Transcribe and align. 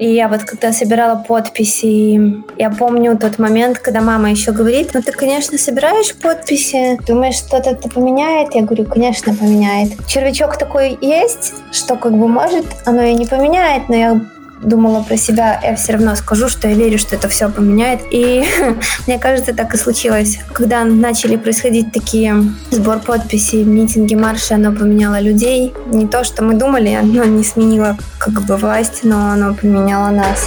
И 0.00 0.14
я 0.14 0.28
вот 0.28 0.44
когда 0.44 0.72
собирала 0.72 1.22
подписи, 1.22 2.42
я 2.56 2.70
помню 2.70 3.18
тот 3.18 3.38
момент, 3.38 3.78
когда 3.78 4.00
мама 4.00 4.30
еще 4.30 4.50
говорит, 4.50 4.92
ну 4.94 5.02
ты, 5.02 5.12
конечно, 5.12 5.58
собираешь 5.58 6.14
подписи, 6.14 6.98
думаешь, 7.06 7.34
что-то 7.34 7.70
это 7.70 7.86
поменяет? 7.90 8.54
Я 8.54 8.62
говорю, 8.62 8.86
конечно, 8.86 9.34
поменяет. 9.34 9.92
Червячок 10.06 10.56
такой 10.56 10.96
есть, 11.02 11.52
что 11.70 11.96
как 11.96 12.12
бы 12.12 12.28
может, 12.28 12.64
оно 12.86 13.02
и 13.02 13.12
не 13.12 13.26
поменяет, 13.26 13.90
но 13.90 13.94
я 13.94 14.20
думала 14.62 15.02
про 15.02 15.16
себя, 15.16 15.60
я 15.62 15.74
все 15.76 15.92
равно 15.92 16.14
скажу, 16.14 16.48
что 16.48 16.68
я 16.68 16.74
верю, 16.74 16.98
что 16.98 17.16
это 17.16 17.28
все 17.28 17.48
поменяет. 17.48 18.00
И 18.10 18.44
мне 19.06 19.18
кажется, 19.18 19.54
так 19.54 19.74
и 19.74 19.78
случилось. 19.78 20.38
Когда 20.52 20.84
начали 20.84 21.36
происходить 21.36 21.92
такие 21.92 22.34
сбор 22.70 23.00
подписей, 23.00 23.64
митинги, 23.64 24.14
марши, 24.14 24.54
оно 24.54 24.72
поменяло 24.72 25.20
людей. 25.20 25.72
Не 25.86 26.06
то, 26.06 26.24
что 26.24 26.44
мы 26.44 26.54
думали, 26.54 26.92
оно 26.94 27.24
не 27.24 27.44
сменило 27.44 27.96
как 28.18 28.42
бы 28.42 28.56
власть, 28.56 29.00
но 29.02 29.30
оно 29.30 29.54
поменяло 29.54 30.10
нас. 30.10 30.46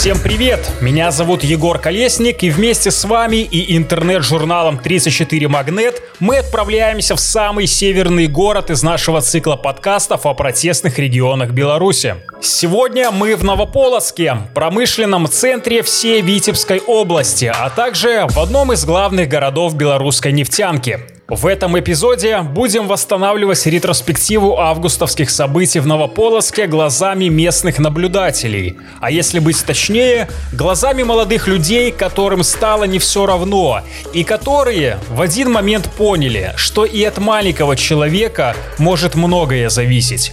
Всем 0.00 0.18
привет! 0.18 0.66
Меня 0.80 1.10
зовут 1.10 1.44
Егор 1.44 1.78
Колесник, 1.78 2.42
и 2.42 2.48
вместе 2.48 2.90
с 2.90 3.04
вами 3.04 3.36
и 3.36 3.76
интернет-журналом 3.76 4.78
34 4.78 5.46
Магнет 5.46 6.02
мы 6.20 6.38
отправляемся 6.38 7.16
в 7.16 7.20
самый 7.20 7.66
северный 7.66 8.26
город 8.26 8.70
из 8.70 8.82
нашего 8.82 9.20
цикла 9.20 9.56
подкастов 9.56 10.24
о 10.24 10.32
протестных 10.32 10.98
регионах 10.98 11.50
Беларуси. 11.50 12.14
Сегодня 12.40 13.10
мы 13.10 13.36
в 13.36 13.44
Новополоцке, 13.44 14.38
промышленном 14.54 15.28
центре 15.28 15.82
всей 15.82 16.22
Витебской 16.22 16.78
области, 16.78 17.52
а 17.54 17.68
также 17.68 18.26
в 18.26 18.38
одном 18.38 18.72
из 18.72 18.86
главных 18.86 19.28
городов 19.28 19.74
белорусской 19.74 20.32
нефтянки– 20.32 21.00
в 21.30 21.46
этом 21.46 21.78
эпизоде 21.78 22.40
будем 22.40 22.88
восстанавливать 22.88 23.64
ретроспективу 23.64 24.58
августовских 24.58 25.30
событий 25.30 25.78
в 25.78 25.86
Новополоске 25.86 26.66
глазами 26.66 27.26
местных 27.26 27.78
наблюдателей. 27.78 28.78
А 29.00 29.12
если 29.12 29.38
быть 29.38 29.64
точнее, 29.64 30.28
глазами 30.52 31.04
молодых 31.04 31.46
людей, 31.46 31.92
которым 31.92 32.42
стало 32.42 32.82
не 32.82 32.98
все 32.98 33.26
равно, 33.26 33.82
и 34.12 34.24
которые 34.24 34.98
в 35.08 35.20
один 35.20 35.52
момент 35.52 35.88
поняли, 35.96 36.52
что 36.56 36.84
и 36.84 37.04
от 37.04 37.18
маленького 37.18 37.76
человека 37.76 38.56
может 38.78 39.14
многое 39.14 39.68
зависеть. 39.68 40.32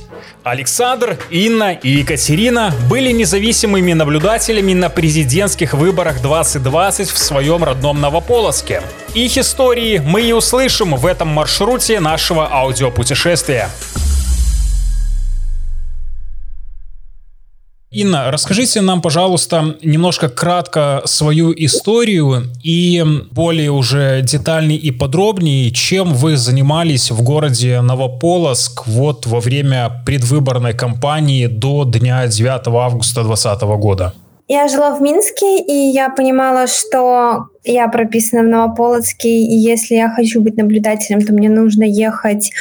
Александр, 0.49 1.17
Инна 1.29 1.73
и 1.73 1.89
Екатерина 1.89 2.73
были 2.89 3.11
независимыми 3.11 3.93
наблюдателями 3.93 4.73
на 4.73 4.89
президентских 4.89 5.73
выборах 5.73 6.21
2020 6.21 7.09
в 7.09 7.17
своем 7.17 7.63
родном 7.63 7.99
Новополоске. 7.99 8.81
Их 9.13 9.37
истории 9.37 10.01
мы 10.03 10.21
и 10.21 10.31
услышим 10.31 10.95
в 10.95 11.05
этом 11.05 11.27
маршруте 11.27 11.99
нашего 11.99 12.47
аудиопутешествия. 12.51 13.69
Инна, 17.97 18.29
расскажите 18.29 18.81
нам, 18.81 19.01
пожалуйста, 19.01 19.75
немножко 19.81 20.29
кратко 20.29 21.01
свою 21.05 21.51
историю 21.57 22.43
и 22.63 23.03
более 23.31 23.71
уже 23.71 24.21
детальней 24.21 24.77
и 24.77 24.91
подробнее, 24.91 25.71
чем 25.71 26.13
вы 26.13 26.37
занимались 26.37 27.09
в 27.09 27.23
городе 27.23 27.81
Новополоск 27.81 28.85
вот 28.85 29.25
во 29.25 29.39
время 29.39 30.03
предвыборной 30.05 30.75
кампании 30.75 31.47
до 31.47 31.85
дня 31.85 32.27
9 32.27 32.67
августа 32.67 33.23
2020 33.23 33.61
года. 33.79 34.13
Я 34.47 34.67
жила 34.67 34.95
в 34.95 35.01
Минске, 35.01 35.57
и 35.57 35.91
я 35.91 36.11
понимала, 36.11 36.67
что 36.67 37.47
я 37.71 37.87
прописана 37.87 38.43
в 38.43 38.47
Новополоцке, 38.47 39.29
и 39.29 39.55
если 39.55 39.95
я 39.95 40.09
хочу 40.09 40.41
быть 40.41 40.57
наблюдателем, 40.57 41.21
то 41.21 41.33
мне 41.33 41.49
нужно 41.49 41.83
ехать 41.83 42.51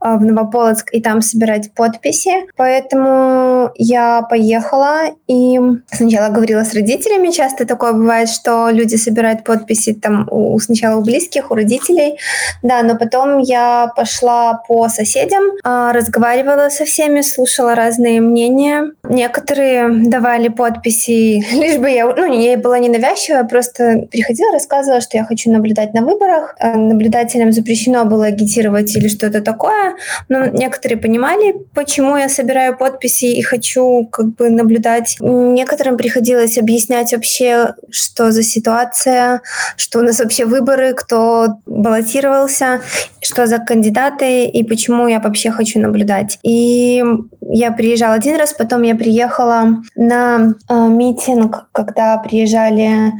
а, 0.00 0.16
в 0.16 0.24
Новополоцк 0.24 0.88
и 0.92 1.00
там 1.00 1.22
собирать 1.22 1.72
подписи. 1.72 2.32
Поэтому 2.56 3.70
я 3.76 4.22
поехала 4.22 5.02
и 5.26 5.58
сначала 5.90 6.32
говорила 6.32 6.64
с 6.64 6.74
родителями. 6.74 7.30
Часто 7.30 7.66
такое 7.66 7.92
бывает, 7.92 8.28
что 8.28 8.70
люди 8.70 8.96
собирают 8.96 9.44
подписи 9.44 9.94
там 9.94 10.28
у, 10.30 10.58
сначала 10.58 10.98
у 10.98 11.02
близких, 11.02 11.50
у 11.50 11.54
родителей. 11.54 12.18
Да, 12.62 12.82
но 12.82 12.96
потом 12.96 13.38
я 13.38 13.92
пошла 13.96 14.62
по 14.68 14.88
соседям, 14.88 15.42
а, 15.62 15.92
разговаривала 15.92 16.68
со 16.70 16.84
всеми, 16.84 17.20
слушала 17.20 17.74
разные 17.74 18.20
мнения. 18.20 18.92
Некоторые 19.02 19.88
давали 20.08 20.48
подписи, 20.48 21.44
лишь 21.54 21.78
бы 21.78 21.90
я, 21.90 22.06
ну, 22.06 22.32
я 22.32 22.56
была 22.56 22.78
не 22.78 22.88
навязчивая, 22.88 23.44
просто 23.44 24.06
приходила 24.10 24.53
рассказывала, 24.54 25.00
что 25.00 25.18
я 25.18 25.24
хочу 25.24 25.50
наблюдать 25.50 25.94
на 25.94 26.02
выборах. 26.02 26.54
Э, 26.58 26.76
наблюдателям 26.76 27.52
запрещено 27.52 28.04
было 28.04 28.26
агитировать 28.26 28.96
или 28.96 29.08
что-то 29.08 29.40
такое. 29.42 29.96
Но 30.28 30.46
некоторые 30.46 30.98
понимали, 30.98 31.54
почему 31.74 32.16
я 32.16 32.28
собираю 32.28 32.76
подписи 32.76 33.26
и 33.26 33.42
хочу 33.42 34.06
как 34.10 34.34
бы 34.34 34.48
наблюдать. 34.50 35.16
Некоторым 35.20 35.96
приходилось 35.96 36.58
объяснять 36.58 37.12
вообще, 37.12 37.74
что 37.90 38.30
за 38.30 38.42
ситуация, 38.42 39.42
что 39.76 39.98
у 39.98 40.02
нас 40.02 40.20
вообще 40.20 40.44
выборы, 40.44 40.94
кто 40.94 41.58
баллотировался, 41.66 42.80
что 43.20 43.46
за 43.46 43.58
кандидаты 43.58 44.46
и 44.46 44.64
почему 44.64 45.08
я 45.08 45.20
вообще 45.20 45.50
хочу 45.50 45.80
наблюдать. 45.80 46.38
И 46.42 47.02
я 47.48 47.72
приезжала 47.72 48.14
один 48.14 48.36
раз, 48.36 48.52
потом 48.52 48.82
я 48.82 48.94
приехала 48.94 49.82
на 49.96 50.54
э, 50.68 50.88
митинг, 50.88 51.66
когда 51.72 52.16
приезжали 52.18 53.12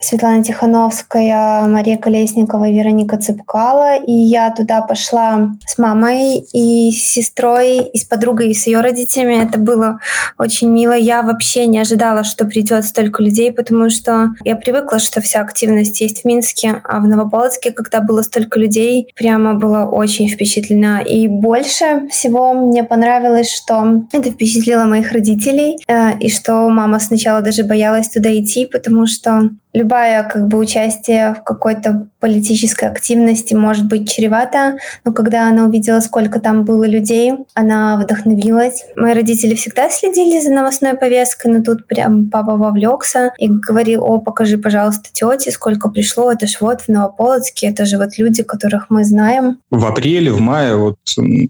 Светлана 0.00 0.44
Тихановская, 0.44 1.66
Мария 1.66 1.96
Колесникова, 1.96 2.70
Вероника 2.70 3.18
Цыпкала. 3.18 3.96
И 3.96 4.12
я 4.12 4.50
туда 4.50 4.82
пошла 4.82 5.50
с 5.66 5.78
мамой 5.78 6.38
и 6.52 6.92
с 6.92 7.12
сестрой, 7.12 7.78
и 7.78 7.98
с 7.98 8.04
подругой, 8.04 8.50
и 8.50 8.54
с 8.54 8.66
ее 8.66 8.80
родителями. 8.80 9.44
Это 9.44 9.58
было 9.58 10.00
очень 10.38 10.70
мило. 10.70 10.92
Я 10.92 11.22
вообще 11.22 11.66
не 11.66 11.78
ожидала, 11.78 12.24
что 12.24 12.44
придет 12.44 12.84
столько 12.84 13.22
людей, 13.22 13.52
потому 13.52 13.90
что 13.90 14.30
я 14.44 14.56
привыкла, 14.56 14.98
что 14.98 15.20
вся 15.20 15.40
активность 15.40 16.00
есть 16.00 16.22
в 16.22 16.24
Минске, 16.24 16.80
а 16.84 17.00
в 17.00 17.06
Новополоцке, 17.06 17.72
когда 17.72 18.00
было 18.00 18.22
столько 18.22 18.60
людей, 18.60 19.12
прямо 19.16 19.54
было 19.54 19.86
очень 19.86 20.28
впечатлена. 20.28 21.00
И 21.00 21.26
больше 21.28 22.08
всего 22.10 22.52
мне 22.52 22.84
понравилось, 22.84 23.55
что 23.56 24.04
это 24.12 24.30
впечатлило 24.30 24.84
моих 24.84 25.12
родителей, 25.12 25.78
э, 25.88 26.18
и 26.18 26.30
что 26.30 26.68
мама 26.68 26.98
сначала 26.98 27.40
даже 27.40 27.64
боялась 27.64 28.08
туда 28.08 28.30
идти, 28.38 28.66
потому 28.66 29.06
что 29.06 29.50
любая 29.76 30.24
как 30.24 30.48
бы 30.48 30.58
участие 30.58 31.34
в 31.34 31.44
какой-то 31.44 32.08
политической 32.18 32.88
активности 32.88 33.52
может 33.52 33.86
быть 33.86 34.10
чревато, 34.10 34.78
но 35.04 35.12
когда 35.12 35.48
она 35.48 35.64
увидела, 35.66 36.00
сколько 36.00 36.40
там 36.40 36.64
было 36.64 36.84
людей, 36.84 37.34
она 37.54 37.98
вдохновилась. 37.98 38.84
Мои 38.96 39.12
родители 39.12 39.54
всегда 39.54 39.90
следили 39.90 40.40
за 40.40 40.50
новостной 40.50 40.94
повесткой, 40.94 41.52
но 41.52 41.62
тут 41.62 41.86
прям 41.86 42.30
папа 42.30 42.56
вовлекся 42.56 43.32
и 43.38 43.48
говорил, 43.48 44.02
о, 44.02 44.18
покажи, 44.18 44.56
пожалуйста, 44.56 45.10
тете, 45.12 45.50
сколько 45.50 45.90
пришло, 45.90 46.32
это 46.32 46.46
ж 46.46 46.56
вот 46.60 46.80
в 46.80 46.88
Новополоцке, 46.88 47.68
это 47.68 47.84
же 47.84 47.98
вот 47.98 48.16
люди, 48.16 48.42
которых 48.42 48.86
мы 48.88 49.04
знаем. 49.04 49.58
В 49.70 49.84
апреле, 49.84 50.32
в 50.32 50.40
мае 50.40 50.74
вот 50.74 50.96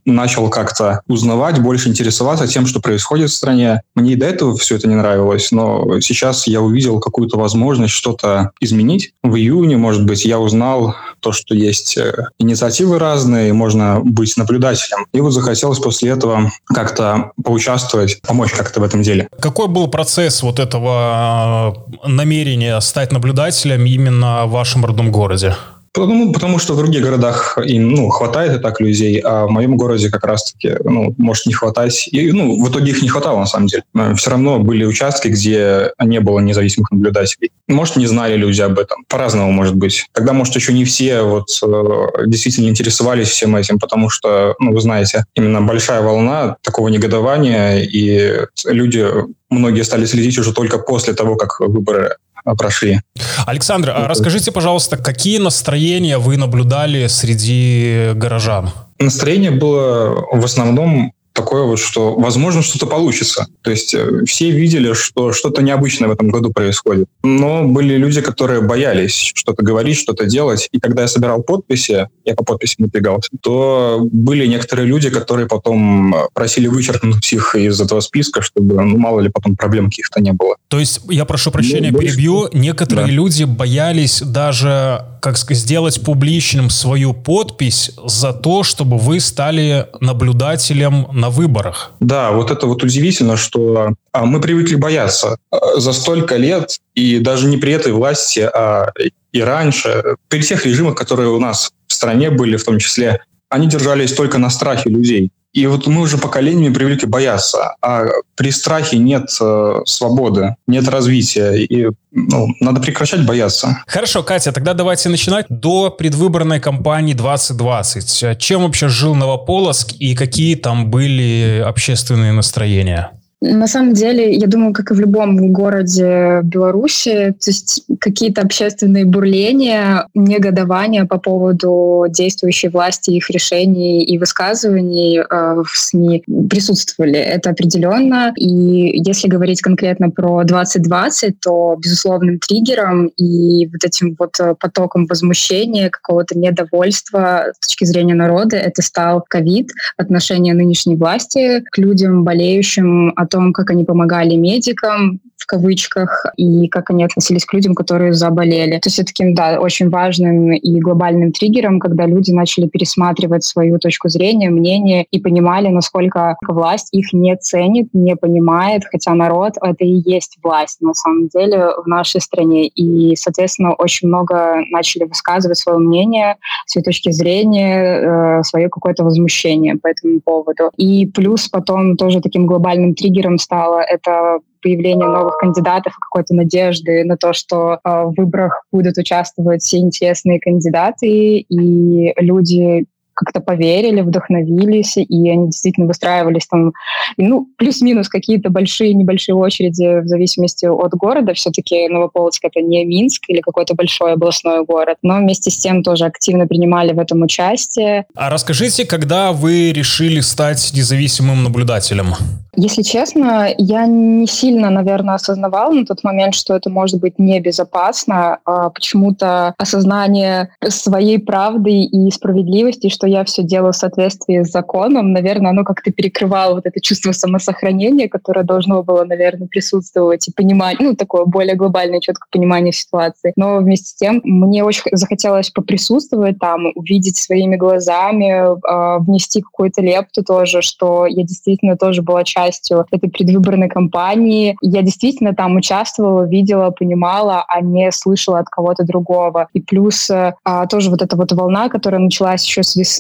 начал 0.05 0.51
как-то 0.51 1.01
узнавать, 1.07 1.61
больше 1.61 1.89
интересоваться 1.89 2.49
тем, 2.49 2.67
что 2.67 2.81
происходит 2.81 3.31
в 3.31 3.35
стране. 3.35 3.83
Мне 3.95 4.15
и 4.15 4.17
до 4.17 4.27
этого 4.27 4.57
все 4.57 4.75
это 4.77 4.89
не 4.89 4.97
нравилось, 4.97 5.53
но 5.53 6.01
сейчас 6.01 6.49
я 6.49 6.61
увидел 6.61 6.99
какую-то 6.99 7.39
возможность 7.39 7.95
что-то 8.17 8.51
изменить. 8.61 9.13
В 9.23 9.37
июне, 9.37 9.77
может 9.77 10.05
быть, 10.05 10.25
я 10.25 10.39
узнал 10.39 10.95
то, 11.21 11.33
что 11.33 11.55
есть 11.55 11.97
э, 11.97 12.29
инициативы 12.39 12.99
разные, 12.99 13.53
можно 13.53 14.01
быть 14.03 14.37
наблюдателем. 14.37 15.07
И 15.13 15.21
вот 15.21 15.31
захотелось 15.31 15.79
после 15.79 16.11
этого 16.11 16.51
как-то 16.67 17.33
поучаствовать, 17.43 18.21
помочь 18.23 18.53
как-то 18.53 18.81
в 18.81 18.85
этом 18.85 19.03
деле. 19.03 19.29
Какой 19.41 19.69
был 19.69 19.89
процесс 19.89 20.43
вот 20.43 20.59
этого 20.59 21.77
э, 22.05 22.09
намерения 22.09 22.81
стать 22.81 23.13
наблюдателем 23.13 23.85
именно 23.85 24.47
в 24.47 24.51
вашем 24.51 24.85
родном 24.85 25.11
городе? 25.11 25.55
Потому, 25.97 26.31
потому 26.31 26.59
что 26.59 26.75
в 26.75 26.77
других 26.77 27.03
городах 27.03 27.57
им 27.65 27.91
ну, 27.91 28.11
хватает 28.11 28.55
и 28.55 28.63
так 28.63 28.81
людей, 28.81 29.19
а 29.19 29.47
в 29.47 29.51
моем 29.51 29.79
городе 29.79 30.11
как 30.11 30.25
раз-таки 30.25 30.77
ну, 30.85 31.15
может 31.17 31.47
не 31.47 31.55
хватать. 31.55 32.07
И 32.13 32.33
ну, 32.33 32.63
в 32.63 32.71
итоге 32.71 32.91
их 32.91 33.01
не 33.01 33.09
хватало 33.09 33.39
на 33.39 33.47
самом 33.47 33.69
деле. 33.69 33.83
Все 34.17 34.31
равно 34.31 34.59
были 34.59 34.85
участки, 34.85 35.29
где 35.29 35.93
не 36.03 36.21
было 36.21 36.41
независимых 36.41 36.91
наблюдателей. 36.91 37.51
Может, 37.67 37.97
не 37.97 38.07
знали 38.07 38.37
люди 38.37 38.61
об 38.61 38.79
этом. 38.79 39.05
По-разному 39.09 39.51
может 39.53 39.75
быть. 39.75 40.07
Тогда, 40.13 40.35
может, 40.35 40.55
еще 40.55 40.75
не 40.75 40.85
все 40.85 41.23
вот, 41.23 41.49
э, 41.63 42.27
действительно 42.27 42.69
интересовались 42.69 43.29
всем 43.29 43.57
этим, 43.57 43.79
потому 43.79 44.11
что, 44.11 44.55
ну, 44.59 44.75
вы 44.75 44.81
знаете, 44.83 45.25
именно 45.35 45.63
большая 45.63 46.03
волна 46.03 46.57
такого 46.63 46.89
негодования, 46.89 47.81
и 47.81 48.47
люди 48.67 49.07
многие 49.49 49.83
стали 49.83 50.05
следить 50.05 50.39
уже 50.39 50.53
только 50.53 50.79
после 50.79 51.15
того, 51.15 51.37
как 51.37 51.61
выборы 51.61 52.17
прошли. 52.55 53.01
Александр, 53.47 53.91
а 53.91 54.09
расскажите, 54.09 54.53
пожалуйста, 54.53 54.97
какие 54.97 55.39
настроения 55.39 56.19
вы 56.19 56.37
наблюдали 56.37 57.07
среди 57.07 58.13
горожан? 58.15 58.71
Настроение 58.99 59.51
было 59.51 60.27
в 60.33 60.45
основном 60.45 61.13
такое 61.37 61.63
вот, 61.65 61.79
что 61.79 62.15
возможно 62.15 62.63
что-то 62.63 62.87
получится. 62.87 63.47
То 63.63 63.71
есть 63.71 63.95
э, 63.95 64.25
все 64.27 64.51
видели, 64.51 64.95
что 64.95 65.33
что-то 65.33 65.63
необычное 65.63 66.09
в 66.09 66.13
этом 66.13 66.31
году 66.31 66.53
происходит. 66.53 67.09
Но 67.23 67.65
были 67.65 67.97
люди, 67.97 68.21
которые 68.21 68.63
боялись 68.63 69.33
что-то 69.35 69.63
говорить, 69.63 69.99
что-то 69.99 70.25
делать. 70.25 70.69
И 70.73 70.81
когда 70.81 71.03
я 71.03 71.09
собирал 71.09 71.43
подписи, 71.43 72.09
я 72.25 72.35
по 72.35 72.45
подписи 72.45 72.77
напрягался, 72.79 73.31
то 73.41 74.01
были 74.11 74.47
некоторые 74.47 74.87
люди, 74.87 75.11
которые 75.11 75.47
потом 75.47 76.15
просили 76.35 76.67
вычеркнуть 76.67 77.33
их 77.33 77.55
из 77.55 77.81
этого 77.81 78.01
списка, 78.01 78.43
чтобы, 78.43 78.83
ну, 78.83 78.97
мало 78.97 79.21
ли, 79.21 79.29
потом 79.29 79.57
проблем 79.57 79.91
каких-то 79.91 80.21
не 80.21 80.33
было. 80.33 80.57
То 80.69 80.79
есть, 80.79 81.01
я 81.11 81.25
прошу 81.25 81.51
прощения, 81.51 81.91
ну, 81.93 81.99
перебью, 81.99 82.49
некоторые 82.53 83.07
да. 83.07 83.13
люди 83.13 83.45
боялись 83.45 84.23
даже, 84.23 85.05
как 85.21 85.37
сделать 85.39 86.03
публичным 86.03 86.71
свою 86.71 87.13
подпись 87.13 87.93
за 88.05 88.33
то, 88.33 88.63
чтобы 88.63 88.99
вы 88.99 89.21
стали 89.21 89.87
наблюдателем 90.01 91.09
на 91.13 91.31
выборах. 91.31 91.93
Да, 92.01 92.33
вот 92.33 92.51
это 92.51 92.67
вот 92.67 92.83
удивительно, 92.83 93.37
что 93.37 93.95
а, 94.13 94.27
мы 94.27 94.41
привыкли 94.41 94.77
бояться 94.77 95.39
а, 95.51 95.79
за 95.81 95.93
столько 95.93 96.37
лет, 96.37 96.79
и 96.95 97.19
даже 97.19 97.47
не 97.47 97.57
при 97.57 97.73
этой 97.73 97.93
власти, 97.93 98.41
а 98.41 98.93
и 99.33 99.41
раньше, 99.41 100.17
при 100.29 100.41
всех 100.41 100.65
режимах, 100.65 100.95
которые 100.95 101.29
у 101.29 101.39
нас 101.39 101.71
в 101.87 101.93
стране 101.93 102.31
были, 102.31 102.57
в 102.57 102.65
том 102.65 102.79
числе, 102.79 103.21
они 103.49 103.69
держались 103.69 104.13
только 104.13 104.39
на 104.39 104.51
страхе 104.51 104.91
людей. 104.91 105.31
И 105.57 105.67
вот 105.67 105.87
мы 105.87 106.03
уже 106.03 106.19
поколениями 106.19 106.75
привыкли 106.75 107.07
бояться, 107.07 107.77
а 107.81 108.05
при 108.35 108.51
страхе 108.51 108.99
нет 108.99 109.31
э, 109.41 109.81
свободы, 109.87 110.55
нет 110.67 110.87
развития, 110.87 111.55
и 111.55 111.89
ну, 112.13 112.49
надо 112.61 112.83
прекращать 112.83 113.25
бояться. 113.25 113.83
Хорошо, 113.87 114.23
Катя, 114.23 114.53
тогда 114.53 114.75
давайте 114.75 115.09
начинать. 115.09 115.47
До 115.49 115.91
предвыборной 115.91 116.61
кампании 116.61 117.15
2020 117.15 118.39
чем 118.39 118.65
вообще 118.65 118.89
жил 118.89 119.15
Новополоск 119.15 119.93
и 119.99 120.15
какие 120.15 120.57
там 120.57 120.91
были 120.91 121.65
общественные 121.67 122.33
настроения? 122.33 123.13
На 123.43 123.67
самом 123.67 123.93
деле, 123.93 124.33
я 124.35 124.47
думаю, 124.47 124.73
как 124.73 124.91
и 124.91 124.95
в 124.95 125.01
любом 125.01 125.53
городе 125.53 126.41
Беларуси, 126.43 127.35
то 127.39 127.51
есть 127.51 127.85
какие-то 128.01 128.41
общественные 128.41 129.05
бурления, 129.05 130.07
негодования 130.15 131.05
по 131.05 131.19
поводу 131.19 132.07
действующей 132.09 132.71
власти, 132.71 133.11
их 133.11 133.29
решений 133.29 134.03
и 134.05 134.17
высказываний 134.17 135.19
э, 135.19 135.25
в 135.31 135.69
СМИ 135.69 136.25
присутствовали. 136.49 137.19
Это 137.19 137.51
определенно. 137.51 138.33
И 138.37 139.03
если 139.07 139.29
говорить 139.29 139.61
конкретно 139.61 140.09
про 140.09 140.43
2020, 140.45 141.39
то 141.39 141.77
безусловным 141.79 142.39
триггером 142.39 143.09
и 143.19 143.67
вот 143.67 143.85
этим 143.85 144.17
вот 144.19 144.33
потоком 144.59 145.07
возмущения, 145.07 145.91
какого-то 145.91 146.39
недовольства 146.39 147.53
с 147.61 147.67
точки 147.67 147.85
зрения 147.85 148.15
народа, 148.15 148.57
это 148.57 148.81
стал 148.81 149.23
ковид, 149.29 149.73
отношение 149.99 150.55
нынешней 150.55 150.97
власти 150.97 151.63
к 151.71 151.77
людям, 151.77 152.25
болеющим 152.25 153.13
от 153.15 153.26
том, 153.27 153.53
как 153.53 153.71
они 153.71 153.85
помогали 153.85 154.35
медикам, 154.35 155.21
в 155.47 155.49
кавычках, 155.49 156.27
и 156.37 156.67
как 156.67 156.91
они 156.91 157.05
относились 157.05 157.45
к 157.45 157.55
людям, 157.55 157.77
которые 157.77 158.13
заболели. 158.13 158.79
То 158.79 158.89
есть 158.89 158.99
это 158.99 159.07
таким, 159.07 159.33
да, 159.33 159.61
очень 159.61 159.91
важным 159.91 160.53
и 160.53 160.81
глобальным 160.81 161.31
триггером, 161.31 161.79
когда 161.79 162.05
люди 162.05 162.33
начали 162.33 162.67
пересматривать 162.67 163.45
свою 163.45 163.79
точку 163.79 164.09
зрения, 164.09 164.51
мнение 164.51 165.07
и 165.13 165.21
понимали, 165.21 165.69
насколько 165.69 166.37
власть 166.49 166.89
их 166.91 167.13
не 167.13 167.37
ценит, 167.37 167.91
не 167.93 168.17
понимает, 168.17 168.83
хотя 168.91 169.15
народ— 169.15 169.53
это 169.63 169.85
и 169.85 170.03
есть 170.05 170.37
власть 170.43 170.81
на 170.81 170.95
самом 170.95 171.29
деле 171.29 171.69
в 171.85 171.87
нашей 171.87 172.21
стране. 172.21 172.67
И, 172.67 173.15
соответственно, 173.15 173.75
очень 173.75 174.09
много 174.09 174.57
начали 174.73 175.05
высказывать 175.05 175.59
свое 175.59 175.79
мнение, 175.79 176.37
свои 176.67 176.83
точки 176.83 177.13
зрения, 177.13 178.41
э, 178.41 178.43
свое 178.43 178.69
какое-то 178.69 179.05
возмущение 179.05 179.77
по 179.77 179.87
этому 179.87 180.21
поводу. 180.21 180.71
И 180.77 181.07
плюс 181.07 181.49
потом 181.49 181.97
тоже 181.97 182.21
таким 182.21 182.47
глобальным 182.47 182.97
триггером 182.97 183.39
стало 183.39 183.79
это 183.79 184.41
появление 184.63 185.09
новых 185.09 185.39
кандидатов 185.39 185.95
какой-то 185.99 186.35
надежды 186.35 187.05
на 187.05 187.17
то, 187.17 187.33
что 187.33 187.75
э, 187.75 187.79
в 187.85 188.15
выборах 188.17 188.63
будут 188.73 188.99
участвовать 188.99 189.63
все 189.63 189.79
интересные 189.79 190.41
кандидаты, 190.41 191.39
и 191.39 192.13
люди 192.21 192.87
как-то 193.17 193.41
поверили, 193.41 194.03
вдохновились, 194.03 194.97
и 194.97 195.31
они 195.31 195.47
действительно 195.47 195.87
выстраивались 195.87 196.47
там, 196.47 196.73
ну, 197.17 197.49
плюс-минус 197.57 198.09
какие-то 198.09 198.51
большие, 198.51 198.95
небольшие 198.95 199.35
очереди 199.35 200.03
в 200.03 200.07
зависимости 200.07 200.67
от 200.67 200.93
города. 200.93 201.35
Все-таки 201.35 201.89
Новополоцк— 201.89 202.41
это 202.45 202.61
не 202.61 202.85
Минск 202.85 203.23
или 203.29 203.41
какой-то 203.41 203.75
большой 203.75 204.13
областной 204.13 204.65
город, 204.65 204.99
но 205.03 205.19
вместе 205.19 205.51
с 205.51 205.57
тем 205.57 205.83
тоже 205.83 206.05
активно 206.05 206.47
принимали 206.47 206.93
в 206.93 206.99
этом 206.99 207.23
участие. 207.23 208.07
А 208.15 208.31
расскажите, 208.31 208.85
когда 208.85 209.33
вы 209.33 209.73
решили 209.73 210.21
стать 210.21 210.73
независимым 210.75 211.43
наблюдателем? 211.43 212.15
Если 212.59 212.81
честно, 212.81 213.49
я 213.59 213.87
не 213.87 214.27
сильно, 214.27 214.71
наверное, 214.71 215.17
осознавала 215.17 215.73
на 215.73 215.85
тот 215.85 216.03
момент, 216.05 216.35
что 216.35 216.57
это 216.57 216.71
может 216.71 217.01
быть 217.01 217.19
небезопасно. 217.19 218.39
А 218.47 218.71
почему-то 218.71 219.55
осознание 219.59 220.49
своей 220.67 221.19
правды 221.19 221.83
и 221.83 222.11
справедливости, 222.11 222.89
что 222.89 223.06
я 223.07 223.25
все 223.25 223.43
делаю 223.43 223.73
в 223.73 223.77
соответствии 223.77 224.43
с 224.43 224.51
законом, 224.51 225.13
наверное, 225.13 225.51
оно 225.51 225.65
как-то 225.65 225.93
перекрывало 225.93 226.55
вот 226.55 226.67
это 226.67 226.81
чувство 226.81 227.13
самосохранения, 227.13 228.09
которое 228.09 228.45
должно 228.45 228.83
было, 228.83 229.05
наверное, 229.05 229.49
присутствовать 229.49 230.29
и 230.29 230.33
понимать, 230.33 230.79
ну, 230.81 230.95
такое 230.95 231.25
более 231.25 231.57
глобальное, 231.57 232.01
четкое 232.01 232.29
понимание 232.31 232.73
ситуации. 232.73 233.33
Но 233.37 233.59
вместе 233.59 233.87
с 233.87 233.95
тем 233.95 234.21
мне 234.25 234.65
очень 234.65 234.83
захотелось 234.93 235.51
поприсутствовать 235.51 236.39
там, 236.39 236.67
увидеть 236.75 237.17
своими 237.17 237.57
глазами, 237.57 238.33
э, 238.33 238.99
внести 239.01 239.43
какую-то 239.43 239.83
лепту 239.83 240.23
тоже, 240.25 240.63
что 240.63 241.07
я 241.07 241.23
действительно 241.23 241.77
тоже 241.77 242.03
была 242.03 242.25
частью 242.25 242.87
этой 242.91 243.09
предвыборной 243.09 243.69
кампании. 243.69 244.57
Я 244.61 244.83
действительно 244.83 245.35
там 245.35 245.57
участвовала, 245.57 246.25
видела, 246.25 246.71
понимала, 246.71 247.45
а 247.49 247.61
не 247.61 247.91
слышала 247.93 248.41
от 248.41 248.49
кого-то 248.49 248.85
другого. 248.85 249.49
И 249.53 249.61
плюс 249.61 250.11
а, 250.11 250.67
тоже 250.67 250.91
вот 250.91 251.03
эта 251.03 251.17
вот 251.17 251.33
волна, 251.33 251.69
которая 251.69 252.01
началась 252.01 252.45
еще 252.45 252.63
с 252.63 252.77
весны, 252.77 252.96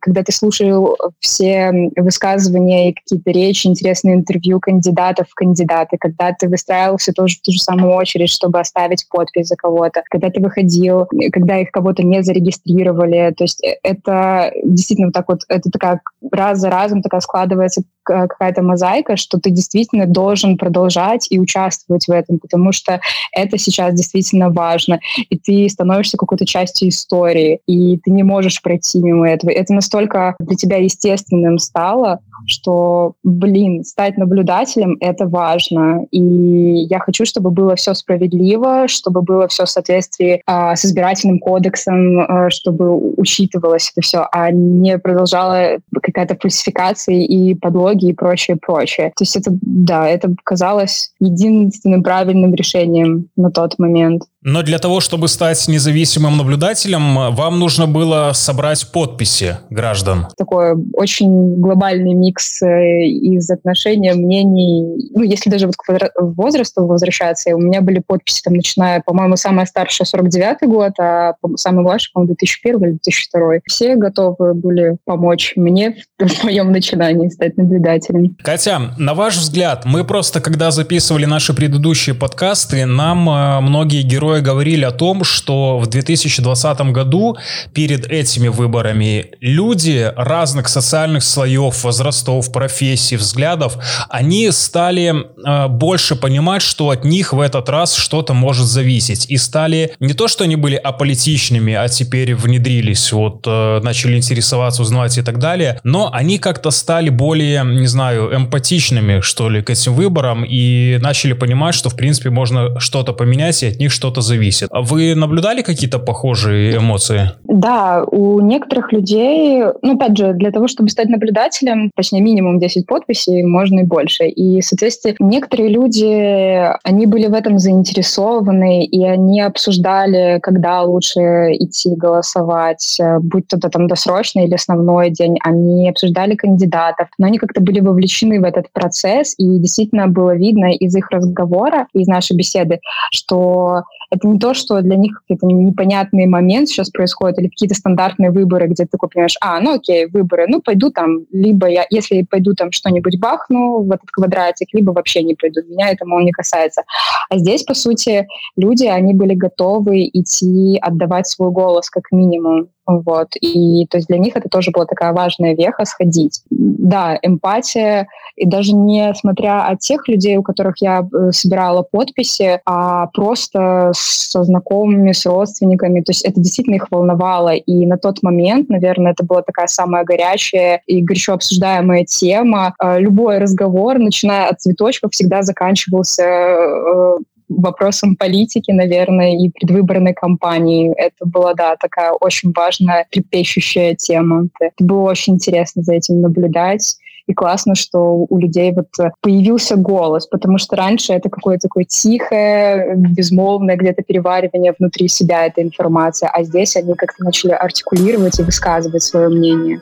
когда 0.00 0.22
ты 0.22 0.32
слушал 0.32 0.96
все 1.20 1.90
высказывания 1.96 2.90
и 2.90 2.94
какие-то 2.94 3.30
речи, 3.30 3.66
интересные 3.66 4.14
интервью 4.14 4.60
кандидатов 4.60 5.28
кандидаты, 5.34 5.96
когда 5.98 6.32
ты 6.32 6.48
выстраивался 6.48 7.12
тоже 7.12 7.36
в 7.36 7.42
ту 7.42 7.52
же 7.52 7.58
самую 7.58 7.94
очередь, 7.94 8.30
чтобы 8.30 8.60
оставить 8.60 9.06
подпись 9.08 9.48
за 9.48 9.56
кого-то, 9.56 10.02
когда 10.10 10.30
ты 10.30 10.40
выходил, 10.40 11.08
когда 11.32 11.58
их 11.58 11.70
кого-то 11.70 12.02
не 12.02 12.22
зарегистрировали. 12.22 13.34
То 13.36 13.44
есть 13.44 13.62
э, 13.64 13.76
это 13.82 14.52
действительно 14.64 15.08
вот 15.08 15.14
так 15.14 15.28
вот, 15.28 15.40
это 15.48 15.70
такая 15.70 16.00
раз 16.32 16.58
за 16.58 16.70
разом 16.70 17.02
такая 17.02 17.20
складывается 17.20 17.82
какая-то 18.10 18.62
мозаика, 18.62 19.16
что 19.16 19.38
ты 19.38 19.50
действительно 19.50 20.06
должен 20.06 20.56
продолжать 20.56 21.26
и 21.30 21.38
участвовать 21.38 22.06
в 22.06 22.10
этом, 22.10 22.38
потому 22.38 22.72
что 22.72 23.00
это 23.32 23.58
сейчас 23.58 23.94
действительно 23.94 24.50
важно, 24.50 25.00
и 25.28 25.38
ты 25.38 25.68
становишься 25.68 26.16
какой-то 26.16 26.46
частью 26.46 26.88
истории, 26.88 27.60
и 27.66 27.98
ты 27.98 28.10
не 28.10 28.22
можешь 28.22 28.62
пройти 28.62 29.00
мимо 29.00 29.28
этого. 29.28 29.50
Это 29.50 29.72
настолько 29.72 30.36
для 30.40 30.56
тебя 30.56 30.76
естественным 30.78 31.58
стало, 31.58 32.20
что, 32.46 33.14
блин, 33.22 33.84
стать 33.84 34.16
наблюдателем— 34.16 34.96
это 35.00 35.26
важно. 35.26 36.06
И 36.10 36.20
я 36.20 36.98
хочу, 36.98 37.24
чтобы 37.24 37.50
было 37.50 37.76
все 37.76 37.94
справедливо, 37.94 38.88
чтобы 38.88 39.22
было 39.22 39.48
все 39.48 39.64
в 39.64 39.70
соответствии 39.70 40.42
э, 40.46 40.76
с 40.76 40.84
избирательным 40.84 41.38
кодексом, 41.38 42.20
э, 42.20 42.50
чтобы 42.50 43.14
учитывалось 43.16 43.92
это 43.94 44.04
все, 44.04 44.26
а 44.32 44.50
не 44.50 44.98
продолжала 44.98 45.78
какая-то 46.02 46.36
фальсификация 46.40 47.16
и 47.16 47.54
подлоги 47.54 48.06
и 48.06 48.12
прочее, 48.12 48.56
прочее. 48.56 49.12
То 49.16 49.24
есть 49.24 49.36
это, 49.36 49.50
да, 49.62 50.08
это 50.08 50.34
казалось 50.44 51.12
единственным 51.20 52.02
правильным 52.02 52.54
решением 52.54 53.28
на 53.36 53.50
тот 53.50 53.78
момент. 53.78 54.22
Но 54.42 54.62
для 54.62 54.78
того, 54.78 55.00
чтобы 55.00 55.28
стать 55.28 55.68
независимым 55.68 56.38
наблюдателем, 56.38 57.34
вам 57.34 57.58
нужно 57.58 57.86
было 57.86 58.30
собрать 58.32 58.90
подписи 58.90 59.58
граждан. 59.68 60.28
Такой 60.36 60.74
очень 60.94 61.60
глобальный 61.60 62.14
микс 62.14 62.62
э, 62.62 63.02
из 63.02 63.50
отношений, 63.50 64.12
мнений. 64.12 65.10
Ну, 65.14 65.22
если 65.22 65.50
даже 65.50 65.66
вот 65.66 65.76
к 65.76 66.10
возрасту 66.18 66.86
возвращаться, 66.86 67.54
у 67.54 67.60
меня 67.60 67.82
были 67.82 68.02
подписи 68.04 68.40
там, 68.42 68.54
начиная, 68.54 69.02
по-моему, 69.02 69.36
самая 69.36 69.66
старшая 69.66 70.06
49-й 70.06 70.66
год, 70.66 70.92
а 70.98 71.34
самый 71.56 71.82
младший, 71.82 72.10
по-моему, 72.14 72.34
2001 72.34 72.82
или 72.82 72.90
2002. 72.92 73.40
Все 73.66 73.96
готовы 73.96 74.54
были 74.54 74.96
помочь 75.04 75.52
мне 75.56 75.96
в 76.18 76.44
моем 76.44 76.72
начинании 76.72 77.28
стать 77.28 77.58
наблюдателем. 77.58 78.36
Катя, 78.42 78.94
на 78.96 79.12
ваш 79.12 79.36
взгляд, 79.36 79.84
мы 79.84 80.04
просто, 80.04 80.40
когда 80.40 80.70
записывали 80.70 81.26
наши 81.26 81.52
предыдущие 81.52 82.14
подкасты, 82.14 82.86
нам 82.86 83.28
э, 83.28 83.60
многие 83.60 84.02
герои 84.02 84.29
которые 84.30 84.42
говорили 84.42 84.84
о 84.84 84.90
том, 84.90 85.24
что 85.24 85.78
в 85.78 85.86
2020 85.86 86.80
году 86.92 87.36
перед 87.74 88.06
этими 88.06 88.48
выборами 88.48 89.26
люди 89.40 90.12
разных 90.16 90.68
социальных 90.68 91.22
слоев, 91.22 91.84
возрастов, 91.84 92.52
профессий, 92.52 93.16
взглядов, 93.16 93.76
они 94.08 94.50
стали 94.52 95.12
э, 95.12 95.68
больше 95.68 96.16
понимать, 96.16 96.62
что 96.62 96.90
от 96.90 97.04
них 97.04 97.32
в 97.32 97.40
этот 97.40 97.68
раз 97.68 97.94
что-то 97.94 98.34
может 98.34 98.66
зависеть. 98.66 99.26
И 99.30 99.38
стали 99.38 99.92
не 100.00 100.14
то, 100.14 100.28
что 100.28 100.44
они 100.44 100.56
были 100.56 100.76
аполитичными, 100.76 101.74
а 101.74 101.88
теперь 101.88 102.34
внедрились, 102.34 103.12
вот 103.12 103.46
э, 103.46 103.80
начали 103.82 104.16
интересоваться, 104.16 104.82
узнавать 104.82 105.18
и 105.18 105.22
так 105.22 105.38
далее, 105.38 105.80
но 105.84 106.10
они 106.12 106.38
как-то 106.38 106.70
стали 106.70 107.10
более, 107.10 107.64
не 107.64 107.86
знаю, 107.86 108.34
эмпатичными, 108.34 109.20
что 109.20 109.50
ли, 109.50 109.62
к 109.62 109.70
этим 109.70 109.94
выборам 109.94 110.44
и 110.44 110.98
начали 111.00 111.32
понимать, 111.34 111.74
что, 111.74 111.90
в 111.90 111.96
принципе, 111.96 112.30
можно 112.30 112.78
что-то 112.80 113.12
поменять, 113.12 113.62
и 113.62 113.66
от 113.66 113.78
них 113.80 113.92
что-то 113.92 114.19
зависит. 114.20 114.68
А 114.72 114.82
вы 114.82 115.14
наблюдали 115.14 115.62
какие-то 115.62 115.98
похожие 115.98 116.76
эмоции? 116.76 117.32
Да, 117.44 118.04
у 118.04 118.40
некоторых 118.40 118.92
людей, 118.92 119.62
ну, 119.82 119.96
опять 119.96 120.16
же, 120.16 120.32
для 120.32 120.50
того, 120.50 120.68
чтобы 120.68 120.88
стать 120.88 121.08
наблюдателем, 121.08 121.90
точнее, 121.96 122.20
минимум 122.20 122.58
10 122.58 122.86
подписей, 122.86 123.42
можно 123.44 123.80
и 123.80 123.84
больше. 123.84 124.28
И, 124.28 124.60
соответственно, 124.62 125.16
некоторые 125.20 125.68
люди, 125.68 126.70
они 126.84 127.06
были 127.06 127.26
в 127.26 127.34
этом 127.34 127.58
заинтересованы, 127.58 128.84
и 128.84 129.04
они 129.04 129.40
обсуждали, 129.40 130.38
когда 130.40 130.82
лучше 130.82 131.20
идти 131.58 131.94
голосовать, 131.94 132.98
будь 133.20 133.48
то 133.48 133.58
там 133.58 133.88
досрочный 133.88 134.44
или 134.44 134.54
основной 134.54 135.10
день. 135.10 135.36
Они 135.44 135.88
обсуждали 135.88 136.34
кандидатов, 136.34 137.08
но 137.18 137.26
они 137.26 137.38
как-то 137.38 137.60
были 137.60 137.80
вовлечены 137.80 138.40
в 138.40 138.44
этот 138.44 138.72
процесс, 138.72 139.34
и 139.38 139.58
действительно 139.58 140.08
было 140.08 140.34
видно 140.36 140.72
из 140.72 140.94
их 140.94 141.10
разговора, 141.10 141.86
из 141.92 142.06
нашей 142.06 142.36
беседы, 142.36 142.80
что 143.12 143.82
это 144.10 144.26
не 144.26 144.38
то, 144.38 144.54
что 144.54 144.80
для 144.82 144.96
них 144.96 145.22
какой-то 145.22 145.46
непонятный 145.46 146.26
момент 146.26 146.68
сейчас 146.68 146.90
происходит, 146.90 147.38
или 147.38 147.48
какие-то 147.48 147.74
стандартные 147.74 148.30
выборы, 148.30 148.66
где 148.66 148.84
ты 148.84 148.90
такой 148.90 149.08
понимаешь, 149.08 149.36
а, 149.40 149.60
ну 149.60 149.74
окей, 149.74 150.06
выборы, 150.06 150.46
ну 150.48 150.60
пойду 150.60 150.90
там, 150.90 151.26
либо 151.30 151.68
я, 151.68 151.86
если 151.90 152.22
пойду 152.22 152.54
там 152.54 152.72
что-нибудь 152.72 153.18
бахну 153.20 153.82
в 153.82 153.90
этот 153.90 154.10
квадратик, 154.10 154.68
либо 154.72 154.90
вообще 154.90 155.22
не 155.22 155.34
пойду, 155.34 155.62
меня 155.68 155.90
это, 155.90 156.04
мол, 156.06 156.20
не 156.20 156.32
касается. 156.32 156.82
А 157.28 157.38
здесь, 157.38 157.62
по 157.62 157.74
сути, 157.74 158.26
люди, 158.56 158.84
они 158.84 159.14
были 159.14 159.34
готовы 159.34 160.04
идти 160.12 160.78
отдавать 160.80 161.28
свой 161.28 161.50
голос 161.50 161.88
как 161.88 162.10
минимум. 162.10 162.68
Вот. 162.98 163.28
И 163.40 163.86
то 163.86 163.98
есть 163.98 164.08
для 164.08 164.18
них 164.18 164.36
это 164.36 164.48
тоже 164.48 164.70
была 164.70 164.86
такая 164.86 165.12
важная 165.12 165.54
веха 165.54 165.84
сходить. 165.84 166.42
Да, 166.50 167.18
эмпатия, 167.22 168.08
и 168.36 168.46
даже 168.46 168.74
не 168.74 169.12
смотря 169.14 169.66
от 169.66 169.80
тех 169.80 170.08
людей, 170.08 170.36
у 170.36 170.42
которых 170.42 170.76
я 170.80 171.00
э, 171.02 171.30
собирала 171.32 171.82
подписи, 171.82 172.60
а 172.64 173.06
просто 173.08 173.90
со 173.94 174.44
знакомыми, 174.44 175.12
с 175.12 175.26
родственниками. 175.26 176.00
То 176.00 176.10
есть 176.10 176.24
это 176.24 176.40
действительно 176.40 176.76
их 176.76 176.86
волновало. 176.90 177.54
И 177.54 177.86
на 177.86 177.98
тот 177.98 178.22
момент, 178.22 178.68
наверное, 178.68 179.12
это 179.12 179.24
была 179.24 179.42
такая 179.42 179.66
самая 179.66 180.04
горячая 180.04 180.82
и 180.86 181.02
горячо 181.02 181.34
обсуждаемая 181.34 182.04
тема. 182.04 182.74
Э, 182.82 182.98
любой 182.98 183.38
разговор, 183.38 183.98
начиная 183.98 184.48
от 184.48 184.60
цветочков, 184.60 185.12
всегда 185.12 185.42
заканчивался 185.42 186.22
э, 186.22 187.14
вопросам 187.50 188.16
политики, 188.16 188.70
наверное, 188.70 189.36
и 189.36 189.50
предвыборной 189.50 190.14
кампании. 190.14 190.92
Это 190.96 191.26
была, 191.26 191.54
да, 191.54 191.76
такая 191.76 192.12
очень 192.12 192.52
важная, 192.52 193.06
трепещущая 193.10 193.94
тема. 193.94 194.48
Это 194.60 194.84
было 194.84 195.10
очень 195.10 195.34
интересно 195.34 195.82
за 195.82 195.94
этим 195.94 196.20
наблюдать. 196.20 196.96
И 197.26 197.34
классно, 197.34 197.76
что 197.76 198.26
у 198.28 198.38
людей 198.38 198.72
вот 198.72 198.88
появился 199.20 199.76
голос, 199.76 200.26
потому 200.26 200.58
что 200.58 200.74
раньше 200.74 201.12
это 201.12 201.28
какое-то 201.28 201.68
такое 201.68 201.84
тихое, 201.84 202.94
безмолвное 202.96 203.76
где-то 203.76 204.02
переваривание 204.02 204.74
внутри 204.76 205.06
себя 205.06 205.46
этой 205.46 205.62
информации, 205.62 206.28
а 206.32 206.42
здесь 206.42 206.74
они 206.76 206.94
как-то 206.94 207.22
начали 207.22 207.52
артикулировать 207.52 208.40
и 208.40 208.42
высказывать 208.42 209.02
свое 209.02 209.28
мнение. 209.28 209.80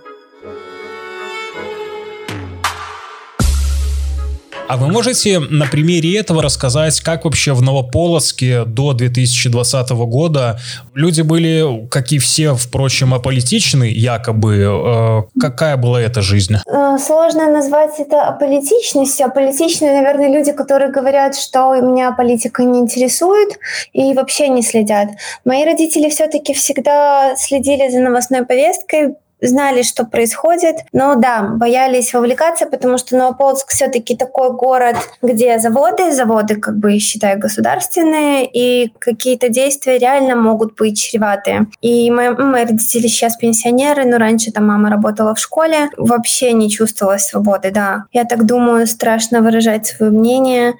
А 4.68 4.76
вы 4.76 4.88
можете 4.88 5.38
на 5.38 5.66
примере 5.66 6.18
этого 6.18 6.42
рассказать, 6.42 7.00
как 7.00 7.24
вообще 7.24 7.54
в 7.54 7.62
Новополоцке 7.62 8.64
до 8.64 8.92
2020 8.92 9.90
года 9.90 10.58
люди 10.94 11.22
были, 11.22 11.86
как 11.90 12.12
и 12.12 12.18
все, 12.18 12.54
впрочем, 12.54 13.14
аполитичны, 13.14 13.84
якобы. 13.84 15.24
Э, 15.26 15.40
какая 15.40 15.78
была 15.78 16.02
эта 16.02 16.20
жизнь? 16.20 16.56
Э, 16.66 16.98
сложно 16.98 17.50
назвать 17.50 17.98
это 17.98 18.24
аполитичностью. 18.24 19.26
Аполитичные, 19.26 19.92
наверное, 19.92 20.28
люди, 20.28 20.52
которые 20.52 20.92
говорят, 20.92 21.34
что 21.34 21.74
меня 21.80 22.12
политика 22.12 22.62
не 22.62 22.80
интересует 22.80 23.58
и 23.94 24.12
вообще 24.12 24.48
не 24.48 24.62
следят. 24.62 25.08
Мои 25.46 25.64
родители 25.64 26.10
все-таки 26.10 26.52
всегда 26.52 27.34
следили 27.36 27.88
за 27.88 28.00
новостной 28.00 28.44
повесткой, 28.44 29.14
знали, 29.40 29.82
что 29.82 30.04
происходит, 30.04 30.76
но 30.92 31.14
да, 31.14 31.42
боялись 31.42 32.12
вовлекаться, 32.12 32.66
потому 32.66 32.98
что 32.98 33.16
Новополоцк 33.16 33.70
все-таки 33.70 34.16
такой 34.16 34.52
город, 34.52 34.96
где 35.22 35.58
заводы, 35.58 36.12
заводы 36.12 36.56
как 36.56 36.78
бы 36.78 36.98
считаю 36.98 37.38
государственные, 37.38 38.48
и 38.52 38.92
какие-то 38.98 39.48
действия 39.48 39.98
реально 39.98 40.36
могут 40.36 40.76
быть 40.76 40.98
чреватые. 40.98 41.66
И 41.80 42.10
мои, 42.10 42.30
мои 42.30 42.64
родители 42.64 43.06
сейчас 43.06 43.36
пенсионеры, 43.36 44.04
но 44.04 44.18
раньше 44.18 44.52
там 44.52 44.66
мама 44.66 44.90
работала 44.90 45.34
в 45.34 45.40
школе, 45.40 45.90
вообще 45.96 46.52
не 46.52 46.70
чувствовала 46.70 47.18
свободы, 47.18 47.70
да. 47.70 48.04
Я 48.12 48.24
так 48.24 48.46
думаю, 48.46 48.86
страшно 48.86 49.40
выражать 49.40 49.86
свое 49.86 50.12
мнение, 50.12 50.74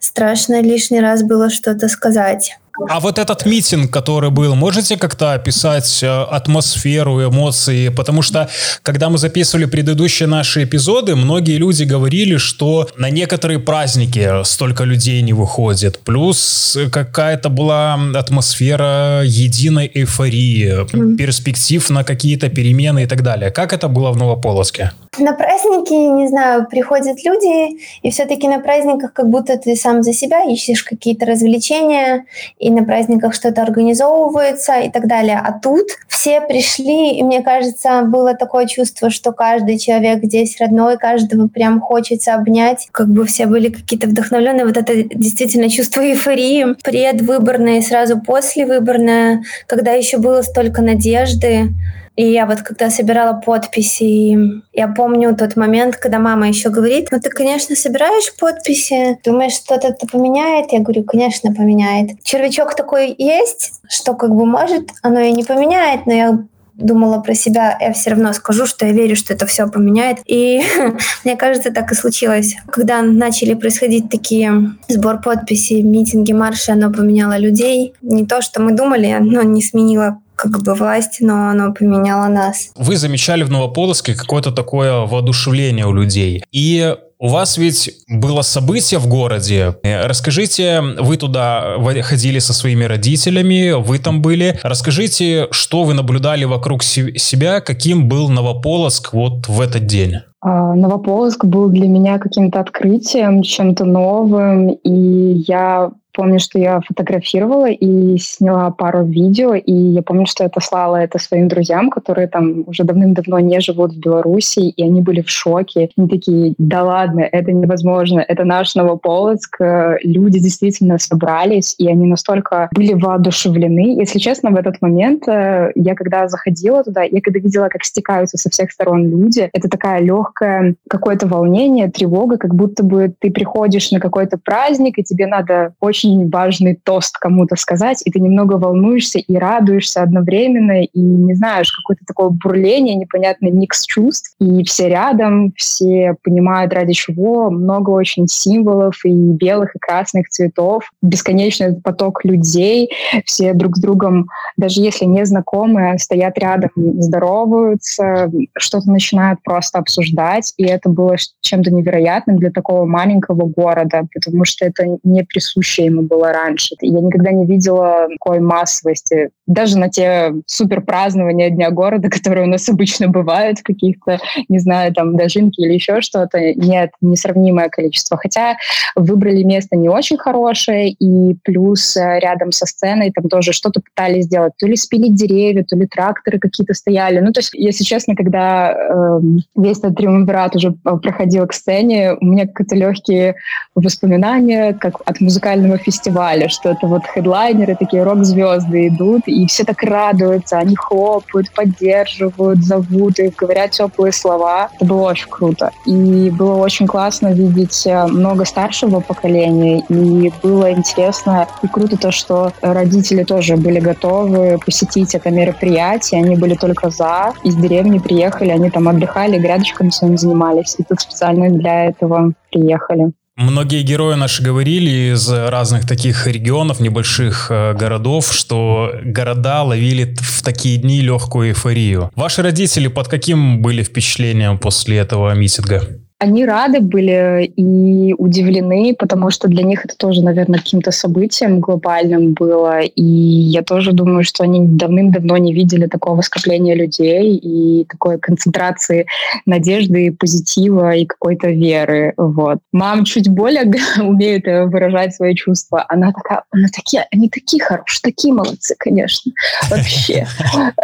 страшно 0.00 0.60
лишний 0.60 1.00
раз 1.00 1.22
было 1.22 1.50
что-то 1.50 1.88
сказать. 1.88 2.56
А 2.88 2.98
вот 2.98 3.18
этот 3.18 3.46
митинг, 3.46 3.92
который 3.92 4.30
был, 4.30 4.56
можете 4.56 4.96
как-то 4.96 5.32
описать 5.32 6.02
э, 6.02 6.08
атмосферу, 6.08 7.24
эмоции? 7.24 7.88
Потому 7.88 8.22
что, 8.22 8.48
когда 8.82 9.10
мы 9.10 9.18
записывали 9.18 9.66
предыдущие 9.66 10.26
наши 10.26 10.64
эпизоды, 10.64 11.14
многие 11.14 11.56
люди 11.58 11.84
говорили, 11.84 12.36
что 12.36 12.88
на 12.96 13.10
некоторые 13.10 13.60
праздники 13.60 14.42
столько 14.44 14.82
людей 14.82 15.22
не 15.22 15.32
выходит. 15.32 16.00
Плюс 16.00 16.76
какая-то 16.90 17.48
была 17.48 17.96
атмосфера 18.14 19.22
единой 19.24 19.90
эйфории, 19.94 21.16
перспектив 21.16 21.88
на 21.90 22.02
какие-то 22.02 22.48
перемены 22.48 23.04
и 23.04 23.06
так 23.06 23.22
далее. 23.22 23.52
Как 23.52 23.72
это 23.72 23.86
было 23.86 24.10
в 24.10 24.16
Новополоске? 24.16 24.90
На 25.18 25.32
праздники, 25.32 25.92
не 25.92 26.26
знаю, 26.26 26.66
приходят 26.68 27.24
люди, 27.24 27.78
и 28.02 28.10
все-таки 28.10 28.48
на 28.48 28.58
праздниках 28.58 29.12
как 29.12 29.30
будто 29.30 29.56
ты 29.56 29.76
сам 29.76 30.02
за 30.02 30.12
себя 30.12 30.42
ищешь 30.42 30.82
какие-то 30.82 31.24
развлечения, 31.24 32.24
и 32.64 32.70
на 32.70 32.82
праздниках 32.82 33.34
что-то 33.34 33.62
организовывается 33.62 34.80
и 34.80 34.90
так 34.90 35.06
далее. 35.06 35.38
А 35.44 35.52
тут 35.52 35.86
все 36.08 36.40
пришли, 36.40 37.10
и 37.18 37.22
мне 37.22 37.42
кажется, 37.42 38.04
было 38.06 38.34
такое 38.34 38.66
чувство, 38.66 39.10
что 39.10 39.32
каждый 39.32 39.78
человек 39.78 40.24
здесь 40.24 40.58
родной, 40.58 40.96
каждого 40.96 41.46
прям 41.46 41.78
хочется 41.78 42.32
обнять. 42.34 42.88
Как 42.90 43.08
бы 43.08 43.26
все 43.26 43.44
были 43.44 43.68
какие-то 43.68 44.06
вдохновленные. 44.06 44.64
Вот 44.64 44.78
это 44.78 44.94
действительно 45.02 45.68
чувство 45.68 46.00
эйфории, 46.00 46.74
предвыборное 46.82 47.80
и 47.80 47.82
сразу 47.82 48.18
послевыборное, 48.18 49.42
когда 49.66 49.92
еще 49.92 50.16
было 50.16 50.40
столько 50.40 50.80
надежды. 50.80 51.68
И 52.16 52.30
я 52.30 52.46
вот 52.46 52.60
когда 52.60 52.90
собирала 52.90 53.40
подписи, 53.40 54.62
я 54.72 54.88
помню 54.88 55.34
тот 55.36 55.56
момент, 55.56 55.96
когда 55.96 56.18
мама 56.18 56.48
еще 56.48 56.70
говорит, 56.70 57.08
ну 57.10 57.20
ты, 57.20 57.28
конечно, 57.28 57.74
собираешь 57.74 58.34
подписи, 58.38 59.18
думаешь, 59.24 59.54
что-то 59.54 59.88
это 59.88 60.06
поменяет? 60.06 60.72
Я 60.72 60.80
говорю, 60.80 61.04
конечно, 61.04 61.52
поменяет. 61.52 62.22
Червячок 62.22 62.76
такой 62.76 63.14
есть, 63.18 63.80
что 63.88 64.14
как 64.14 64.30
бы 64.30 64.46
может, 64.46 64.90
оно 65.02 65.20
и 65.20 65.32
не 65.32 65.42
поменяет, 65.44 66.06
но 66.06 66.12
я 66.12 66.38
думала 66.74 67.20
про 67.20 67.34
себя, 67.34 67.76
я 67.80 67.92
все 67.92 68.10
равно 68.10 68.32
скажу, 68.32 68.66
что 68.66 68.86
я 68.86 68.92
верю, 68.92 69.16
что 69.16 69.32
это 69.32 69.46
все 69.46 69.68
поменяет. 69.68 70.18
И 70.26 70.62
мне 71.24 71.36
кажется, 71.36 71.72
так 71.72 71.90
и 71.92 71.94
случилось. 71.94 72.56
Когда 72.66 73.02
начали 73.02 73.54
происходить 73.54 74.10
такие 74.10 74.72
сбор 74.88 75.20
подписей, 75.20 75.82
митинги, 75.82 76.32
марши, 76.32 76.72
оно 76.72 76.92
поменяло 76.92 77.38
людей. 77.38 77.94
Не 78.02 78.26
то, 78.26 78.42
что 78.42 78.60
мы 78.60 78.72
думали, 78.72 79.06
оно 79.06 79.42
не 79.42 79.62
сменило 79.62 80.20
как 80.36 80.62
бы 80.62 80.74
власти, 80.74 81.22
но 81.22 81.48
оно 81.48 81.72
поменяло 81.72 82.28
нас. 82.28 82.70
Вы 82.76 82.96
замечали 82.96 83.42
в 83.42 83.50
Новополоцке 83.50 84.14
какое-то 84.14 84.50
такое 84.52 85.00
воодушевление 85.06 85.86
у 85.86 85.92
людей. 85.92 86.44
И 86.52 86.94
у 87.18 87.28
вас 87.28 87.56
ведь 87.56 87.90
было 88.08 88.42
событие 88.42 89.00
в 89.00 89.06
городе. 89.06 89.76
Расскажите, 89.82 90.82
вы 90.98 91.16
туда 91.16 91.76
ходили 92.02 92.38
со 92.38 92.52
своими 92.52 92.84
родителями, 92.84 93.72
вы 93.72 93.98
там 93.98 94.20
были. 94.20 94.58
Расскажите, 94.62 95.48
что 95.50 95.84
вы 95.84 95.94
наблюдали 95.94 96.44
вокруг 96.44 96.82
себя, 96.82 97.60
каким 97.60 98.08
был 98.08 98.28
Новополоск 98.28 99.14
вот 99.14 99.48
в 99.48 99.60
этот 99.60 99.86
день? 99.86 100.16
А, 100.42 100.74
Новополоск 100.74 101.46
был 101.46 101.70
для 101.70 101.88
меня 101.88 102.18
каким-то 102.18 102.60
открытием, 102.60 103.42
чем-то 103.42 103.86
новым, 103.86 104.68
и 104.68 105.44
я 105.48 105.92
помню, 106.14 106.38
что 106.38 106.58
я 106.58 106.80
фотографировала 106.80 107.70
и 107.70 108.16
сняла 108.18 108.70
пару 108.70 109.04
видео, 109.04 109.54
и 109.54 109.72
я 109.72 110.02
помню, 110.02 110.26
что 110.26 110.44
я 110.44 110.48
послала 110.48 110.96
это 110.96 111.18
своим 111.18 111.48
друзьям, 111.48 111.90
которые 111.90 112.28
там 112.28 112.64
уже 112.66 112.84
давным-давно 112.84 113.38
не 113.40 113.60
живут 113.60 113.92
в 113.92 113.98
Беларуси, 113.98 114.60
и 114.60 114.82
они 114.82 115.02
были 115.02 115.20
в 115.20 115.30
шоке. 115.30 115.90
Они 115.96 116.08
такие, 116.08 116.54
да 116.58 116.82
ладно, 116.84 117.20
это 117.20 117.52
невозможно, 117.52 118.20
это 118.20 118.44
наш 118.44 118.74
Новополоцк. 118.74 119.56
Люди 120.02 120.38
действительно 120.38 120.98
собрались, 120.98 121.74
и 121.78 121.88
они 121.88 122.06
настолько 122.06 122.68
были 122.72 122.94
воодушевлены. 122.94 123.98
Если 123.98 124.18
честно, 124.18 124.50
в 124.50 124.56
этот 124.56 124.80
момент 124.80 125.26
э, 125.28 125.72
я 125.74 125.94
когда 125.94 126.28
заходила 126.28 126.84
туда, 126.84 127.02
я 127.02 127.20
когда 127.20 127.40
видела, 127.40 127.68
как 127.68 127.84
стекаются 127.84 128.38
со 128.38 128.50
всех 128.50 128.70
сторон 128.70 129.08
люди, 129.10 129.50
это 129.52 129.68
такая 129.68 130.00
легкая 130.00 130.76
какое-то 130.88 131.26
волнение, 131.26 131.90
тревога, 131.90 132.36
как 132.36 132.54
будто 132.54 132.84
бы 132.84 133.12
ты 133.18 133.30
приходишь 133.30 133.90
на 133.90 134.00
какой-то 134.00 134.38
праздник, 134.38 134.98
и 134.98 135.04
тебе 135.04 135.26
надо 135.26 135.74
очень 135.80 136.03
важный 136.30 136.78
тост 136.82 137.18
кому-то 137.18 137.56
сказать, 137.56 138.02
и 138.04 138.10
ты 138.10 138.20
немного 138.20 138.54
волнуешься 138.54 139.18
и 139.18 139.36
радуешься 139.36 140.02
одновременно, 140.02 140.82
и 140.82 141.00
не 141.00 141.34
знаешь, 141.34 141.72
какое-то 141.72 142.04
такое 142.06 142.30
бурление, 142.30 142.94
непонятный 142.94 143.50
микс 143.50 143.84
чувств, 143.84 144.34
и 144.40 144.62
все 144.64 144.88
рядом, 144.88 145.52
все 145.56 146.14
понимают 146.22 146.72
ради 146.72 146.92
чего, 146.92 147.50
много 147.50 147.90
очень 147.90 148.26
символов 148.28 149.04
и 149.04 149.12
белых, 149.12 149.74
и 149.74 149.78
красных 149.78 150.28
цветов, 150.28 150.90
бесконечный 151.02 151.74
поток 151.80 152.24
людей, 152.24 152.90
все 153.24 153.52
друг 153.54 153.76
с 153.76 153.80
другом, 153.80 154.28
даже 154.56 154.80
если 154.80 155.04
не 155.04 155.24
знакомые, 155.24 155.98
стоят 155.98 156.38
рядом, 156.38 156.70
здороваются, 156.74 158.30
что-то 158.56 158.90
начинают 158.90 159.42
просто 159.42 159.78
обсуждать, 159.78 160.52
и 160.56 160.64
это 160.64 160.88
было 160.88 161.16
чем-то 161.40 161.70
невероятным 161.70 162.38
для 162.38 162.50
такого 162.50 162.84
маленького 162.84 163.46
города, 163.46 164.06
потому 164.14 164.44
что 164.44 164.66
это 164.66 164.84
не 165.02 165.24
присуще 165.24 165.86
ему 165.94 166.06
было 166.06 166.32
раньше. 166.32 166.74
Я 166.80 167.00
никогда 167.00 167.30
не 167.30 167.46
видела 167.46 168.08
такой 168.12 168.40
массовости. 168.40 169.30
Даже 169.46 169.78
на 169.78 169.88
те 169.88 170.34
супер 170.46 170.80
празднования 170.80 171.50
Дня 171.50 171.70
города, 171.70 172.08
которые 172.10 172.46
у 172.46 172.50
нас 172.50 172.68
обычно 172.68 173.08
бывают, 173.08 173.58
каких-то, 173.62 174.18
не 174.48 174.58
знаю, 174.58 174.92
там, 174.92 175.16
дожинки 175.16 175.60
или 175.60 175.74
еще 175.74 176.00
что-то, 176.00 176.38
нет, 176.54 176.90
несравнимое 177.00 177.68
количество. 177.68 178.16
Хотя 178.16 178.56
выбрали 178.96 179.42
место 179.42 179.76
не 179.76 179.88
очень 179.88 180.18
хорошее, 180.18 180.90
и 180.90 181.36
плюс 181.44 181.96
э, 181.96 182.18
рядом 182.20 182.52
со 182.52 182.66
сценой 182.66 183.12
там 183.12 183.28
тоже 183.28 183.52
что-то 183.52 183.80
пытались 183.80 184.24
сделать. 184.24 184.52
То 184.58 184.66
ли 184.66 184.76
спилить 184.76 185.14
деревья, 185.14 185.64
то 185.64 185.76
ли 185.76 185.86
тракторы 185.86 186.38
какие-то 186.38 186.74
стояли. 186.74 187.20
Ну, 187.20 187.32
то 187.32 187.40
есть, 187.40 187.50
если 187.54 187.84
честно, 187.84 188.14
когда 188.16 188.72
э, 188.72 189.20
весь 189.56 189.78
этот 189.78 189.96
триумвират 189.96 190.56
уже 190.56 190.74
э, 190.84 190.96
проходил 191.02 191.46
к 191.46 191.52
сцене, 191.52 192.14
у 192.20 192.24
меня 192.24 192.46
какие-то 192.46 192.76
легкие 192.76 193.36
воспоминания, 193.74 194.74
как 194.74 195.00
от 195.04 195.20
музыкального 195.20 195.78
фестиваля, 195.84 196.48
что 196.48 196.70
это 196.70 196.86
вот 196.86 197.02
хедлайнеры, 197.06 197.76
такие 197.76 198.02
рок-звезды 198.02 198.88
идут, 198.88 199.22
и 199.26 199.46
все 199.46 199.64
так 199.64 199.82
радуются, 199.82 200.58
они 200.58 200.76
хлопают, 200.76 201.50
поддерживают, 201.52 202.64
зовут 202.64 203.18
и 203.18 203.28
говорят 203.28 203.72
теплые 203.72 204.12
слова. 204.12 204.68
Это 204.74 204.84
было 204.84 205.10
очень 205.10 205.28
круто. 205.28 205.70
И 205.86 206.30
было 206.30 206.56
очень 206.56 206.86
классно 206.86 207.32
видеть 207.32 207.86
э, 207.86 208.06
много 208.06 208.44
старшего 208.44 209.00
поколения, 209.00 209.80
и 209.88 210.32
было 210.42 210.72
интересно 210.72 211.46
и 211.62 211.68
круто 211.68 211.96
то, 211.96 212.10
что 212.10 212.52
родители 212.60 213.24
тоже 213.24 213.56
были 213.56 213.80
готовы 213.80 214.58
посетить 214.64 215.14
это 215.14 215.30
мероприятие, 215.30 216.22
они 216.22 216.36
были 216.36 216.54
только 216.54 216.90
за, 216.90 217.32
из 217.42 217.56
деревни 217.56 217.98
приехали, 217.98 218.50
они 218.50 218.70
там 218.70 218.88
отдыхали, 218.88 219.38
грядочками 219.38 219.90
своим 219.90 220.16
занимались, 220.16 220.76
и 220.78 220.84
тут 220.84 221.00
специально 221.00 221.50
для 221.50 221.86
этого 221.86 222.32
приехали. 222.50 223.12
Многие 223.36 223.82
герои 223.82 224.14
наши 224.14 224.44
говорили 224.44 225.12
из 225.12 225.28
разных 225.28 225.88
таких 225.88 226.28
регионов, 226.28 226.78
небольших 226.78 227.48
э, 227.50 227.74
городов, 227.74 228.32
что 228.32 228.92
города 229.04 229.64
ловили 229.64 230.14
в 230.20 230.42
такие 230.44 230.76
дни 230.76 231.00
легкую 231.00 231.48
эйфорию. 231.48 232.12
Ваши 232.14 232.42
родители 232.42 232.86
под 232.86 233.08
каким 233.08 233.60
были 233.60 233.82
впечатлением 233.82 234.56
после 234.58 234.98
этого 234.98 235.34
митинга? 235.34 236.03
Они 236.20 236.46
рады 236.46 236.80
были 236.80 237.52
и 237.56 238.14
удивлены, 238.14 238.94
потому 238.96 239.30
что 239.30 239.48
для 239.48 239.64
них 239.64 239.84
это 239.84 239.96
тоже, 239.96 240.22
наверное, 240.22 240.60
каким-то 240.60 240.92
событием 240.92 241.60
глобальным 241.60 242.34
было. 242.34 242.80
И 242.80 243.02
я 243.02 243.62
тоже 243.62 243.92
думаю, 243.92 244.22
что 244.22 244.44
они 244.44 244.64
давным-давно 244.64 245.36
не 245.38 245.52
видели 245.52 245.86
такого 245.86 246.20
скопления 246.22 246.74
людей 246.74 247.36
и 247.36 247.84
такой 247.84 248.18
концентрации 248.18 249.06
надежды, 249.44 250.12
позитива 250.12 250.92
и 250.92 251.04
какой-то 251.04 251.50
веры. 251.50 252.14
Вот. 252.16 252.58
Мам 252.72 253.04
чуть 253.04 253.28
более 253.28 253.64
умеет 254.00 254.44
выражать 254.46 255.14
свои 255.14 255.34
чувства. 255.34 255.84
Она 255.88 256.12
такая, 256.12 256.44
она 256.52 256.68
такие, 256.72 257.06
они 257.12 257.28
такие 257.28 257.62
хорошие, 257.62 258.00
такие 258.02 258.32
молодцы, 258.32 258.76
конечно, 258.78 259.32
вообще. 259.68 260.26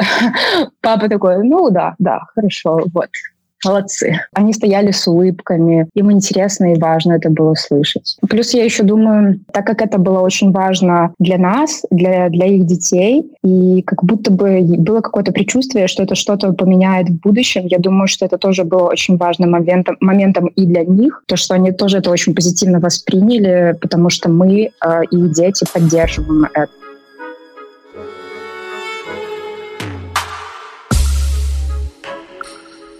Папа 0.81 1.09
такой, 1.09 1.45
ну 1.45 1.71
да, 1.71 1.95
да, 1.99 2.21
хорошо, 2.35 2.83
вот 2.93 3.09
молодцы. 3.64 4.21
Они 4.33 4.52
стояли 4.52 4.90
с 4.90 5.07
улыбками, 5.07 5.88
им 5.95 6.12
интересно 6.12 6.75
и 6.75 6.79
важно 6.79 7.14
это 7.14 7.31
было 7.31 7.55
слышать. 7.55 8.17
Плюс 8.29 8.55
я 8.55 8.64
еще 8.64 8.83
думаю, 8.83 9.40
так 9.52 9.67
как 9.67 9.83
это 9.83 9.99
было 9.99 10.21
очень 10.21 10.52
важно 10.52 11.12
для 11.19 11.38
нас, 11.38 11.83
для, 11.90 12.29
для 12.29 12.47
их 12.47 12.67
детей, 12.67 13.25
и 13.43 13.83
как 13.83 14.05
будто 14.05 14.31
бы 14.31 14.61
было 14.79 15.00
какое-то 15.00 15.33
предчувствие, 15.33 15.88
что 15.88 16.02
это 16.02 16.14
что-то 16.14 16.52
поменяет 16.52 17.09
в 17.09 17.21
будущем, 17.21 17.67
я 17.67 17.79
думаю, 17.79 18.09
что 18.09 18.27
это 18.27 18.38
тоже 18.38 18.64
было 18.64 18.88
очень 18.88 19.16
важным 19.16 19.51
моментом, 19.51 19.96
моментом 20.01 20.46
и 20.49 20.66
для 20.66 20.85
них, 20.85 21.23
то, 21.27 21.37
что 21.37 21.55
они 21.55 21.73
тоже 21.73 21.99
это 21.99 22.11
очень 22.11 22.35
позитивно 22.35 22.81
восприняли, 22.81 23.77
потому 23.81 24.11
что 24.11 24.29
мы, 24.29 24.70
э, 24.85 25.03
их 25.11 25.33
дети, 25.33 25.64
поддерживаем 25.73 26.46
это. 26.55 26.80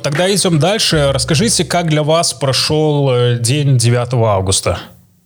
Тогда 0.03 0.33
идем 0.33 0.59
дальше. 0.59 1.11
Расскажите, 1.13 1.65
как 1.65 1.89
для 1.89 2.03
вас 2.03 2.33
прошел 2.33 3.11
э, 3.11 3.39
день 3.39 3.77
9 3.77 4.15
августа? 4.15 4.79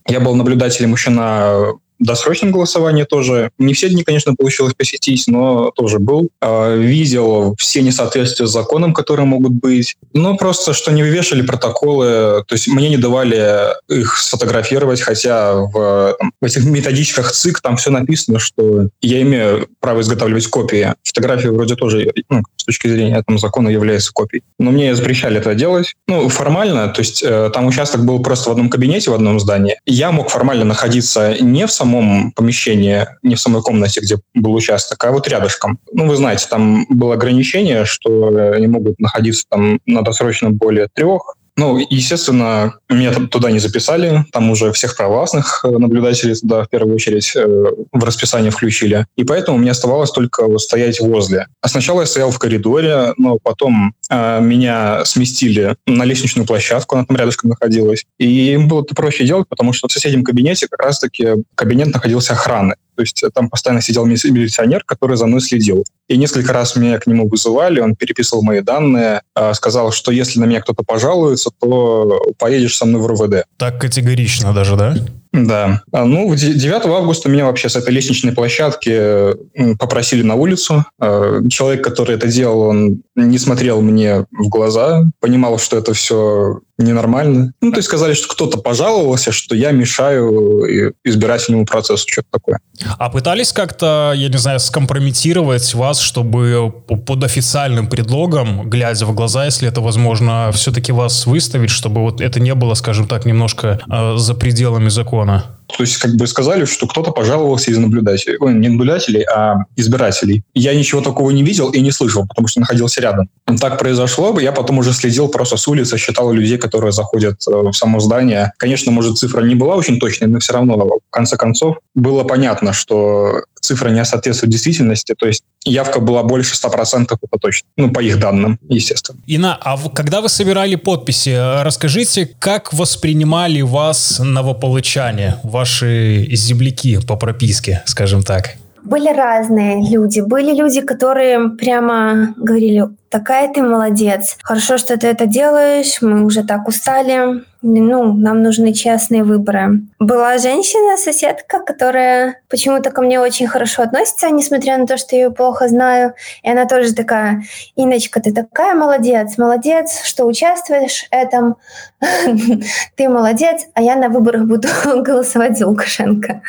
Я 0.08 0.20
был 0.20 0.34
наблюдателем 0.34 0.92
еще 0.92 1.10
на 1.10 1.74
досрочном 1.98 2.52
голосовании 2.52 3.04
тоже. 3.04 3.50
Не 3.58 3.74
все 3.74 3.88
дни, 3.88 4.02
конечно, 4.02 4.34
получилось 4.34 4.74
посетить, 4.74 5.24
но 5.26 5.70
тоже 5.70 5.98
был. 5.98 6.28
А, 6.40 6.74
видел 6.74 7.54
все 7.58 7.82
несоответствия 7.82 8.46
с 8.46 8.52
законом, 8.52 8.92
которые 8.92 9.26
могут 9.26 9.52
быть. 9.52 9.96
Но 10.12 10.36
просто, 10.36 10.72
что 10.72 10.92
не 10.92 11.02
вывешивали 11.02 11.42
протоколы, 11.42 12.44
то 12.46 12.52
есть 12.52 12.68
мне 12.68 12.88
не 12.88 12.96
давали 12.96 13.74
их 13.88 14.16
сфотографировать, 14.16 15.00
хотя 15.00 15.54
в, 15.54 16.16
в 16.40 16.44
этих 16.44 16.64
методичках 16.64 17.32
ЦИК 17.32 17.60
там 17.60 17.76
все 17.76 17.90
написано, 17.90 18.38
что 18.38 18.88
я 19.00 19.22
имею 19.22 19.68
право 19.80 20.00
изготавливать 20.00 20.46
копии. 20.48 20.94
Фотографии 21.04 21.48
вроде 21.48 21.76
тоже, 21.76 22.12
ну, 22.28 22.42
с 22.56 22.64
точки 22.64 22.88
зрения 22.88 23.22
там, 23.26 23.38
закона, 23.38 23.68
является 23.68 24.12
копией. 24.12 24.42
Но 24.58 24.70
мне 24.70 24.94
запрещали 24.94 25.38
это 25.38 25.54
делать. 25.54 25.94
Ну, 26.08 26.28
формально, 26.28 26.88
то 26.88 27.00
есть 27.00 27.22
э, 27.22 27.50
там 27.52 27.66
участок 27.66 28.04
был 28.04 28.22
просто 28.22 28.48
в 28.48 28.52
одном 28.52 28.68
кабинете, 28.70 29.10
в 29.10 29.14
одном 29.14 29.38
здании. 29.40 29.78
Я 29.86 30.12
мог 30.12 30.30
формально 30.30 30.64
находиться 30.64 31.36
не 31.40 31.66
в 31.66 31.72
самом 31.72 31.83
самом 31.84 32.32
помещении, 32.32 33.06
не 33.22 33.34
в 33.34 33.40
самой 33.40 33.62
комнате, 33.62 34.00
где 34.00 34.16
был 34.34 34.54
участок, 34.54 35.04
а 35.04 35.10
вот 35.12 35.28
рядышком. 35.28 35.78
Ну, 35.92 36.08
вы 36.08 36.16
знаете, 36.16 36.46
там 36.48 36.86
было 36.88 37.14
ограничение, 37.14 37.84
что 37.84 38.28
они 38.52 38.66
могут 38.66 38.98
находиться 38.98 39.44
там 39.50 39.80
на 39.86 40.02
досрочном 40.02 40.54
более 40.54 40.88
трех, 40.92 41.36
ну, 41.56 41.78
естественно, 41.78 42.74
меня 42.88 43.12
туда 43.12 43.50
не 43.50 43.60
записали, 43.60 44.24
там 44.32 44.50
уже 44.50 44.72
всех 44.72 44.96
провластных 44.96 45.64
э, 45.64 45.68
наблюдателей 45.68 46.34
туда 46.34 46.64
в 46.64 46.68
первую 46.68 46.96
очередь 46.96 47.32
э, 47.36 47.46
в 47.92 48.04
расписание 48.04 48.50
включили. 48.50 49.06
И 49.16 49.22
поэтому 49.22 49.58
мне 49.58 49.70
оставалось 49.70 50.10
только 50.10 50.58
стоять 50.58 51.00
возле. 51.00 51.46
А 51.60 51.68
сначала 51.68 52.00
я 52.00 52.06
стоял 52.06 52.32
в 52.32 52.38
коридоре, 52.38 53.14
но 53.18 53.38
потом 53.40 53.94
э, 54.10 54.40
меня 54.40 55.04
сместили 55.04 55.76
на 55.86 56.02
лестничную 56.02 56.46
площадку, 56.46 56.96
она 56.96 57.04
там 57.04 57.16
рядышком 57.16 57.50
находилась. 57.50 58.04
И 58.18 58.52
им 58.52 58.66
было 58.66 58.82
это 58.82 58.94
проще 58.94 59.24
делать, 59.24 59.48
потому 59.48 59.72
что 59.72 59.86
в 59.86 59.92
соседнем 59.92 60.24
кабинете 60.24 60.66
как 60.68 60.82
раз-таки 60.82 61.44
кабинет 61.54 61.92
находился 61.94 62.32
охраны. 62.32 62.74
То 62.96 63.02
есть 63.02 63.22
э, 63.22 63.30
там 63.32 63.48
постоянно 63.50 63.82
сидел 63.82 64.04
милиционер, 64.06 64.84
который 64.84 65.16
за 65.16 65.26
мной 65.26 65.40
следил. 65.40 65.84
И 66.08 66.16
несколько 66.16 66.52
раз 66.52 66.76
меня 66.76 66.98
к 66.98 67.06
нему 67.06 67.28
вызывали, 67.28 67.80
он 67.80 67.96
переписывал 67.96 68.42
мои 68.42 68.60
данные, 68.60 69.22
а, 69.34 69.54
сказал, 69.54 69.92
что 69.92 70.12
если 70.12 70.40
на 70.40 70.44
меня 70.44 70.60
кто-то 70.60 70.82
пожалуется, 70.84 71.50
то 71.58 72.20
поедешь 72.38 72.76
со 72.76 72.86
мной 72.86 73.00
в 73.00 73.06
РВД. 73.06 73.46
Так 73.56 73.80
категорично 73.80 74.52
даже, 74.52 74.76
да? 74.76 74.96
Да. 75.34 75.82
А, 75.90 76.04
ну, 76.04 76.32
9 76.32 76.86
августа 76.86 77.28
меня 77.28 77.46
вообще 77.46 77.68
с 77.68 77.74
этой 77.74 77.92
лестничной 77.92 78.32
площадки 78.32 79.34
попросили 79.78 80.22
на 80.22 80.36
улицу. 80.36 80.84
А, 81.00 81.40
человек, 81.48 81.82
который 81.82 82.14
это 82.14 82.28
делал, 82.28 82.60
он 82.60 83.02
не 83.16 83.38
смотрел 83.38 83.80
мне 83.80 84.26
в 84.30 84.48
глаза, 84.48 85.02
понимал, 85.20 85.58
что 85.58 85.76
это 85.76 85.92
все 85.92 86.60
ненормально. 86.78 87.52
Ну, 87.60 87.70
то 87.70 87.78
есть 87.78 87.88
сказали, 87.88 88.14
что 88.14 88.28
кто-то 88.28 88.58
пожаловался, 88.58 89.32
что 89.32 89.54
я 89.54 89.70
мешаю 89.70 90.94
избирательному 91.04 91.66
процессу, 91.66 92.06
что-то 92.08 92.28
такое. 92.32 92.58
А 92.98 93.10
пытались 93.10 93.52
как-то, 93.52 94.12
я 94.14 94.28
не 94.28 94.38
знаю, 94.38 94.58
скомпрометировать 94.58 95.72
вас, 95.74 96.00
чтобы 96.00 96.72
под 96.86 97.22
официальным 97.22 97.88
предлогом, 97.88 98.68
глядя 98.68 99.06
в 99.06 99.14
глаза, 99.14 99.44
если 99.44 99.68
это 99.68 99.80
возможно, 99.80 100.50
все-таки 100.52 100.90
вас 100.90 101.26
выставить, 101.26 101.70
чтобы 101.70 102.00
вот 102.00 102.20
это 102.20 102.40
не 102.40 102.54
было, 102.54 102.74
скажем 102.74 103.06
так, 103.06 103.24
немножко 103.24 103.80
э, 103.88 104.16
за 104.16 104.34
пределами 104.34 104.88
закона? 104.88 105.23
То 105.66 105.82
есть 105.82 105.96
как 105.96 106.14
бы 106.14 106.26
сказали, 106.26 106.66
что 106.66 106.86
кто-то 106.86 107.10
пожаловался 107.10 107.70
из 107.70 107.78
наблюдателей. 107.78 108.36
Ой, 108.38 108.54
не 108.54 108.68
наблюдателей, 108.68 109.22
а 109.22 109.64
избирателей. 109.76 110.44
Я 110.54 110.74
ничего 110.74 111.00
такого 111.00 111.30
не 111.30 111.42
видел 111.42 111.70
и 111.70 111.80
не 111.80 111.90
слышал, 111.90 112.26
потому 112.26 112.48
что 112.48 112.60
находился 112.60 113.00
рядом. 113.00 113.28
Так 113.60 113.78
произошло, 113.78 114.38
я 114.38 114.52
потом 114.52 114.78
уже 114.78 114.92
следил 114.92 115.28
просто 115.28 115.56
с 115.56 115.66
улицы, 115.66 115.98
считал 115.98 116.32
людей, 116.32 116.58
которые 116.58 116.92
заходят 116.92 117.40
э, 117.48 117.50
в 117.50 117.72
само 117.72 118.00
здание. 118.00 118.52
Конечно, 118.58 118.92
может, 118.92 119.18
цифра 119.18 119.42
не 119.42 119.54
была 119.54 119.74
очень 119.74 119.98
точной, 119.98 120.28
но 120.28 120.38
все 120.38 120.52
равно, 120.52 120.76
в 120.76 121.00
конце 121.10 121.36
концов, 121.36 121.78
было 121.94 122.24
понятно, 122.24 122.72
что 122.72 123.42
цифра 123.64 123.88
не 123.88 124.04
соответствует 124.04 124.52
действительности. 124.52 125.14
То 125.18 125.26
есть 125.26 125.42
явка 125.64 126.00
была 126.00 126.22
больше 126.22 126.54
100%, 126.54 127.04
это 127.04 127.38
точно. 127.40 127.68
Ну, 127.76 127.90
по 127.90 128.00
их 128.00 128.18
данным, 128.18 128.58
естественно. 128.68 129.18
Ина, 129.26 129.58
а 129.60 129.76
когда 129.88 130.20
вы 130.20 130.28
собирали 130.28 130.76
подписи, 130.76 131.62
расскажите, 131.62 132.26
как 132.38 132.72
воспринимали 132.72 133.62
вас 133.62 134.20
новополучане, 134.20 135.36
ваши 135.42 136.26
земляки 136.32 136.98
по 137.06 137.16
прописке, 137.16 137.82
скажем 137.86 138.22
так? 138.22 138.56
Были 138.82 139.08
разные 139.16 139.90
люди. 139.90 140.20
Были 140.20 140.54
люди, 140.54 140.82
которые 140.82 141.50
прямо 141.50 142.34
говорили, 142.36 142.84
такая 143.14 143.48
ты 143.48 143.62
молодец, 143.62 144.36
хорошо, 144.42 144.76
что 144.76 144.98
ты 144.98 145.06
это 145.06 145.26
делаешь, 145.26 146.02
мы 146.02 146.24
уже 146.24 146.42
так 146.42 146.66
устали, 146.66 147.44
ну, 147.66 148.12
нам 148.12 148.42
нужны 148.42 148.74
честные 148.74 149.24
выборы. 149.24 149.80
Была 149.98 150.36
женщина-соседка, 150.36 151.60
которая 151.60 152.40
почему-то 152.50 152.90
ко 152.90 153.00
мне 153.00 153.18
очень 153.18 153.46
хорошо 153.46 153.82
относится, 153.82 154.28
несмотря 154.28 154.76
на 154.76 154.86
то, 154.86 154.98
что 154.98 155.16
я 155.16 155.22
ее 155.22 155.30
плохо 155.30 155.68
знаю. 155.68 156.12
И 156.42 156.50
она 156.50 156.66
тоже 156.66 156.94
такая, 156.94 157.42
Иночка, 157.74 158.20
ты 158.20 158.34
такая 158.34 158.74
молодец, 158.74 159.38
молодец, 159.38 160.02
что 160.04 160.26
участвуешь 160.26 161.06
в 161.10 161.14
этом. 161.14 161.56
Ты 162.96 163.08
молодец, 163.08 163.62
а 163.72 163.80
я 163.80 163.96
на 163.96 164.10
выборах 164.10 164.44
буду 164.44 164.68
голосовать 164.84 165.56
за 165.56 165.66
Лукашенко. 165.66 166.42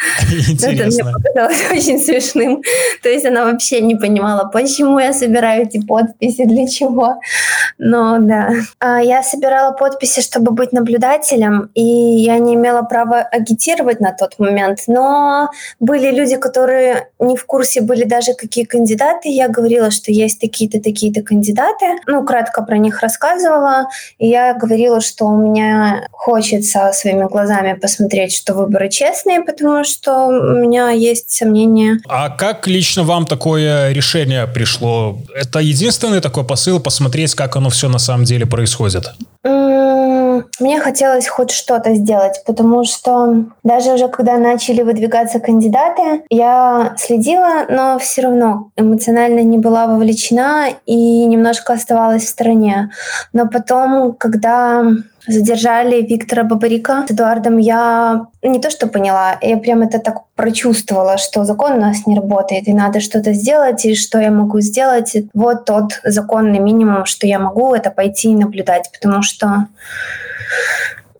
Это 0.61 0.69
мне 0.69 1.03
показалось 1.05 1.63
очень 1.71 1.99
смешным. 1.99 2.61
То 3.01 3.07
есть 3.07 3.25
она 3.25 3.45
вообще 3.45 3.79
не 3.79 3.95
понимала, 3.95 4.49
почему 4.49 4.99
я 4.99 5.13
собираю 5.13 5.63
эти 5.63 5.79
подписи, 5.85 6.43
для 6.55 6.67
чего. 6.67 7.19
Но 7.77 8.19
да. 8.19 8.51
А 8.79 9.01
я 9.01 9.23
собирала 9.23 9.71
подписи, 9.71 10.21
чтобы 10.21 10.51
быть 10.51 10.71
наблюдателем 10.71 11.69
и 11.73 11.81
я 11.83 12.39
не 12.39 12.55
имела 12.55 12.81
права 12.83 13.19
агитировать 13.19 13.99
на 13.99 14.11
тот 14.11 14.39
момент. 14.39 14.79
Но 14.87 15.49
были 15.79 16.11
люди, 16.11 16.37
которые 16.37 17.09
не 17.19 17.35
в 17.35 17.45
курсе 17.45 17.81
были 17.81 18.03
даже 18.03 18.33
какие 18.33 18.65
кандидаты. 18.65 19.29
Я 19.29 19.49
говорила, 19.49 19.91
что 19.91 20.11
есть 20.11 20.39
такие-то, 20.39 20.79
такие-то 20.79 21.21
кандидаты. 21.21 21.85
Ну, 22.07 22.25
кратко 22.25 22.63
про 22.63 22.77
них 22.77 23.01
рассказывала. 23.01 23.87
И 24.17 24.27
я 24.27 24.53
говорила, 24.53 25.01
что 25.01 25.25
у 25.25 25.37
меня 25.37 26.07
хочется 26.11 26.91
своими 26.93 27.27
глазами 27.27 27.73
посмотреть, 27.73 28.33
что 28.33 28.53
выборы 28.53 28.89
честные, 28.89 29.41
потому 29.41 29.83
что 29.83 30.27
у 30.27 30.31
меня 30.31 30.89
есть 30.89 31.31
сомнения. 31.31 31.99
А 32.07 32.29
как 32.29 32.67
лично 32.67 33.03
вам 33.03 33.25
такое 33.25 33.91
решение 33.91 34.47
пришло? 34.47 35.17
Это 35.35 35.59
единственный 35.59 36.21
такой 36.21 36.45
посыл 36.45 36.79
посмотреть, 36.79 37.35
как 37.35 37.54
оно 37.55 37.69
все 37.69 37.89
на 37.89 37.99
самом 37.99 38.25
деле 38.25 38.45
происходит? 38.45 39.13
Мне 40.59 40.79
хотелось 40.79 41.27
хоть 41.27 41.51
что-то 41.51 41.95
сделать, 41.95 42.41
потому 42.45 42.83
что 42.85 43.45
даже 43.63 43.93
уже 43.93 44.07
когда 44.07 44.37
начали 44.37 44.83
выдвигаться 44.83 45.39
кандидаты, 45.39 46.23
я 46.29 46.93
следила, 46.97 47.65
но 47.69 47.99
все 47.99 48.21
равно 48.21 48.69
эмоционально 48.77 49.41
не 49.41 49.57
была 49.57 49.87
вовлечена 49.87 50.69
и 50.85 51.25
немножко 51.25 51.73
оставалась 51.73 52.23
в 52.23 52.29
стороне. 52.29 52.91
Но 53.33 53.47
потом, 53.47 54.13
когда 54.13 54.83
задержали 55.27 56.01
Виктора 56.01 56.43
Бабарика 56.43 57.05
с 57.07 57.11
Эдуардом, 57.11 57.57
я 57.57 58.27
не 58.41 58.59
то 58.59 58.69
что 58.69 58.87
поняла, 58.87 59.37
я 59.41 59.57
прям 59.57 59.81
это 59.81 59.99
так 59.99 60.23
прочувствовала, 60.35 61.17
что 61.17 61.45
закон 61.45 61.73
у 61.73 61.81
нас 61.81 62.05
не 62.05 62.15
работает, 62.15 62.67
и 62.67 62.73
надо 62.73 62.99
что-то 62.99 63.33
сделать, 63.33 63.85
и 63.85 63.95
что 63.95 64.19
я 64.19 64.31
могу 64.31 64.59
сделать. 64.61 65.15
Вот 65.33 65.65
тот 65.65 66.01
законный 66.03 66.59
минимум, 66.59 67.05
что 67.05 67.27
я 67.27 67.39
могу, 67.39 67.73
это 67.73 67.91
пойти 67.91 68.31
и 68.31 68.35
наблюдать, 68.35 68.89
потому 68.91 69.21
что 69.21 69.67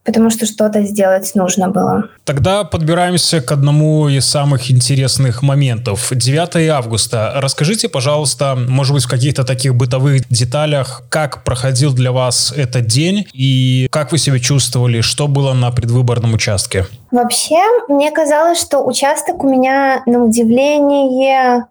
потому 0.06 0.30
что 0.30 0.46
что-то 0.46 0.84
сделать 0.84 1.32
нужно 1.36 1.70
было. 1.70 2.10
Тогда 2.24 2.64
подбираемся 2.64 3.42
к 3.42 3.52
одному 3.52 4.08
из 4.08 4.26
самых 4.26 4.72
интересных 4.72 5.42
моментов. 5.42 6.12
9 6.12 6.70
августа. 6.70 7.34
Расскажите, 7.36 7.90
пожалуйста, 7.90 8.56
может 8.56 8.94
быть, 8.94 9.04
в 9.04 9.10
каких-то 9.10 9.44
таких 9.44 9.76
бытовых 9.76 10.28
деталях, 10.30 11.04
как 11.10 11.44
проходил 11.44 11.94
для 11.94 12.12
вас 12.12 12.54
этот 12.56 12.86
день 12.86 13.26
и 13.34 13.88
как 13.92 14.12
вы 14.12 14.20
себя 14.20 14.40
чувствовали, 14.40 15.02
что 15.02 15.28
было 15.28 15.54
на 15.54 15.72
предвыборном 15.72 16.36
участке? 16.36 16.86
Вообще, 17.12 17.60
мне 17.90 18.12
казалось, 18.12 18.60
что 18.60 18.86
участок 18.86 19.44
у 19.44 19.50
меня 19.50 20.04
на 20.06 20.24
удивление 20.24 21.66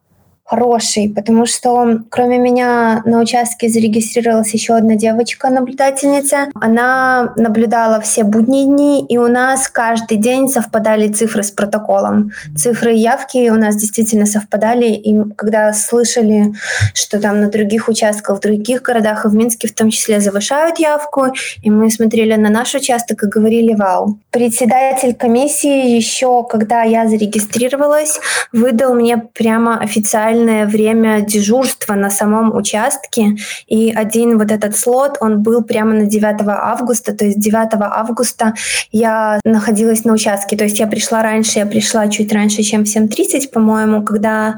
хороший, 0.44 1.08
потому 1.08 1.46
что 1.46 2.00
кроме 2.10 2.38
меня 2.38 3.02
на 3.06 3.20
участке 3.20 3.68
зарегистрировалась 3.68 4.52
еще 4.52 4.74
одна 4.74 4.94
девочка-наблюдательница. 4.94 6.48
Она 6.54 7.32
наблюдала 7.36 8.00
все 8.00 8.24
будние 8.24 8.66
дни, 8.66 9.06
и 9.08 9.16
у 9.16 9.28
нас 9.28 9.68
каждый 9.68 10.18
день 10.18 10.48
совпадали 10.48 11.08
цифры 11.08 11.42
с 11.42 11.50
протоколом. 11.50 12.30
Цифры 12.56 12.92
явки 12.92 13.48
у 13.48 13.54
нас 13.54 13.76
действительно 13.76 14.26
совпадали, 14.26 14.86
и 14.86 15.16
когда 15.34 15.72
слышали, 15.72 16.52
что 16.92 17.18
там 17.20 17.40
на 17.40 17.48
других 17.48 17.88
участках, 17.88 18.38
в 18.38 18.40
других 18.40 18.82
городах, 18.82 19.24
и 19.24 19.28
в 19.28 19.34
Минске 19.34 19.66
в 19.66 19.74
том 19.74 19.88
числе 19.88 20.20
завышают 20.20 20.78
явку, 20.78 21.28
и 21.62 21.70
мы 21.70 21.90
смотрели 21.90 22.34
на 22.34 22.50
наш 22.50 22.74
участок 22.74 23.22
и 23.22 23.28
говорили 23.28 23.74
«Вау». 23.74 24.18
Председатель 24.30 25.14
комиссии 25.14 25.96
еще, 25.96 26.44
когда 26.44 26.82
я 26.82 27.08
зарегистрировалась, 27.08 28.20
выдал 28.52 28.94
мне 28.94 29.16
прямо 29.16 29.78
официально 29.78 30.33
реальное 30.34 30.66
время 30.66 31.20
дежурства 31.20 31.94
на 31.94 32.10
самом 32.10 32.54
участке. 32.54 33.36
И 33.66 33.92
один 33.92 34.38
вот 34.38 34.50
этот 34.50 34.76
слот, 34.76 35.16
он 35.20 35.42
был 35.42 35.62
прямо 35.62 35.94
на 35.94 36.06
9 36.06 36.36
августа. 36.46 37.12
То 37.12 37.24
есть 37.24 37.38
9 37.38 37.68
августа 37.80 38.54
я 38.92 39.40
находилась 39.44 40.04
на 40.04 40.12
участке. 40.12 40.56
То 40.56 40.64
есть 40.64 40.80
я 40.80 40.86
пришла 40.86 41.22
раньше, 41.22 41.58
я 41.58 41.66
пришла 41.66 42.08
чуть 42.08 42.32
раньше, 42.32 42.62
чем 42.62 42.84
в 42.84 42.96
7.30, 42.96 43.50
по-моему, 43.52 44.02
когда 44.02 44.56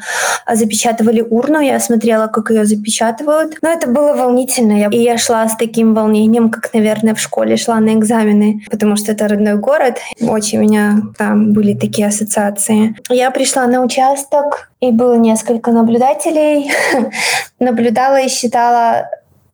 запечатывали 0.51 1.21
урну. 1.21 1.61
Я 1.61 1.81
смотрела, 1.81 2.27
как 2.27 2.51
ее 2.51 2.65
запечатывают. 2.65 3.59
Но 3.62 3.69
это 3.69 3.89
было 3.89 4.15
волнительно. 4.15 4.89
И 4.91 4.99
я 4.99 5.19
шла 5.19 5.49
с 5.49 5.57
таким 5.57 5.95
волнением, 5.95 6.51
как, 6.51 6.73
наверное, 6.75 7.15
в 7.15 7.21
школе 7.21 7.57
шла 7.57 7.81
на 7.81 7.95
экзамены, 7.95 8.62
потому 8.71 8.97
что 8.97 9.12
это 9.12 9.29
родной 9.29 9.57
город. 9.57 9.99
Очень 10.21 10.59
у 10.59 10.62
меня 10.62 11.03
там 11.19 11.53
были 11.53 11.75
такие 11.75 12.09
ассоциации. 12.09 12.97
Я 13.11 13.31
пришла 13.31 13.67
на 13.67 13.83
участок, 13.83 14.71
и 14.81 14.91
было 14.91 15.15
несколько 15.15 15.71
наблюдателей. 15.73 16.71
Наблюдала 17.61 18.21
и 18.21 18.29
считала 18.29 19.09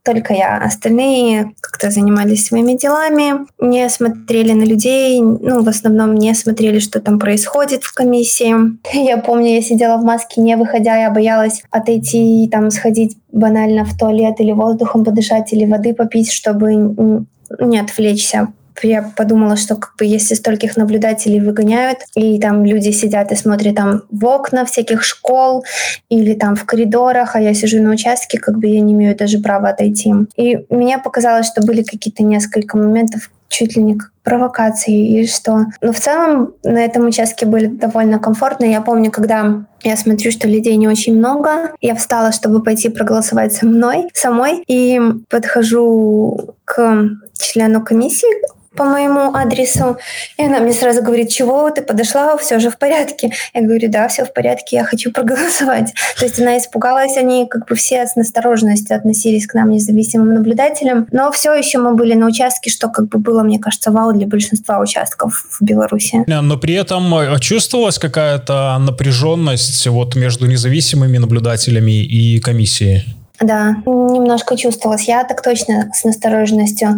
только 0.05 0.35
я. 0.35 0.59
Остальные 0.59 1.53
как-то 1.61 1.91
занимались 1.91 2.47
своими 2.47 2.77
делами, 2.77 3.47
не 3.61 3.89
смотрели 3.89 4.53
на 4.53 4.65
людей, 4.65 5.21
ну, 5.21 5.63
в 5.63 5.69
основном 5.69 6.15
не 6.15 6.35
смотрели, 6.35 6.81
что 6.81 7.01
там 7.01 7.19
происходит 7.19 7.85
в 7.85 7.95
комиссии. 7.95 8.55
Я 8.93 9.19
помню, 9.19 9.55
я 9.55 9.63
сидела 9.63 9.97
в 9.99 10.05
маске, 10.05 10.41
не 10.41 10.57
выходя, 10.57 10.97
я 10.97 11.11
боялась 11.11 11.63
отойти, 11.71 12.49
там, 12.51 12.71
сходить 12.71 13.17
банально 13.31 13.85
в 13.85 13.97
туалет 13.97 14.41
или 14.41 14.53
воздухом 14.53 15.05
подышать, 15.05 15.53
или 15.53 15.65
воды 15.65 15.95
попить, 15.95 16.33
чтобы 16.33 17.27
не 17.61 17.79
отвлечься 17.79 18.49
я 18.83 19.03
подумала, 19.17 19.57
что 19.57 19.77
как 19.77 19.95
бы 19.99 20.05
если 20.05 20.35
стольких 20.35 20.77
наблюдателей 20.77 21.41
выгоняют, 21.41 21.99
и 22.15 22.41
там 22.41 22.65
люди 22.65 22.91
сидят 22.91 23.33
и 23.33 23.37
смотрят 23.37 23.77
там 23.77 24.03
в 24.11 24.25
окна 24.27 24.65
всяких 24.65 25.03
школ 25.03 25.65
или 26.09 26.35
там 26.35 26.57
в 26.57 26.65
коридорах, 26.65 27.37
а 27.37 27.41
я 27.41 27.55
сижу 27.55 27.83
на 27.83 27.91
участке, 27.91 28.39
как 28.39 28.59
бы 28.59 28.67
я 28.67 28.81
не 28.81 28.93
имею 28.93 29.17
даже 29.17 29.39
права 29.39 29.71
отойти. 29.71 30.13
И 30.37 30.65
мне 30.69 30.99
показалось, 30.99 31.47
что 31.47 31.63
были 31.63 31.83
какие-то 31.83 32.23
несколько 32.23 32.77
моментов, 32.77 33.31
чуть 33.49 33.77
ли 33.77 33.83
не 33.83 33.97
как 33.97 34.13
провокации 34.25 35.21
и 35.21 35.27
что. 35.27 35.67
Но 35.81 35.93
в 35.93 36.01
целом 36.01 36.55
на 36.63 36.79
этом 36.79 37.07
участке 37.07 37.45
были 37.45 37.67
довольно 37.67 38.19
комфортно. 38.19 38.65
Я 38.65 38.81
помню, 38.81 39.11
когда 39.11 39.65
я 39.83 39.97
смотрю, 39.97 40.31
что 40.31 40.49
людей 40.49 40.77
не 40.77 40.89
очень 40.89 41.17
много. 41.17 41.73
Я 41.81 41.95
встала, 41.95 42.33
чтобы 42.33 42.63
пойти 42.63 42.89
проголосовать 42.89 43.53
со 43.53 43.67
мной, 43.67 44.09
самой, 44.15 44.63
и 44.67 45.01
подхожу 45.29 46.55
к 46.65 47.09
члену 47.39 47.83
комиссии, 47.83 48.62
по 48.77 48.85
моему 48.85 49.35
адресу. 49.35 49.99
И 50.39 50.45
она 50.45 50.61
мне 50.61 50.73
сразу 50.73 51.03
говорит, 51.03 51.29
чего 51.29 51.71
ты 51.71 51.83
подошла, 51.83 52.37
все 52.37 52.59
же 52.59 52.71
в 52.71 52.79
порядке. 52.79 53.33
Я 53.55 53.63
говорю, 53.63 53.91
да, 53.91 54.09
все 54.09 54.25
в 54.25 54.33
порядке, 54.33 54.77
я 54.77 54.85
хочу 54.85 55.13
проголосовать. 55.13 55.93
То 56.19 56.25
есть 56.25 56.41
она 56.41 56.59
испугалась, 56.59 57.17
они 57.17 57.47
как 57.49 57.67
бы 57.67 57.75
все 57.75 58.07
с 58.07 58.17
настороженностью 58.17 58.97
относились 58.97 59.47
к 59.47 59.55
нам, 59.55 59.71
независимым 59.71 60.35
наблюдателям. 60.35 61.07
Но 61.13 61.31
все 61.33 61.53
еще 61.55 61.79
мы 61.79 61.95
были 61.95 62.15
на 62.15 62.27
участке, 62.27 62.71
что 62.71 62.89
как 62.89 63.09
бы 63.09 63.19
было, 63.19 63.43
мне 63.43 63.59
кажется, 63.59 63.91
вау 63.91 64.13
для 64.13 64.27
большинства 64.27 64.79
участков 64.79 65.47
в 65.51 65.63
Беларуси. 65.63 66.25
Но 66.27 66.57
при 66.57 66.75
этом 66.75 67.15
э, 67.15 67.39
чувствовалась 67.41 67.99
какая-то 67.99 68.79
напряженность 68.79 69.87
вот 69.87 70.17
между 70.17 70.47
независимыми 70.47 71.19
наблюдателями 71.19 72.03
и 72.03 72.41
комиссией? 72.41 73.05
Да, 73.43 73.77
немножко 73.87 74.57
чувствовалось. 74.57 75.09
Я 75.09 75.25
так 75.25 75.43
точно 75.43 75.91
с 75.93 76.05
настороженностью 76.05 76.89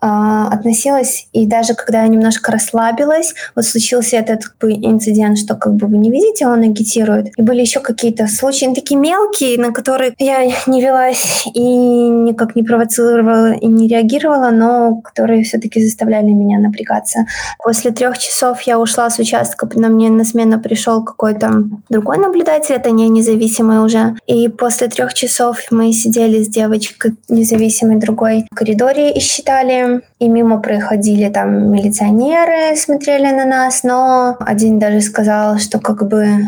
э, 0.00 0.06
относилась. 0.06 1.28
И 1.32 1.46
даже 1.46 1.74
когда 1.74 2.02
я 2.02 2.08
немножко 2.08 2.52
расслабилась, 2.52 3.34
вот 3.56 3.64
случился 3.64 4.16
этот 4.16 4.44
как 4.44 4.56
бы, 4.60 4.72
инцидент, 4.72 5.38
что 5.38 5.56
как 5.56 5.74
бы 5.74 5.86
вы 5.86 5.98
не 5.98 6.10
видите, 6.10 6.46
он 6.46 6.62
агитирует. 6.62 7.36
И 7.36 7.42
были 7.42 7.60
еще 7.60 7.80
какие-то 7.80 8.28
случаи 8.28 8.72
такие 8.74 8.98
мелкие, 9.00 9.58
на 9.58 9.72
которые 9.72 10.14
я 10.18 10.44
не 10.66 10.80
велась 10.80 11.44
и 11.54 11.60
никак 11.60 12.54
не 12.54 12.62
провоцировала 12.62 13.52
и 13.52 13.66
не 13.66 13.88
реагировала, 13.88 14.50
но 14.50 15.00
которые 15.02 15.42
все-таки 15.42 15.84
заставляли 15.84 16.30
меня 16.30 16.58
напрягаться. 16.58 17.26
После 17.62 17.90
трех 17.90 18.18
часов 18.18 18.62
я 18.62 18.78
ушла 18.78 19.10
с 19.10 19.18
участка, 19.18 19.68
на 19.74 19.88
мне 19.88 20.10
на 20.10 20.24
смену 20.24 20.60
пришел 20.60 21.02
какой-то 21.02 21.64
другой 21.88 22.18
наблюдатель, 22.18 22.74
это 22.74 22.90
не 22.90 23.08
независимый 23.08 23.84
уже. 23.84 24.16
И 24.26 24.48
после 24.48 24.88
трех 24.88 25.14
часов 25.14 25.70
сидели 25.92 26.42
с 26.42 26.48
девочкой 26.48 27.14
независимой 27.28 27.96
другой 27.96 28.46
в 28.50 28.54
коридоре 28.54 29.12
и 29.12 29.20
считали, 29.20 30.02
и 30.18 30.28
мимо 30.28 30.60
проходили 30.60 31.28
там 31.28 31.72
милиционеры, 31.72 32.76
смотрели 32.76 33.30
на 33.30 33.44
нас, 33.44 33.82
но 33.82 34.36
один 34.40 34.78
даже 34.78 35.00
сказал, 35.00 35.58
что 35.58 35.78
как 35.78 36.06
бы 36.08 36.46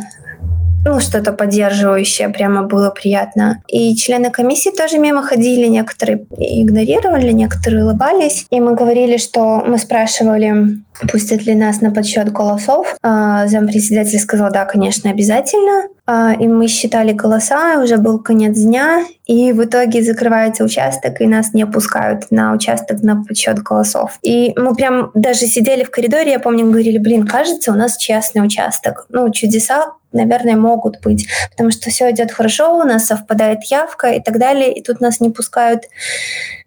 ну, 0.84 0.98
что-то 0.98 1.32
поддерживающее, 1.32 2.28
прямо 2.28 2.64
было 2.64 2.90
приятно. 2.90 3.62
И 3.68 3.94
члены 3.94 4.30
комиссии 4.30 4.70
тоже 4.70 4.98
мимо 4.98 5.22
ходили, 5.22 5.66
некоторые 5.68 6.26
игнорировали, 6.36 7.30
некоторые 7.30 7.84
улыбались. 7.84 8.46
И 8.50 8.60
мы 8.60 8.74
говорили, 8.74 9.16
что 9.16 9.62
мы 9.64 9.78
спрашивали, 9.78 10.82
пустят 11.10 11.42
ли 11.44 11.54
нас 11.54 11.80
на 11.80 11.90
подсчет 11.90 12.32
голосов. 12.32 12.96
А, 13.02 13.46
зампредседатель 13.46 14.18
сказал, 14.18 14.50
да, 14.50 14.64
конечно, 14.64 15.10
обязательно. 15.10 15.88
А, 16.04 16.34
и 16.34 16.46
мы 16.48 16.68
считали 16.68 17.12
голоса, 17.12 17.78
уже 17.82 17.96
был 17.96 18.18
конец 18.18 18.58
дня, 18.58 19.04
и 19.26 19.52
в 19.52 19.64
итоге 19.64 20.02
закрывается 20.02 20.64
участок, 20.64 21.20
и 21.20 21.26
нас 21.26 21.54
не 21.54 21.66
пускают 21.66 22.30
на 22.30 22.52
участок 22.52 23.02
на 23.02 23.24
подсчет 23.24 23.60
голосов. 23.62 24.18
И 24.22 24.52
мы 24.56 24.74
прям 24.74 25.10
даже 25.14 25.46
сидели 25.46 25.84
в 25.84 25.90
коридоре, 25.90 26.32
я 26.32 26.40
помню, 26.40 26.66
говорили, 26.66 26.98
блин, 26.98 27.26
кажется, 27.26 27.72
у 27.72 27.76
нас 27.76 27.96
честный 27.96 28.44
участок. 28.44 29.06
Ну, 29.08 29.30
чудеса 29.30 29.92
наверное, 30.12 30.56
могут 30.56 31.00
быть, 31.00 31.26
потому 31.50 31.70
что 31.70 31.90
все 31.90 32.10
идет 32.10 32.32
хорошо, 32.32 32.76
у 32.76 32.84
нас 32.84 33.06
совпадает 33.06 33.64
явка 33.64 34.08
и 34.08 34.20
так 34.20 34.38
далее, 34.38 34.72
и 34.72 34.82
тут 34.82 35.00
нас 35.00 35.20
не 35.20 35.30
пускают 35.30 35.84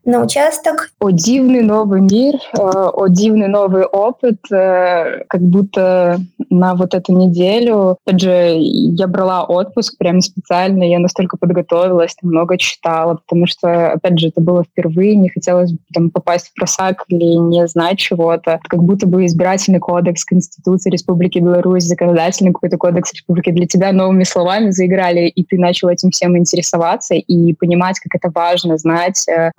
на 0.05 0.21
участок. 0.21 0.91
О 0.99 1.09
дивный 1.09 1.61
новый 1.61 2.01
мир, 2.01 2.35
э, 2.35 2.59
о 2.59 3.07
дивный 3.07 3.47
новый 3.47 3.85
опыт, 3.85 4.39
э, 4.51 5.23
как 5.27 5.41
будто 5.41 6.19
на 6.49 6.75
вот 6.75 6.93
эту 6.93 7.13
неделю, 7.13 7.97
опять 8.05 8.21
же, 8.21 8.55
я 8.57 9.07
брала 9.07 9.43
отпуск 9.43 9.97
прямо 9.97 10.21
специально, 10.21 10.83
я 10.83 10.99
настолько 10.99 11.37
подготовилась, 11.37 12.15
много 12.21 12.57
читала, 12.57 13.15
потому 13.15 13.47
что, 13.47 13.93
опять 13.93 14.19
же, 14.19 14.27
это 14.27 14.41
было 14.41 14.63
впервые, 14.63 15.15
не 15.15 15.29
хотелось 15.29 15.73
там 15.93 16.11
попасть 16.11 16.49
в 16.49 16.53
просак 16.53 17.03
или 17.07 17.35
не 17.35 17.67
знать 17.67 17.97
чего-то. 17.97 18.59
Как 18.69 18.83
будто 18.83 19.07
бы 19.07 19.25
избирательный 19.25 19.79
кодекс 19.79 20.23
Конституции 20.23 20.91
Республики 20.91 21.39
Беларусь, 21.39 21.83
законодательный 21.83 22.53
какой-то 22.53 22.77
кодекс 22.77 23.11
Республики 23.13 23.51
для 23.51 23.65
тебя 23.65 23.91
новыми 23.91 24.23
словами 24.23 24.69
заиграли, 24.69 25.27
и 25.27 25.43
ты 25.43 25.57
начал 25.57 25.89
этим 25.89 26.11
всем 26.11 26.37
интересоваться 26.37 27.15
и 27.15 27.53
понимать, 27.53 27.99
как 27.99 28.15
это 28.15 28.31
важно 28.33 28.77
знать, 28.77 29.25
э, 29.27 29.49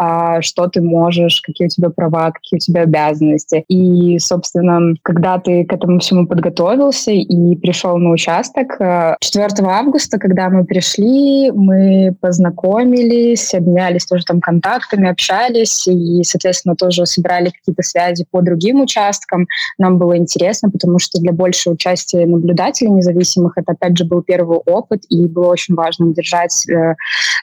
что 0.43 0.67
ты 0.69 0.81
можешь, 0.81 1.41
какие 1.41 1.67
у 1.67 1.71
тебя 1.71 1.91
права, 1.91 2.31
какие 2.31 2.59
у 2.59 2.61
тебя 2.61 2.83
обязанности. 2.83 3.65
И, 3.69 4.19
собственно, 4.19 4.95
когда 5.03 5.39
ты 5.39 5.65
к 5.65 5.73
этому 5.73 5.99
всему 5.99 6.27
подготовился 6.27 7.11
и 7.11 7.57
пришел 7.57 7.97
на 7.99 8.11
участок, 8.11 8.77
4 8.79 9.17
э, 9.21 9.65
августа, 9.65 10.19
когда 10.19 10.49
мы 10.49 10.65
пришли, 10.65 11.51
мы 11.51 12.17
познакомились, 12.21 13.55
обменялись 13.55 14.07
тоже 14.07 14.25
там 14.25 14.41
контактами, 14.41 15.09
общались 15.09 15.87
и, 15.89 16.23
соответственно, 16.25 16.77
тоже 16.77 17.07
собирали 17.07 17.51
какие-то 17.51 17.83
связи 17.83 18.27
по 18.31 18.43
другим 18.43 18.81
участкам. 18.81 19.47
Нам 19.79 19.99
было 19.99 20.17
интересно, 20.17 20.71
потому 20.71 20.99
что 20.99 21.21
для 21.21 21.33
большего 21.33 21.75
участия 21.75 22.27
наблюдателей 22.27 22.91
независимых 22.91 23.57
это, 23.57 23.73
опять 23.73 23.97
же, 23.97 24.05
был 24.05 24.23
первый 24.23 24.59
опыт, 24.59 25.03
и 25.09 25.27
было 25.27 25.49
очень 25.49 25.75
важно 25.75 26.13
держать 26.15 26.69
э, 26.69 26.95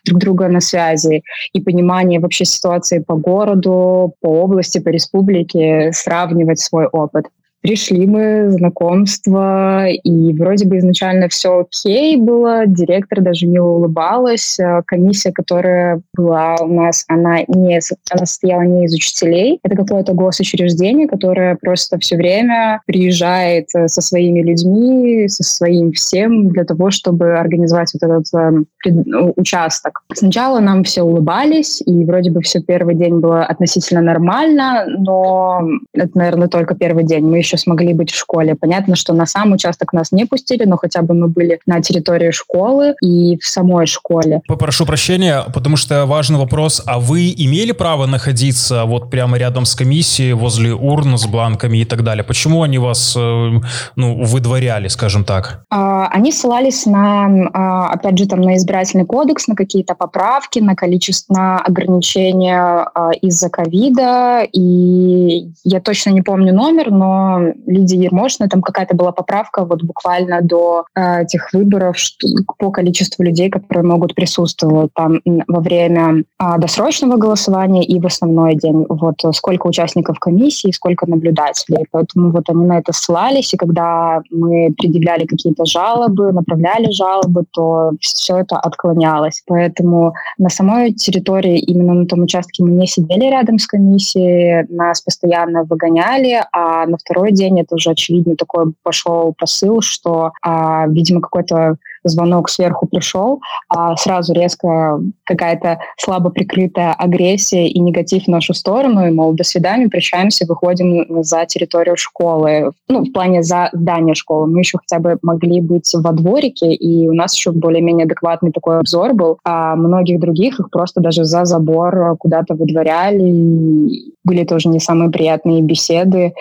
друг 0.06 0.20
друга 0.20 0.48
на 0.48 0.60
связи 0.60 1.24
и 1.54 1.62
понимание 1.62 2.20
вообще 2.20 2.46
ситуации 2.46 2.83
ситуации 2.84 3.00
по 3.00 3.16
городу, 3.16 4.14
по 4.22 4.28
области, 4.28 4.80
по 4.80 4.90
республике, 4.90 5.92
сравнивать 5.94 6.60
свой 6.60 6.86
опыт. 6.88 7.28
Пришли 7.64 8.06
мы, 8.06 8.52
знакомство, 8.52 9.88
и 9.88 10.34
вроде 10.34 10.68
бы 10.68 10.80
изначально 10.80 11.30
все 11.30 11.62
окей 11.62 12.18
было, 12.18 12.68
директор 12.68 13.22
даже 13.22 13.48
мило 13.48 13.70
улыбалась. 13.70 14.60
Э, 14.60 14.82
комиссия, 14.86 15.32
которая 15.32 16.02
была 16.14 16.58
у 16.60 16.68
нас, 16.68 17.06
она, 17.08 17.40
не, 17.48 17.80
она 18.12 18.26
состояла 18.26 18.64
не 18.64 18.84
из 18.84 18.94
учителей, 18.94 19.62
это 19.64 19.78
какое-то 19.78 20.12
госучреждение, 20.12 21.08
которое 21.08 21.56
просто 21.56 21.98
все 22.00 22.18
время 22.18 22.82
приезжает 22.86 23.68
э, 23.76 23.88
со 23.88 24.02
своими 24.02 24.42
людьми, 24.42 25.30
со 25.30 25.44
своим 25.44 25.94
всем 25.94 26.50
для 26.50 26.66
того, 26.66 26.92
чтобы 26.92 27.40
организовать 27.40 27.94
вот 27.94 28.04
этот 28.04 28.26
э, 28.34 29.32
участок. 29.38 30.04
Сначала 30.14 30.60
нам 30.60 30.84
все 30.84 31.04
улыбались, 31.04 31.82
и 31.86 32.04
вроде 32.04 32.30
бы 32.30 32.42
все 32.42 32.62
первый 32.62 32.96
день 32.96 33.22
было 33.22 33.46
относительно 33.46 34.02
нормально, 34.02 34.86
но 34.86 35.62
это, 35.94 36.12
наверное, 36.18 36.50
только 36.50 36.76
первый 36.76 37.06
день. 37.06 37.24
Мы 37.24 37.38
еще 37.38 37.53
еще 37.54 37.62
смогли 37.62 37.94
быть 37.94 38.12
в 38.12 38.18
школе. 38.18 38.56
Понятно, 38.56 38.96
что 38.96 39.14
на 39.14 39.26
сам 39.26 39.52
участок 39.54 39.94
нас 39.94 40.12
не 40.12 40.26
пустили, 40.26 40.66
но 40.66 40.78
хотя 40.78 41.02
бы 41.02 41.14
мы 41.14 41.28
были 41.28 41.60
на 41.66 41.82
территории 41.82 42.32
школы 42.32 42.96
и 43.02 43.38
в 43.38 43.46
самой 43.46 43.86
школе. 43.86 44.42
Попрошу 44.48 44.86
прощения, 44.86 45.44
потому 45.54 45.78
что 45.78 46.06
важный 46.06 46.40
вопрос. 46.40 46.82
А 46.86 47.00
вы 47.00 47.34
имели 47.36 47.72
право 47.72 48.06
находиться 48.06 48.86
вот 48.86 49.10
прямо 49.10 49.38
рядом 49.38 49.66
с 49.66 49.76
комиссией, 49.76 50.34
возле 50.34 50.74
урн 50.74 51.18
с 51.18 51.26
бланками 51.28 51.78
и 51.78 51.86
так 51.86 52.04
далее? 52.04 52.24
Почему 52.24 52.64
они 52.64 52.78
вас, 52.78 53.16
э, 53.18 53.52
ну, 53.96 54.24
выдворяли, 54.24 54.88
скажем 54.88 55.24
так? 55.24 55.66
А, 55.70 56.08
они 56.08 56.32
ссылались 56.32 56.86
на, 56.86 57.50
а, 57.54 57.90
опять 57.90 58.18
же, 58.18 58.28
там, 58.28 58.42
на 58.42 58.56
избирательный 58.56 59.06
кодекс, 59.06 59.48
на 59.48 59.56
какие-то 59.56 59.96
поправки, 59.96 60.60
на 60.60 60.76
количество, 60.76 61.34
на 61.34 61.60
ограничения 61.60 62.88
а, 62.94 63.12
из-за 63.22 63.50
ковида. 63.50 64.48
И 64.52 65.52
я 65.64 65.80
точно 65.80 66.12
не 66.12 66.22
помню 66.22 66.54
номер, 66.54 66.92
но 66.92 67.43
Лидии 67.66 68.04
Ермошиной, 68.04 68.50
там 68.50 68.62
какая-то 68.62 68.96
была 68.96 69.12
поправка 69.12 69.66
вот 69.66 69.84
буквально 69.84 70.42
до 70.42 70.86
этих 70.96 71.52
выборов 71.54 71.98
что, 71.98 72.28
по 72.58 72.72
количеству 72.72 73.24
людей, 73.24 73.50
которые 73.50 73.84
могут 73.84 74.16
присутствовать 74.16 74.92
там 74.94 75.20
во 75.48 75.60
время 75.60 76.24
э, 76.40 76.58
досрочного 76.58 77.18
голосования 77.18 77.84
и 77.84 78.00
в 78.00 78.06
основной 78.06 78.56
день. 78.56 78.86
Вот 78.90 79.16
сколько 79.34 79.68
участников 79.68 80.20
комиссии, 80.20 80.72
сколько 80.72 81.10
наблюдателей. 81.10 81.86
Поэтому 81.92 82.32
вот 82.32 82.50
они 82.50 82.66
на 82.66 82.80
это 82.80 82.94
ссылались, 82.94 83.54
и 83.54 83.58
когда 83.58 84.22
мы 84.32 84.74
предъявляли 84.78 85.26
какие-то 85.26 85.66
жалобы, 85.66 86.32
направляли 86.32 86.92
жалобы, 86.92 87.46
то 87.52 87.92
все 88.00 88.38
это 88.38 88.58
отклонялось. 88.58 89.44
Поэтому 89.48 90.14
на 90.38 90.50
самой 90.50 90.94
территории, 90.94 91.60
именно 91.60 91.94
на 91.94 92.06
том 92.06 92.24
участке 92.24 92.64
мы 92.64 92.72
не 92.72 92.88
сидели 92.88 93.26
рядом 93.26 93.60
с 93.60 93.68
комиссией, 93.68 94.66
нас 94.70 95.02
постоянно 95.02 95.64
выгоняли, 95.64 96.44
а 96.52 96.86
на 96.86 96.98
второй 96.98 97.32
день 97.34 97.60
это 97.60 97.76
уже 97.76 97.92
очевидно 97.92 98.36
такой 98.36 98.74
пошел 98.84 99.34
посыл, 99.38 99.82
что, 99.82 100.32
а, 100.42 100.88
видимо, 100.88 101.22
какой-то 101.22 101.78
звонок 102.04 102.50
сверху 102.50 102.88
пришел, 102.88 103.42
а 103.70 103.96
сразу 103.96 104.34
резко 104.34 105.00
какая-то 105.24 105.80
слабо 105.98 106.30
прикрытая 106.30 106.94
агрессия 106.94 107.68
и 107.68 107.80
негатив 107.80 108.26
в 108.26 108.28
нашу 108.28 108.54
сторону, 108.54 109.08
и, 109.08 109.12
мол, 109.12 109.34
до 109.34 109.44
свидания, 109.44 109.88
прощаемся, 109.88 110.46
выходим 110.48 111.24
за 111.24 111.46
территорию 111.46 111.98
школы, 111.98 112.72
ну, 112.88 113.04
в 113.04 113.12
плане 113.12 113.44
за 113.44 113.70
здание 113.74 114.16
школы. 114.16 114.48
Мы 114.48 114.60
еще 114.60 114.78
хотя 114.78 115.00
бы 115.02 115.18
могли 115.22 115.62
быть 115.62 115.90
во 115.94 116.12
дворике, 116.12 116.74
и 116.74 117.08
у 117.08 117.14
нас 117.14 117.36
еще 117.36 117.52
более-менее 117.52 118.06
адекватный 118.06 118.52
такой 118.52 118.80
обзор 118.80 119.14
был, 119.14 119.40
а 119.44 119.76
многих 119.76 120.20
других 120.20 120.60
их 120.60 120.70
просто 120.70 121.02
даже 121.02 121.24
за 121.24 121.46
забор 121.46 122.18
куда-то 122.18 122.56
выдворяли, 122.56 123.24
и 123.24 124.14
были 124.24 124.44
тоже 124.46 124.70
не 124.70 124.80
самые 124.80 125.12
приятные 125.12 125.62
беседы 125.62 126.34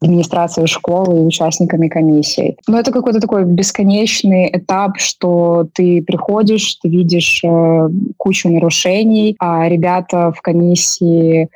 администрацией 0.00 0.66
школы 0.66 1.18
и 1.18 1.26
участниками 1.26 1.88
комиссии. 1.88 2.56
Но 2.66 2.78
это 2.78 2.90
какой-то 2.90 3.20
такой 3.20 3.44
бесконечный 3.44 4.48
этап, 4.52 4.98
что 4.98 5.66
ты 5.74 6.02
приходишь, 6.02 6.76
ты 6.76 6.88
видишь 6.88 7.42
э, 7.44 7.88
кучу 8.16 8.48
нарушений, 8.48 9.36
а 9.38 9.68
ребята 9.68 10.32
в 10.36 10.40
комиссии 10.40 11.48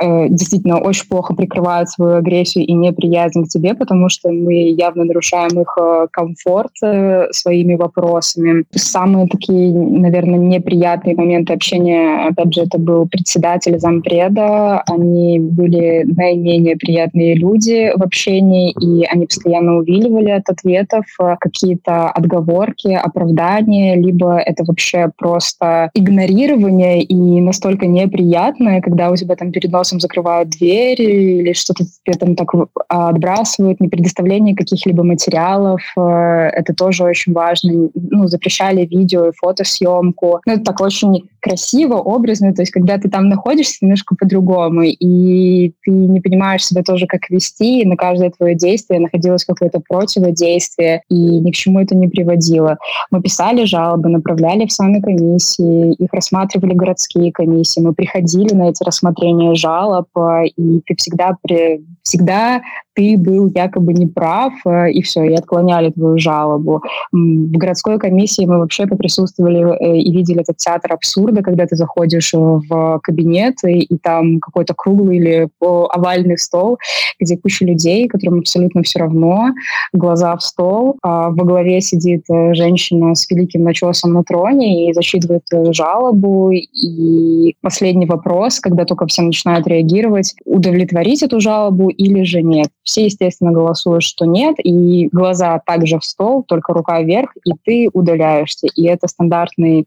э, 0.00 0.28
действительно 0.28 0.78
очень 0.78 1.08
плохо 1.08 1.34
прикрывают 1.34 1.90
свою 1.90 2.16
агрессию 2.16 2.66
и 2.66 2.72
неприязнь 2.72 3.44
к 3.44 3.48
тебе, 3.48 3.74
потому 3.74 4.08
что 4.08 4.30
мы 4.30 4.70
явно 4.70 5.04
нарушаем 5.04 5.60
их 5.60 5.76
э, 5.80 6.06
комфорт 6.10 6.72
э, 6.82 7.28
своими 7.30 7.76
вопросами. 7.76 8.64
Самые 8.74 9.28
такие, 9.28 9.72
наверное, 9.72 10.38
неприятные 10.38 11.14
моменты 11.14 11.52
общения, 11.52 12.28
опять 12.28 12.54
же, 12.54 12.62
это 12.62 12.78
был 12.78 13.06
председатель 13.06 13.78
зампреда, 13.78 14.82
они 14.88 15.38
были 15.38 16.04
наименее 16.04 16.76
приятные 16.76 17.34
люди, 17.34 17.91
в 17.96 18.02
общении, 18.02 18.74
и 18.80 19.04
они 19.04 19.26
постоянно 19.26 19.76
увиливали 19.76 20.30
от 20.30 20.48
ответов, 20.48 21.04
э, 21.20 21.36
какие-то 21.40 22.10
отговорки, 22.10 22.88
оправдания, 22.88 23.96
либо 23.96 24.38
это 24.38 24.64
вообще 24.64 25.10
просто 25.16 25.90
игнорирование 25.94 27.02
и 27.02 27.40
настолько 27.40 27.86
неприятное, 27.86 28.80
когда 28.80 29.10
у 29.10 29.16
тебя 29.16 29.36
там 29.36 29.52
перед 29.52 29.70
носом 29.72 30.00
закрывают 30.00 30.50
дверь 30.50 31.00
или 31.00 31.52
что-то 31.52 31.84
тебе 31.84 32.16
там 32.16 32.36
так 32.36 32.48
отбрасывают, 32.88 33.80
не 33.80 33.88
предоставление 33.88 34.56
каких-либо 34.56 35.02
материалов. 35.02 35.80
Э, 35.96 36.50
это 36.52 36.74
тоже 36.74 37.04
очень 37.04 37.32
важно. 37.32 37.90
Ну, 37.94 38.26
запрещали 38.26 38.86
видео 38.86 39.28
и 39.28 39.32
фотосъемку. 39.36 40.40
Ну, 40.46 40.52
это 40.52 40.64
так 40.64 40.80
очень 40.80 41.28
красиво, 41.40 41.96
образно. 41.96 42.54
То 42.54 42.62
есть, 42.62 42.72
когда 42.72 42.98
ты 42.98 43.10
там 43.10 43.28
находишься, 43.28 43.78
немножко 43.82 44.14
по-другому, 44.14 44.82
и 44.82 45.72
ты 45.82 45.90
не 45.90 46.20
понимаешь 46.20 46.64
себя 46.64 46.82
тоже, 46.82 47.06
как 47.06 47.28
вести, 47.30 47.81
и 47.82 47.86
на 47.86 47.96
каждое 47.96 48.30
твое 48.30 48.54
действие 48.54 49.00
находилось 49.00 49.44
какое-то 49.44 49.80
противодействие, 49.80 51.02
и 51.08 51.14
ни 51.14 51.50
к 51.50 51.54
чему 51.54 51.80
это 51.80 51.94
не 51.96 52.08
приводило. 52.08 52.78
Мы 53.10 53.22
писали 53.22 53.64
жалобы, 53.64 54.08
направляли 54.08 54.66
в 54.66 54.72
сами 54.72 55.00
комиссии, 55.00 55.92
их 55.94 56.12
рассматривали 56.12 56.74
городские 56.74 57.32
комиссии, 57.32 57.80
мы 57.80 57.92
приходили 57.92 58.54
на 58.54 58.70
эти 58.70 58.82
рассмотрения 58.84 59.54
жалоб, 59.54 60.06
э, 60.16 60.46
и 60.56 60.80
ты 60.86 60.94
всегда, 60.96 61.36
при, 61.42 61.84
всегда 62.02 62.62
ты 62.94 63.16
был 63.16 63.50
якобы 63.54 63.92
неправ, 63.92 64.52
э, 64.66 64.90
и 64.90 65.02
все, 65.02 65.24
и 65.24 65.34
отклоняли 65.34 65.90
твою 65.90 66.18
жалобу. 66.18 66.82
В 67.12 67.56
городской 67.56 67.98
комиссии 67.98 68.44
мы 68.44 68.58
вообще 68.58 68.86
поприсутствовали 68.86 69.76
э, 69.78 69.98
и 69.98 70.12
видели 70.12 70.42
этот 70.42 70.58
театр 70.58 70.92
абсурда, 70.92 71.42
когда 71.42 71.66
ты 71.66 71.76
заходишь 71.76 72.32
в 72.34 73.00
кабинет, 73.02 73.54
и, 73.66 73.80
и 73.80 73.98
там 73.98 74.40
какой-то 74.40 74.74
круглый 74.74 75.16
или 75.16 75.48
овальный 75.60 76.38
стол, 76.38 76.78
где 77.18 77.36
куча 77.36 77.64
людей, 77.64 78.08
которым 78.08 78.40
абсолютно 78.40 78.82
все 78.82 79.00
равно, 79.00 79.50
глаза 79.92 80.36
в 80.36 80.42
стол, 80.42 80.96
а 81.02 81.30
во 81.30 81.44
главе 81.44 81.80
сидит 81.80 82.24
э, 82.30 82.54
женщина 82.54 83.14
с 83.14 83.30
великим 83.30 83.64
начесом 83.64 84.12
на 84.12 84.22
троне 84.22 84.90
и 84.90 84.92
зачитывает 84.92 85.42
жалобу, 85.70 86.50
и 86.52 87.54
последний 87.60 88.06
вопрос, 88.06 88.60
когда 88.60 88.84
только 88.84 89.06
все 89.06 89.22
начинают 89.22 89.66
реагировать, 89.66 90.34
удовлетворить 90.44 91.22
эту 91.22 91.40
жалобу 91.40 91.88
или 91.88 92.22
же 92.24 92.42
нет. 92.42 92.68
Все, 92.82 93.04
естественно, 93.04 93.52
голосуют, 93.52 94.02
что 94.02 94.24
нет, 94.24 94.56
и 94.58 95.08
глаза 95.12 95.60
также 95.64 95.98
в 95.98 96.04
стол, 96.04 96.42
только 96.42 96.72
рука 96.72 97.00
вверх, 97.00 97.30
и 97.44 97.52
ты 97.64 97.90
удаляешься. 97.92 98.66
И 98.74 98.84
это 98.86 99.06
стандартный 99.08 99.86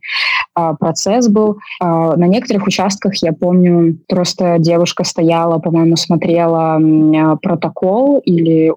а, 0.54 0.74
процесс 0.74 1.28
был. 1.28 1.60
А, 1.82 2.16
на 2.16 2.26
некоторых 2.26 2.68
участках, 2.68 3.16
я 3.22 3.34
помню, 3.34 3.98
просто 4.08 4.58
девушка 4.60 5.04
стояла, 5.04 5.60
по-моему, 5.60 5.98
смотрела 5.98 6.76
а, 6.78 7.36
протокол 7.36 8.20
или 8.20 8.74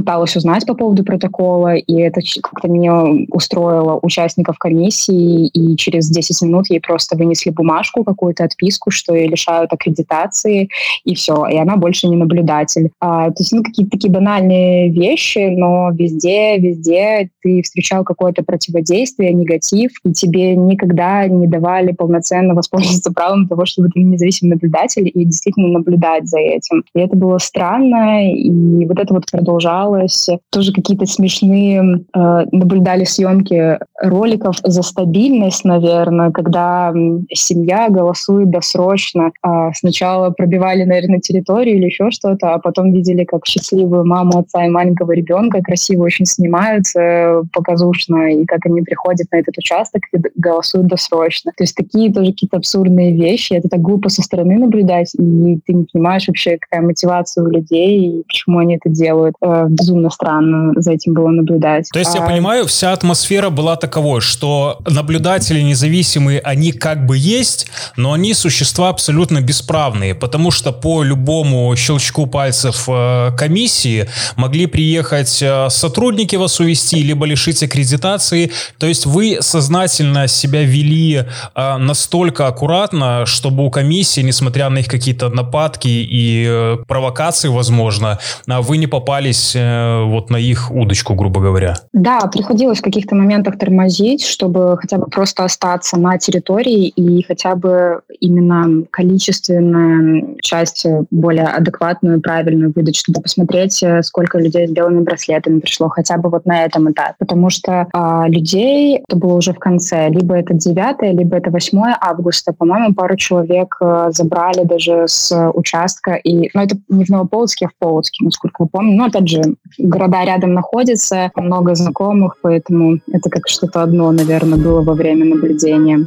пыталась 0.00 0.34
узнать 0.34 0.66
по 0.66 0.74
поводу 0.74 1.04
протокола, 1.04 1.74
и 1.74 2.00
это 2.00 2.20
как-то 2.42 2.68
меня 2.68 3.04
устроило 3.30 3.98
участников 4.00 4.56
комиссии, 4.58 5.46
и 5.48 5.76
через 5.76 6.08
10 6.08 6.42
минут 6.42 6.70
ей 6.70 6.80
просто 6.80 7.16
вынесли 7.16 7.50
бумажку, 7.50 8.02
какую-то 8.02 8.44
отписку, 8.44 8.90
что 8.90 9.14
ее 9.14 9.28
лишают 9.28 9.72
аккредитации, 9.72 10.68
и 11.04 11.14
все, 11.14 11.46
и 11.46 11.56
она 11.58 11.76
больше 11.76 12.08
не 12.08 12.16
наблюдатель. 12.16 12.90
А, 12.98 13.28
то 13.28 13.36
есть, 13.40 13.52
ну, 13.52 13.62
какие-то 13.62 13.90
такие 13.90 14.10
банальные 14.10 14.90
вещи, 14.90 15.54
но 15.54 15.90
везде, 15.92 16.56
везде 16.58 17.28
ты 17.42 17.60
встречал 17.62 18.02
какое-то 18.02 18.42
противодействие, 18.42 19.34
негатив, 19.34 19.90
и 20.04 20.12
тебе 20.12 20.56
никогда 20.56 21.26
не 21.26 21.46
давали 21.46 21.92
полноценно 21.92 22.54
воспользоваться 22.54 23.12
правом 23.12 23.48
того, 23.48 23.66
чтобы 23.66 23.90
ты 23.90 24.00
независимый 24.00 24.54
наблюдатель 24.54 25.10
и 25.12 25.24
действительно 25.24 25.68
наблюдать 25.68 26.26
за 26.26 26.38
этим. 26.38 26.84
И 26.94 27.00
это 27.00 27.16
было 27.16 27.36
странно, 27.36 28.32
и 28.32 28.86
вот 28.86 28.98
это 28.98 29.12
вот 29.12 29.24
продолжалось 29.30 29.89
осталось. 29.90 30.28
Тоже 30.50 30.72
какие-то 30.72 31.06
смешные 31.06 32.04
э, 32.14 32.44
наблюдали 32.52 33.04
съемки 33.04 33.78
роликов 34.00 34.56
за 34.62 34.82
стабильность, 34.82 35.64
наверное, 35.64 36.30
когда 36.30 36.92
семья 37.32 37.88
голосует 37.88 38.50
досрочно. 38.50 39.32
А 39.42 39.72
сначала 39.74 40.30
пробивали, 40.30 40.84
наверное, 40.84 41.20
территорию 41.20 41.76
или 41.76 41.86
еще 41.86 42.10
что-то, 42.10 42.54
а 42.54 42.58
потом 42.58 42.92
видели, 42.92 43.24
как 43.24 43.46
счастливую 43.46 44.06
маму, 44.06 44.38
отца 44.40 44.64
и 44.64 44.70
маленького 44.70 45.12
ребенка 45.12 45.60
красиво 45.62 46.04
очень 46.04 46.26
снимаются, 46.26 47.42
показушно, 47.52 48.32
и 48.34 48.44
как 48.44 48.66
они 48.66 48.82
приходят 48.82 49.26
на 49.32 49.36
этот 49.36 49.58
участок 49.58 50.02
и 50.12 50.18
голосуют 50.36 50.86
досрочно. 50.86 51.52
То 51.56 51.64
есть 51.64 51.74
такие 51.74 52.12
тоже 52.12 52.32
какие-то 52.32 52.56
абсурдные 52.56 53.14
вещи. 53.14 53.54
Это 53.54 53.68
так 53.68 53.80
глупо 53.80 54.08
со 54.08 54.22
стороны 54.22 54.58
наблюдать, 54.58 55.14
и 55.14 55.60
ты 55.66 55.72
не 55.72 55.86
понимаешь 55.92 56.26
вообще, 56.28 56.58
какая 56.58 56.84
мотивация 56.86 57.44
у 57.44 57.48
людей, 57.48 58.00
и 58.00 58.22
почему 58.22 58.58
они 58.58 58.76
это 58.76 58.88
делают. 58.88 59.34
Э, 59.42 59.66
безумно 59.70 60.10
странно 60.10 60.72
за 60.76 60.92
этим 60.92 61.14
было 61.14 61.28
наблюдать. 61.28 61.88
То 61.92 61.98
есть, 61.98 62.14
а... 62.14 62.18
я 62.18 62.26
понимаю, 62.26 62.66
вся 62.66 62.92
атмосфера 62.92 63.50
была 63.50 63.76
таковой, 63.76 64.20
что 64.20 64.78
наблюдатели 64.86 65.60
независимые, 65.60 66.40
они 66.40 66.72
как 66.72 67.06
бы 67.06 67.16
есть, 67.16 67.68
но 67.96 68.12
они 68.12 68.34
существа 68.34 68.88
абсолютно 68.88 69.40
бесправные, 69.40 70.14
потому 70.14 70.50
что 70.50 70.72
по 70.72 71.02
любому 71.02 71.74
щелчку 71.76 72.26
пальцев 72.26 72.84
э, 72.88 73.30
комиссии 73.36 74.08
могли 74.36 74.66
приехать 74.66 75.42
э, 75.42 75.68
сотрудники 75.70 76.36
вас 76.36 76.60
увести, 76.60 77.02
либо 77.02 77.26
лишить 77.26 77.62
аккредитации. 77.62 78.50
То 78.78 78.86
есть 78.86 79.06
вы 79.06 79.38
сознательно 79.40 80.28
себя 80.28 80.62
вели 80.62 81.24
э, 81.54 81.76
настолько 81.76 82.46
аккуратно, 82.46 83.24
чтобы 83.26 83.64
у 83.64 83.70
комиссии, 83.70 84.20
несмотря 84.22 84.68
на 84.68 84.78
их 84.78 84.88
какие-то 84.88 85.28
нападки 85.28 85.88
и 85.88 86.76
провокации, 86.88 87.48
возможно, 87.48 88.18
вы 88.46 88.76
не 88.76 88.86
попались 88.86 89.56
Э, 89.60 90.04
вот 90.04 90.30
на 90.30 90.36
их 90.36 90.70
удочку, 90.70 91.14
грубо 91.14 91.40
говоря? 91.40 91.74
Да, 91.92 92.20
приходилось 92.32 92.78
в 92.78 92.82
каких-то 92.82 93.14
моментах 93.14 93.58
тормозить, 93.58 94.24
чтобы 94.24 94.76
хотя 94.78 94.98
бы 94.98 95.06
просто 95.06 95.44
остаться 95.44 95.98
на 95.98 96.18
территории 96.18 96.88
и 96.88 97.22
хотя 97.22 97.54
бы 97.54 98.00
именно 98.20 98.84
количественную 98.90 100.36
часть 100.40 100.86
более 101.10 101.46
адекватную, 101.46 102.20
правильную 102.20 102.72
выдать, 102.74 102.96
чтобы 102.96 103.20
посмотреть, 103.20 103.82
э, 103.82 104.02
сколько 104.02 104.38
людей 104.38 104.66
с 104.66 104.70
белыми 104.70 105.02
браслетами 105.02 105.60
пришло, 105.60 105.88
хотя 105.88 106.16
бы 106.16 106.30
вот 106.30 106.46
на 106.46 106.64
этом 106.64 106.90
этапе. 106.90 107.14
Потому 107.18 107.50
что 107.50 107.86
а, 107.92 108.28
людей, 108.28 109.02
это 109.06 109.16
было 109.16 109.34
уже 109.34 109.52
в 109.52 109.58
конце, 109.58 110.08
либо 110.08 110.34
это 110.34 110.54
9, 110.54 111.18
либо 111.18 111.36
это 111.36 111.50
8 111.50 111.80
августа, 112.00 112.52
по-моему, 112.52 112.94
пару 112.94 113.16
человек 113.16 113.76
э, 113.80 114.08
забрали 114.10 114.64
даже 114.64 115.04
с 115.06 115.50
участка, 115.54 116.14
и, 116.14 116.50
ну, 116.54 116.62
это 116.62 116.76
не 116.88 117.04
в 117.04 117.08
Новополоцке, 117.08 117.66
а 117.66 117.68
в 117.68 117.74
Полоцке, 117.78 118.24
насколько 118.24 118.64
я 118.64 118.68
помню. 118.70 118.96
Но, 118.96 119.04
опять 119.06 119.28
же, 119.28 119.42
города 119.78 120.24
рядом 120.24 120.54
находятся, 120.54 121.30
много 121.36 121.74
знакомых, 121.74 122.36
поэтому 122.42 122.98
это 123.12 123.30
как 123.30 123.48
что-то 123.48 123.82
одно, 123.82 124.10
наверное, 124.12 124.58
было 124.58 124.82
во 124.82 124.94
время 124.94 125.24
наблюдения. 125.24 126.06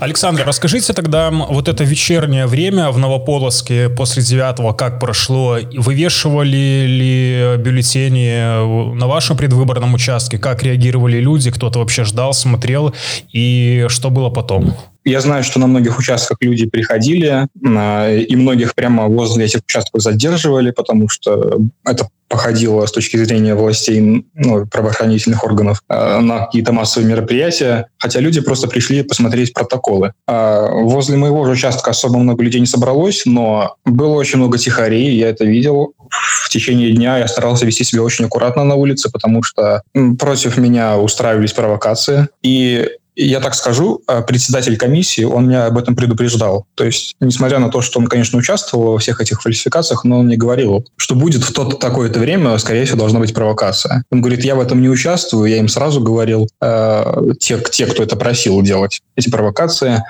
Александр, 0.00 0.44
расскажите 0.46 0.94
тогда 0.94 1.30
вот 1.30 1.68
это 1.68 1.84
вечернее 1.84 2.46
время 2.46 2.90
в 2.90 2.96
Новополоске 2.96 3.90
после 3.90 4.22
девятого, 4.22 4.72
как 4.72 4.98
прошло? 4.98 5.58
Вывешивали 5.76 6.86
ли 6.86 7.56
бюллетени 7.62 8.94
на 8.94 9.06
вашем 9.06 9.36
предвыборном 9.36 9.92
участке? 9.92 10.38
Как 10.38 10.62
реагировали 10.62 11.18
люди? 11.18 11.50
Кто-то 11.50 11.80
вообще 11.80 12.04
ждал, 12.04 12.32
смотрел? 12.32 12.94
И 13.30 13.84
что 13.88 14.08
было 14.08 14.30
потом? 14.30 14.74
Я 15.04 15.20
знаю, 15.20 15.44
что 15.44 15.58
на 15.58 15.66
многих 15.66 15.98
участках 15.98 16.38
люди 16.40 16.66
приходили, 16.66 17.46
а, 17.64 18.10
и 18.10 18.36
многих 18.36 18.74
прямо 18.74 19.06
возле 19.06 19.46
этих 19.46 19.60
участков 19.60 20.02
задерживали, 20.02 20.70
потому 20.70 21.08
что 21.08 21.60
это 21.84 22.08
походило 22.28 22.86
с 22.86 22.92
точки 22.92 23.16
зрения 23.16 23.56
властей, 23.56 24.24
ну, 24.34 24.66
правоохранительных 24.66 25.42
органов 25.42 25.82
а, 25.88 26.20
на 26.20 26.46
какие-то 26.46 26.72
массовые 26.72 27.08
мероприятия, 27.08 27.88
хотя 27.98 28.20
люди 28.20 28.40
просто 28.40 28.68
пришли 28.68 29.02
посмотреть 29.02 29.52
протоколы. 29.52 30.12
А 30.28 30.68
возле 30.70 31.16
моего 31.16 31.44
же 31.44 31.52
участка 31.52 31.90
особо 31.90 32.18
много 32.18 32.44
людей 32.44 32.60
не 32.60 32.66
собралось, 32.66 33.22
но 33.24 33.74
было 33.84 34.14
очень 34.14 34.38
много 34.38 34.58
тихарей, 34.58 35.16
я 35.16 35.30
это 35.30 35.44
видел. 35.44 35.94
В 36.10 36.48
течение 36.50 36.92
дня 36.92 37.18
я 37.18 37.26
старался 37.26 37.66
вести 37.66 37.84
себя 37.84 38.02
очень 38.02 38.26
аккуратно 38.26 38.64
на 38.64 38.74
улице, 38.74 39.10
потому 39.10 39.42
что 39.42 39.82
против 40.18 40.56
меня 40.56 40.98
устраивались 40.98 41.52
провокации. 41.52 42.28
И 42.42 42.88
я 43.16 43.40
так 43.40 43.54
скажу, 43.54 44.02
а, 44.06 44.22
председатель 44.22 44.76
комиссии, 44.76 45.24
он 45.24 45.48
меня 45.48 45.66
об 45.66 45.78
этом 45.78 45.96
предупреждал. 45.96 46.66
То 46.74 46.84
есть, 46.84 47.16
несмотря 47.20 47.58
на 47.58 47.70
то, 47.70 47.80
что 47.80 47.98
он, 47.98 48.06
конечно, 48.06 48.38
участвовал 48.38 48.92
во 48.92 48.98
всех 48.98 49.20
этих 49.20 49.42
фальсификациях, 49.42 50.04
но 50.04 50.20
он 50.20 50.26
мне 50.26 50.36
говорил, 50.36 50.86
что 50.96 51.14
будет 51.14 51.42
в 51.42 51.52
то 51.52 51.64
такое-то 51.64 52.18
время, 52.18 52.56
скорее 52.58 52.84
всего, 52.84 52.98
должна 52.98 53.20
быть 53.20 53.34
провокация. 53.34 54.04
Он 54.10 54.20
говорит, 54.20 54.44
я 54.44 54.54
в 54.54 54.60
этом 54.60 54.80
не 54.80 54.88
участвую, 54.88 55.50
я 55.50 55.58
им 55.58 55.68
сразу 55.68 56.00
говорил, 56.00 56.48
э, 56.60 57.04
те, 57.38 57.58
те, 57.70 57.86
кто 57.86 58.02
это 58.02 58.16
просил 58.16 58.62
делать, 58.62 59.00
эти 59.16 59.30
провокации, 59.30 60.02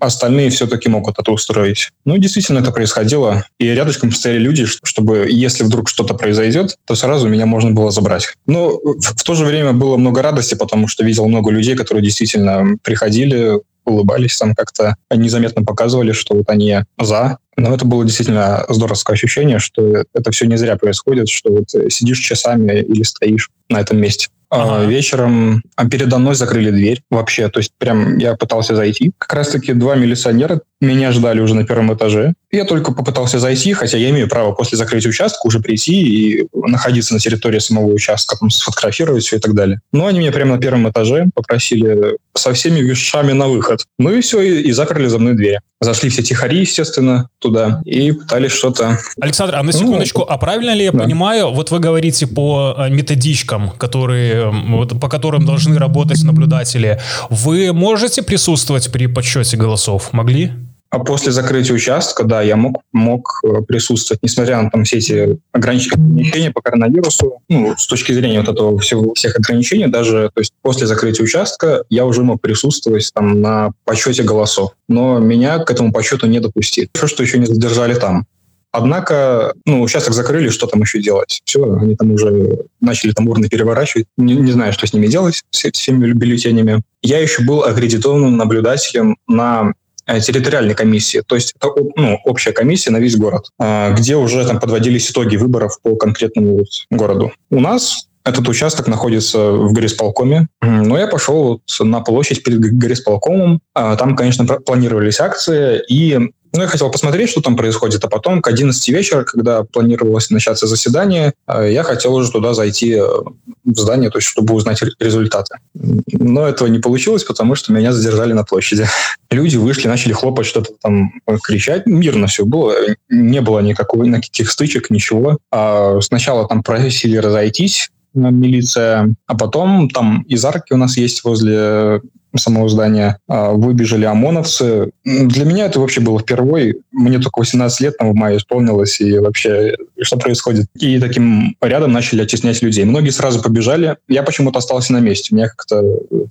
остальные 0.00 0.50
все-таки 0.50 0.88
могут 0.88 1.18
это 1.18 1.30
устроить. 1.30 1.90
Ну, 2.04 2.18
действительно, 2.18 2.58
это 2.58 2.72
происходило. 2.72 3.44
И 3.58 3.66
рядышком 3.66 4.10
стояли 4.12 4.40
люди, 4.40 4.66
чтобы, 4.66 5.28
если 5.30 5.64
вдруг 5.64 5.88
что-то 5.88 6.14
произойдет, 6.14 6.76
то 6.86 6.94
сразу 6.94 7.28
меня 7.28 7.46
можно 7.46 7.70
было 7.70 7.90
забрать. 7.90 8.34
Но 8.46 8.70
в, 8.70 9.00
в 9.00 9.22
то 9.22 9.34
же 9.34 9.44
время 9.44 9.72
было 9.72 9.96
много 9.96 10.22
радости, 10.22 10.54
потому 10.54 10.88
что 10.88 11.04
видел 11.04 11.26
много 11.28 11.50
людей, 11.50 11.76
которые 11.76 12.02
действительно 12.02 12.47
приходили, 12.82 13.60
улыбались, 13.84 14.36
там 14.36 14.54
как-то 14.54 14.96
незаметно 15.10 15.64
показывали, 15.64 16.12
что 16.12 16.36
вот 16.36 16.48
они 16.50 16.80
за. 17.00 17.38
Но 17.58 17.74
это 17.74 17.84
было 17.84 18.04
действительно 18.04 18.64
здоровское 18.68 19.14
ощущение, 19.14 19.58
что 19.58 20.04
это 20.14 20.30
все 20.30 20.46
не 20.46 20.56
зря 20.56 20.76
происходит, 20.76 21.28
что 21.28 21.50
вот 21.50 21.92
сидишь 21.92 22.20
часами 22.20 22.80
или 22.80 23.02
стоишь 23.02 23.50
на 23.68 23.80
этом 23.80 23.98
месте. 23.98 24.28
Ага. 24.50 24.86
Вечером 24.86 25.62
а, 25.76 25.86
передо 25.86 26.18
мной 26.18 26.34
закрыли 26.34 26.70
дверь 26.70 27.02
вообще. 27.10 27.48
То 27.48 27.60
есть 27.60 27.72
прям 27.76 28.16
я 28.16 28.34
пытался 28.34 28.74
зайти. 28.74 29.12
Как 29.18 29.34
раз-таки 29.34 29.74
два 29.74 29.94
милиционера 29.94 30.62
меня 30.80 31.12
ждали 31.12 31.40
уже 31.40 31.54
на 31.54 31.66
первом 31.66 31.92
этаже. 31.92 32.32
Я 32.50 32.64
только 32.64 32.92
попытался 32.92 33.38
зайти, 33.40 33.74
хотя 33.74 33.98
я 33.98 34.08
имею 34.08 34.28
право 34.28 34.52
после 34.52 34.78
закрытия 34.78 35.10
участка 35.10 35.46
уже 35.46 35.60
прийти 35.60 36.00
и 36.00 36.48
находиться 36.54 37.12
на 37.12 37.20
территории 37.20 37.58
самого 37.58 37.92
участка, 37.92 38.36
там, 38.38 38.48
сфотографировать 38.48 39.24
все 39.24 39.36
и 39.36 39.40
так 39.40 39.54
далее. 39.54 39.80
Но 39.92 40.06
они 40.06 40.20
меня 40.20 40.32
прямо 40.32 40.54
на 40.54 40.60
первом 40.60 40.88
этаже 40.88 41.28
попросили 41.34 42.16
со 42.34 42.54
всеми 42.54 42.80
вещами 42.80 43.32
на 43.32 43.48
выход. 43.48 43.84
Ну 43.98 44.12
и 44.12 44.22
все, 44.22 44.40
и, 44.40 44.62
и 44.62 44.72
закрыли 44.72 45.08
за 45.08 45.18
мной 45.18 45.34
дверь. 45.34 45.58
Зашли 45.80 46.10
все 46.10 46.22
тихари, 46.22 46.58
естественно, 46.58 47.28
туда 47.38 47.80
и 47.84 48.10
пытались 48.10 48.50
что-то... 48.50 48.98
Александр, 49.20 49.54
а 49.54 49.62
на 49.62 49.70
ну, 49.70 49.72
секундочку, 49.72 50.20
ну, 50.20 50.26
а 50.28 50.36
правильно 50.36 50.74
ли 50.74 50.84
я 50.84 50.92
да. 50.92 51.04
понимаю, 51.04 51.52
вот 51.52 51.70
вы 51.70 51.78
говорите 51.78 52.26
по 52.26 52.74
э, 52.76 52.90
методичкам, 52.90 53.70
которые, 53.70 54.50
вот, 54.50 55.00
по 55.00 55.08
которым 55.08 55.46
должны 55.46 55.78
работать 55.78 56.22
наблюдатели, 56.24 57.00
вы 57.30 57.72
можете 57.72 58.22
присутствовать 58.22 58.90
при 58.90 59.06
подсчете 59.06 59.56
голосов? 59.56 60.12
Могли? 60.12 60.52
А 60.90 61.00
после 61.00 61.32
закрытия 61.32 61.74
участка, 61.74 62.24
да, 62.24 62.40
я 62.40 62.56
мог, 62.56 62.80
мог 62.92 63.40
э, 63.44 63.60
присутствовать, 63.60 64.22
несмотря 64.22 64.62
на 64.62 64.70
там 64.70 64.84
все 64.84 64.96
эти 64.96 65.38
ограничения 65.52 66.50
по 66.50 66.62
коронавирусу, 66.62 67.42
ну, 67.50 67.76
с 67.76 67.86
точки 67.86 68.12
зрения 68.12 68.40
вот 68.40 68.48
этого 68.48 68.78
всего, 68.78 69.12
всех 69.12 69.36
ограничений, 69.36 69.86
даже 69.86 70.30
то 70.32 70.40
есть 70.40 70.52
после 70.62 70.86
закрытия 70.86 71.22
участка 71.22 71.84
я 71.90 72.06
уже 72.06 72.22
мог 72.22 72.40
присутствовать 72.40 73.10
там 73.12 73.42
на 73.42 73.72
подсчете 73.84 74.22
голосов. 74.22 74.72
Но 74.88 75.18
меня 75.18 75.58
к 75.58 75.70
этому 75.70 75.92
подсчету 75.92 76.26
не 76.26 76.40
допустили. 76.40 76.88
Хорошо, 76.94 77.14
что 77.14 77.22
еще 77.22 77.38
не 77.38 77.46
задержали 77.46 77.94
там. 77.94 78.26
Однако, 78.70 79.54
ну, 79.66 79.82
участок 79.82 80.14
закрыли, 80.14 80.50
что 80.50 80.66
там 80.66 80.80
еще 80.80 81.00
делать? 81.00 81.40
Все, 81.44 81.70
они 81.74 81.96
там 81.96 82.12
уже 82.12 82.60
начали 82.80 83.12
там 83.12 83.28
урны 83.28 83.48
переворачивать. 83.48 84.06
Не, 84.16 84.34
не 84.36 84.52
знаю, 84.52 84.72
что 84.72 84.86
с 84.86 84.92
ними 84.92 85.06
делать, 85.06 85.42
с 85.50 85.70
всеми 85.72 86.12
бюллетенями. 86.12 86.82
Я 87.02 87.18
еще 87.18 87.42
был 87.42 87.64
аккредитованным 87.64 88.36
наблюдателем 88.36 89.16
на 89.26 89.72
территориальной 90.20 90.74
комиссии, 90.74 91.22
то 91.26 91.34
есть 91.34 91.54
это 91.56 91.68
ну, 91.96 92.18
общая 92.24 92.52
комиссия 92.52 92.90
на 92.90 92.98
весь 92.98 93.16
город, 93.16 93.50
э, 93.58 93.94
где 93.94 94.16
уже 94.16 94.46
там 94.46 94.58
подводились 94.60 95.10
итоги 95.10 95.36
выборов 95.36 95.78
по 95.82 95.96
конкретному 95.96 96.64
городу. 96.90 97.32
У 97.50 97.60
нас 97.60 98.07
этот 98.28 98.48
участок 98.48 98.86
находится 98.88 99.52
в 99.52 99.72
горисполкоме, 99.72 100.48
но 100.60 100.98
я 100.98 101.06
пошел 101.06 101.62
на 101.80 102.00
площадь 102.00 102.42
перед 102.42 102.60
горисполкомом. 102.60 103.60
А, 103.74 103.96
там, 103.96 104.16
конечно, 104.16 104.44
планировались 104.44 105.20
акции, 105.20 105.82
и 105.88 106.30
ну, 106.52 106.62
я 106.62 106.66
хотел 106.68 106.90
посмотреть, 106.90 107.30
что 107.30 107.40
там 107.40 107.56
происходит, 107.56 108.04
а 108.04 108.08
потом 108.08 108.40
к 108.40 108.48
11 108.48 108.88
вечера, 108.88 109.24
когда 109.24 109.64
планировалось 109.64 110.30
начаться 110.30 110.66
заседание, 110.66 111.34
э, 111.46 111.70
я 111.72 111.82
хотел 111.82 112.14
уже 112.14 112.30
туда 112.30 112.54
зайти 112.54 112.94
э, 112.94 113.02
в 113.02 113.78
здание, 113.78 114.10
то 114.10 114.18
есть 114.18 114.28
чтобы 114.28 114.54
узнать 114.54 114.82
результаты. 114.98 115.56
Но 115.74 116.46
этого 116.46 116.68
не 116.68 116.78
получилось, 116.78 117.24
потому 117.24 117.54
что 117.54 117.72
меня 117.72 117.92
задержали 117.92 118.32
на 118.32 118.44
площади. 118.44 118.86
Люди 119.30 119.56
вышли, 119.56 119.88
начали 119.88 120.12
хлопать, 120.12 120.46
что-то 120.46 120.72
там 120.80 121.12
кричать. 121.42 121.86
Мирно 121.86 122.26
все 122.26 122.44
было, 122.44 122.74
не 123.10 123.40
было 123.40 123.60
никакой, 123.60 124.08
никаких 124.08 124.50
стычек, 124.50 124.90
ничего. 124.90 125.38
А 125.52 126.00
сначала 126.00 126.48
там 126.48 126.62
просили 126.62 127.18
разойтись, 127.18 127.90
милиция, 128.18 129.14
а 129.26 129.36
потом 129.36 129.88
там 129.90 130.22
из 130.22 130.44
арки 130.44 130.72
у 130.72 130.76
нас 130.76 130.96
есть 130.96 131.24
возле 131.24 132.00
самого 132.36 132.68
здания 132.68 133.18
а, 133.26 133.52
выбежали 133.52 134.04
ОМОНовцы. 134.04 134.90
Для 135.04 135.44
меня 135.44 135.66
это 135.66 135.80
вообще 135.80 136.00
было 136.00 136.18
впервые. 136.18 136.76
Мне 136.92 137.18
только 137.18 137.38
18 137.40 137.80
лет 137.80 137.98
там 137.98 138.10
в 138.10 138.14
мае 138.14 138.36
исполнилось, 138.36 139.00
и 139.00 139.18
вообще 139.18 139.74
что 140.00 140.16
происходит? 140.18 140.66
И 140.78 140.98
таким 141.00 141.56
рядом 141.60 141.92
начали 141.92 142.22
оттеснять 142.22 142.62
людей. 142.62 142.84
Многие 142.84 143.10
сразу 143.10 143.42
побежали. 143.42 143.96
Я 144.08 144.22
почему-то 144.22 144.58
остался 144.58 144.92
на 144.92 144.98
месте. 145.00 145.34
Мне 145.34 145.48
как-то 145.48 145.82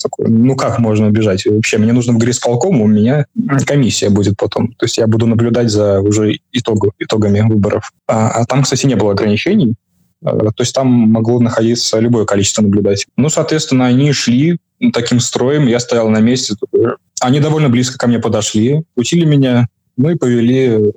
такое, 0.02 0.28
ну 0.28 0.56
как 0.56 0.80
можно 0.80 1.08
убежать? 1.08 1.46
Вообще, 1.46 1.78
мне 1.78 1.94
нужно 1.94 2.14
в 2.14 2.18
горисполком, 2.18 2.82
у 2.82 2.88
меня 2.88 3.26
комиссия 3.66 4.10
будет 4.10 4.38
потом. 4.38 4.74
То 4.74 4.86
есть 4.86 4.98
я 4.98 5.08
буду 5.08 5.26
наблюдать 5.26 5.70
за 5.70 6.00
уже 6.00 6.38
итог, 6.52 6.86
итогами 7.00 7.42
выборов. 7.42 7.92
А, 8.08 8.30
а 8.30 8.46
там, 8.46 8.64
кстати, 8.64 8.86
не 8.86 8.96
было 8.96 9.12
ограничений. 9.12 9.76
А, 10.24 10.38
то 10.38 10.64
есть 10.64 10.74
там 10.74 10.88
могло 10.88 11.40
находиться 11.40 12.00
любое 12.00 12.26
количество 12.26 12.62
наблюдателей. 12.62 13.12
Ну, 13.18 13.30
соответственно, 13.30 13.86
они 13.86 14.12
шли 14.14 14.58
таким 14.94 15.20
строем, 15.20 15.68
я 15.68 15.80
стоял 15.80 16.10
на 16.10 16.20
месте. 16.20 16.56
Они 17.20 17.40
довольно 17.40 17.70
близко 17.70 17.98
ко 17.98 18.08
мне 18.08 18.20
подошли, 18.20 18.84
учили 18.96 19.26
меня, 19.26 19.68
ну 19.98 20.12
и 20.12 20.16
повели 20.16 20.68
э, 20.68 20.92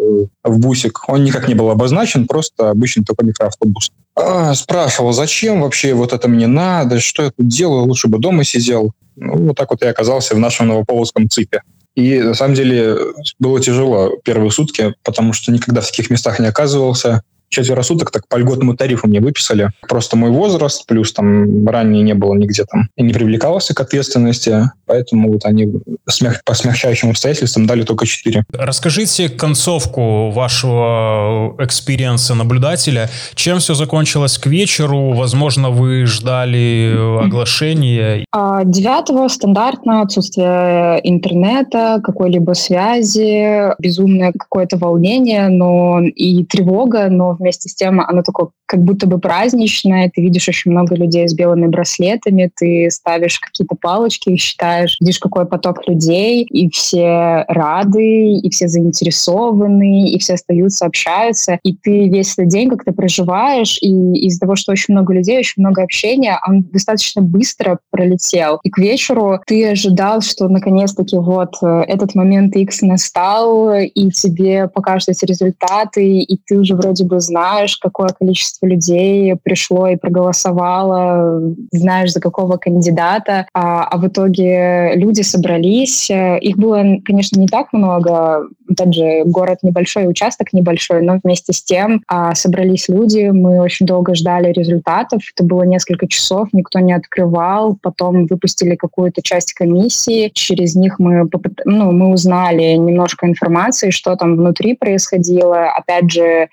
в 0.44 0.58
бусик. 0.58 1.08
Он 1.08 1.24
никак 1.24 1.48
не 1.48 1.54
был 1.54 1.70
обозначен, 1.70 2.26
просто 2.26 2.70
обычный 2.70 3.04
такой 3.04 3.26
микроавтобус. 3.26 3.90
А, 4.14 4.54
спрашивал, 4.54 5.12
зачем 5.12 5.62
вообще 5.62 5.94
вот 5.94 6.12
это 6.12 6.28
мне 6.28 6.46
надо, 6.46 7.00
что 7.00 7.22
я 7.22 7.30
тут 7.30 7.48
делаю, 7.48 7.84
лучше 7.84 8.08
бы 8.08 8.18
дома 8.18 8.44
сидел. 8.44 8.92
Ну, 9.16 9.48
вот 9.48 9.56
так 9.56 9.70
вот 9.70 9.82
я 9.82 9.90
оказался 9.90 10.34
в 10.34 10.38
нашем 10.38 10.68
Новополоцком 10.68 11.28
ЦИПе. 11.28 11.62
И 11.96 12.20
на 12.20 12.34
самом 12.34 12.54
деле 12.54 12.96
было 13.38 13.60
тяжело 13.60 14.16
первые 14.22 14.50
сутки, 14.50 14.94
потому 15.02 15.32
что 15.32 15.50
никогда 15.50 15.80
в 15.80 15.86
таких 15.86 16.10
местах 16.10 16.38
не 16.38 16.46
оказывался 16.46 17.22
четверо 17.50 17.82
суток 17.82 18.10
так 18.10 18.26
по 18.28 18.36
льготному 18.36 18.76
тарифу 18.76 19.08
мне 19.08 19.20
выписали. 19.20 19.70
Просто 19.88 20.16
мой 20.16 20.30
возраст, 20.30 20.86
плюс 20.86 21.12
там 21.12 21.66
ранее 21.68 22.02
не 22.02 22.14
было 22.14 22.34
нигде 22.34 22.64
там, 22.64 22.88
и 22.96 23.02
не 23.02 23.12
привлекался 23.12 23.74
к 23.74 23.80
ответственности, 23.80 24.70
поэтому 24.86 25.32
вот 25.32 25.44
они 25.44 25.68
смех, 26.08 26.42
по 26.44 26.54
смягчающим 26.54 27.10
обстоятельствам 27.10 27.66
дали 27.66 27.82
только 27.82 28.06
4. 28.06 28.44
Расскажите 28.52 29.28
концовку 29.28 30.30
вашего 30.30 31.54
experience 31.58 32.27
а 32.27 32.34
наблюдателя. 32.34 33.10
Чем 33.34 33.58
все 33.58 33.74
закончилось 33.74 34.38
к 34.38 34.46
вечеру? 34.46 35.12
Возможно, 35.12 35.70
вы 35.70 36.06
ждали 36.06 36.96
оглашения? 37.24 38.24
А, 38.32 38.64
девятого 38.64 39.28
стандартно 39.28 40.02
отсутствие 40.02 41.00
интернета, 41.02 42.00
какой-либо 42.02 42.52
связи, 42.52 43.74
безумное 43.80 44.32
какое-то 44.32 44.76
волнение, 44.76 45.48
но 45.48 46.00
и 46.00 46.44
тревога, 46.44 47.08
но 47.08 47.36
вместе 47.40 47.68
с 47.68 47.74
тем 47.74 48.00
оно 48.00 48.22
такое 48.22 48.48
как 48.70 48.84
будто 48.84 49.08
бы 49.08 49.18
праздничное. 49.18 50.12
Ты 50.14 50.22
видишь 50.22 50.48
очень 50.48 50.70
много 50.70 50.94
людей 50.94 51.26
с 51.26 51.34
белыми 51.34 51.66
браслетами, 51.66 52.50
ты 52.54 52.88
ставишь 52.88 53.40
какие-то 53.40 53.74
палочки, 53.74 54.36
считаешь, 54.36 54.96
видишь, 55.00 55.18
какой 55.18 55.44
поток 55.44 55.88
людей, 55.88 56.44
и 56.44 56.70
все 56.70 57.44
рады, 57.48 58.34
и 58.34 58.48
все 58.50 58.68
заинтересованы, 58.68 60.10
и 60.10 60.18
все 60.20 60.34
остаются, 60.34 60.86
общаются. 60.86 61.58
И 61.64 61.74
ты 61.74 62.08
весь 62.08 62.34
этот 62.34 62.46
день 62.46 62.70
как-то 62.70 62.92
проживаешь, 62.92 63.76
и 63.82 63.88
из-за 64.26 64.38
того, 64.38 64.54
что 64.54 64.70
очень 64.70 64.94
много 64.94 65.14
людей, 65.14 65.38
очень 65.38 65.62
много 65.62 65.82
общения, 65.82 66.38
он 66.46 66.62
достаточно 66.62 67.22
быстро 67.22 67.80
пролетел. 67.90 68.60
И 68.62 68.70
к 68.70 68.78
вечеру 68.78 69.40
ты 69.46 69.68
ожидал, 69.68 70.20
что 70.20 70.46
наконец-таки 70.48 71.16
вот 71.16 71.54
э, 71.62 71.66
этот 71.88 72.14
момент 72.14 72.54
X 72.54 72.82
настал, 72.82 73.72
и 73.72 74.10
тебе 74.10 74.68
покажут 74.68 75.08
эти 75.08 75.24
результаты, 75.24 76.20
и 76.20 76.40
ты 76.46 76.56
уже 76.56 76.76
вроде 76.76 77.04
бы 77.04 77.18
знаешь, 77.30 77.76
какое 77.76 78.08
количество 78.08 78.66
людей 78.66 79.34
пришло 79.42 79.88
и 79.88 79.96
проголосовало, 79.96 81.40
знаешь, 81.72 82.12
за 82.12 82.20
какого 82.20 82.56
кандидата, 82.56 83.46
а, 83.54 83.84
а 83.84 83.96
в 83.96 84.06
итоге 84.06 84.92
люди 84.96 85.22
собрались. 85.22 86.10
Их 86.10 86.56
было, 86.56 86.84
конечно, 87.04 87.38
не 87.40 87.46
так 87.46 87.72
много. 87.72 88.48
Опять 88.70 88.94
же, 88.94 89.22
город 89.24 89.58
небольшой, 89.62 90.08
участок 90.08 90.52
небольшой, 90.52 91.02
но 91.02 91.18
вместе 91.22 91.52
с 91.52 91.62
тем 91.62 92.02
а, 92.06 92.34
собрались 92.34 92.88
люди. 92.88 93.30
Мы 93.30 93.60
очень 93.60 93.86
долго 93.86 94.14
ждали 94.14 94.52
результатов. 94.52 95.22
Это 95.34 95.44
было 95.44 95.62
несколько 95.62 96.06
часов, 96.06 96.48
никто 96.52 96.78
не 96.78 96.92
открывал. 96.92 97.76
Потом 97.82 98.26
выпустили 98.26 98.76
какую-то 98.76 99.22
часть 99.22 99.54
комиссии. 99.54 100.30
Через 100.32 100.76
них 100.76 100.98
мы, 100.98 101.28
ну, 101.64 101.90
мы 101.90 102.12
узнали 102.12 102.74
немножко 102.74 103.26
информации, 103.26 103.90
что 103.90 104.14
там 104.16 104.36
внутри 104.36 104.76
происходило. 104.76 105.70
Опять 105.70 106.10
же, 106.10 106.48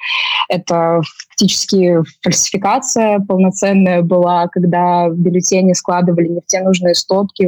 это 0.50 1.02
фактически 1.30 1.98
фальсификация 2.24 3.20
полноценная 3.20 4.02
была, 4.02 4.48
когда 4.48 5.10
бюллетени 5.10 5.74
складывали 5.74 6.28
не 6.28 6.40
в 6.42 6.46
те 6.48 6.62
нужные 6.62 6.96
стопки, 6.96 7.44
и 7.44 7.48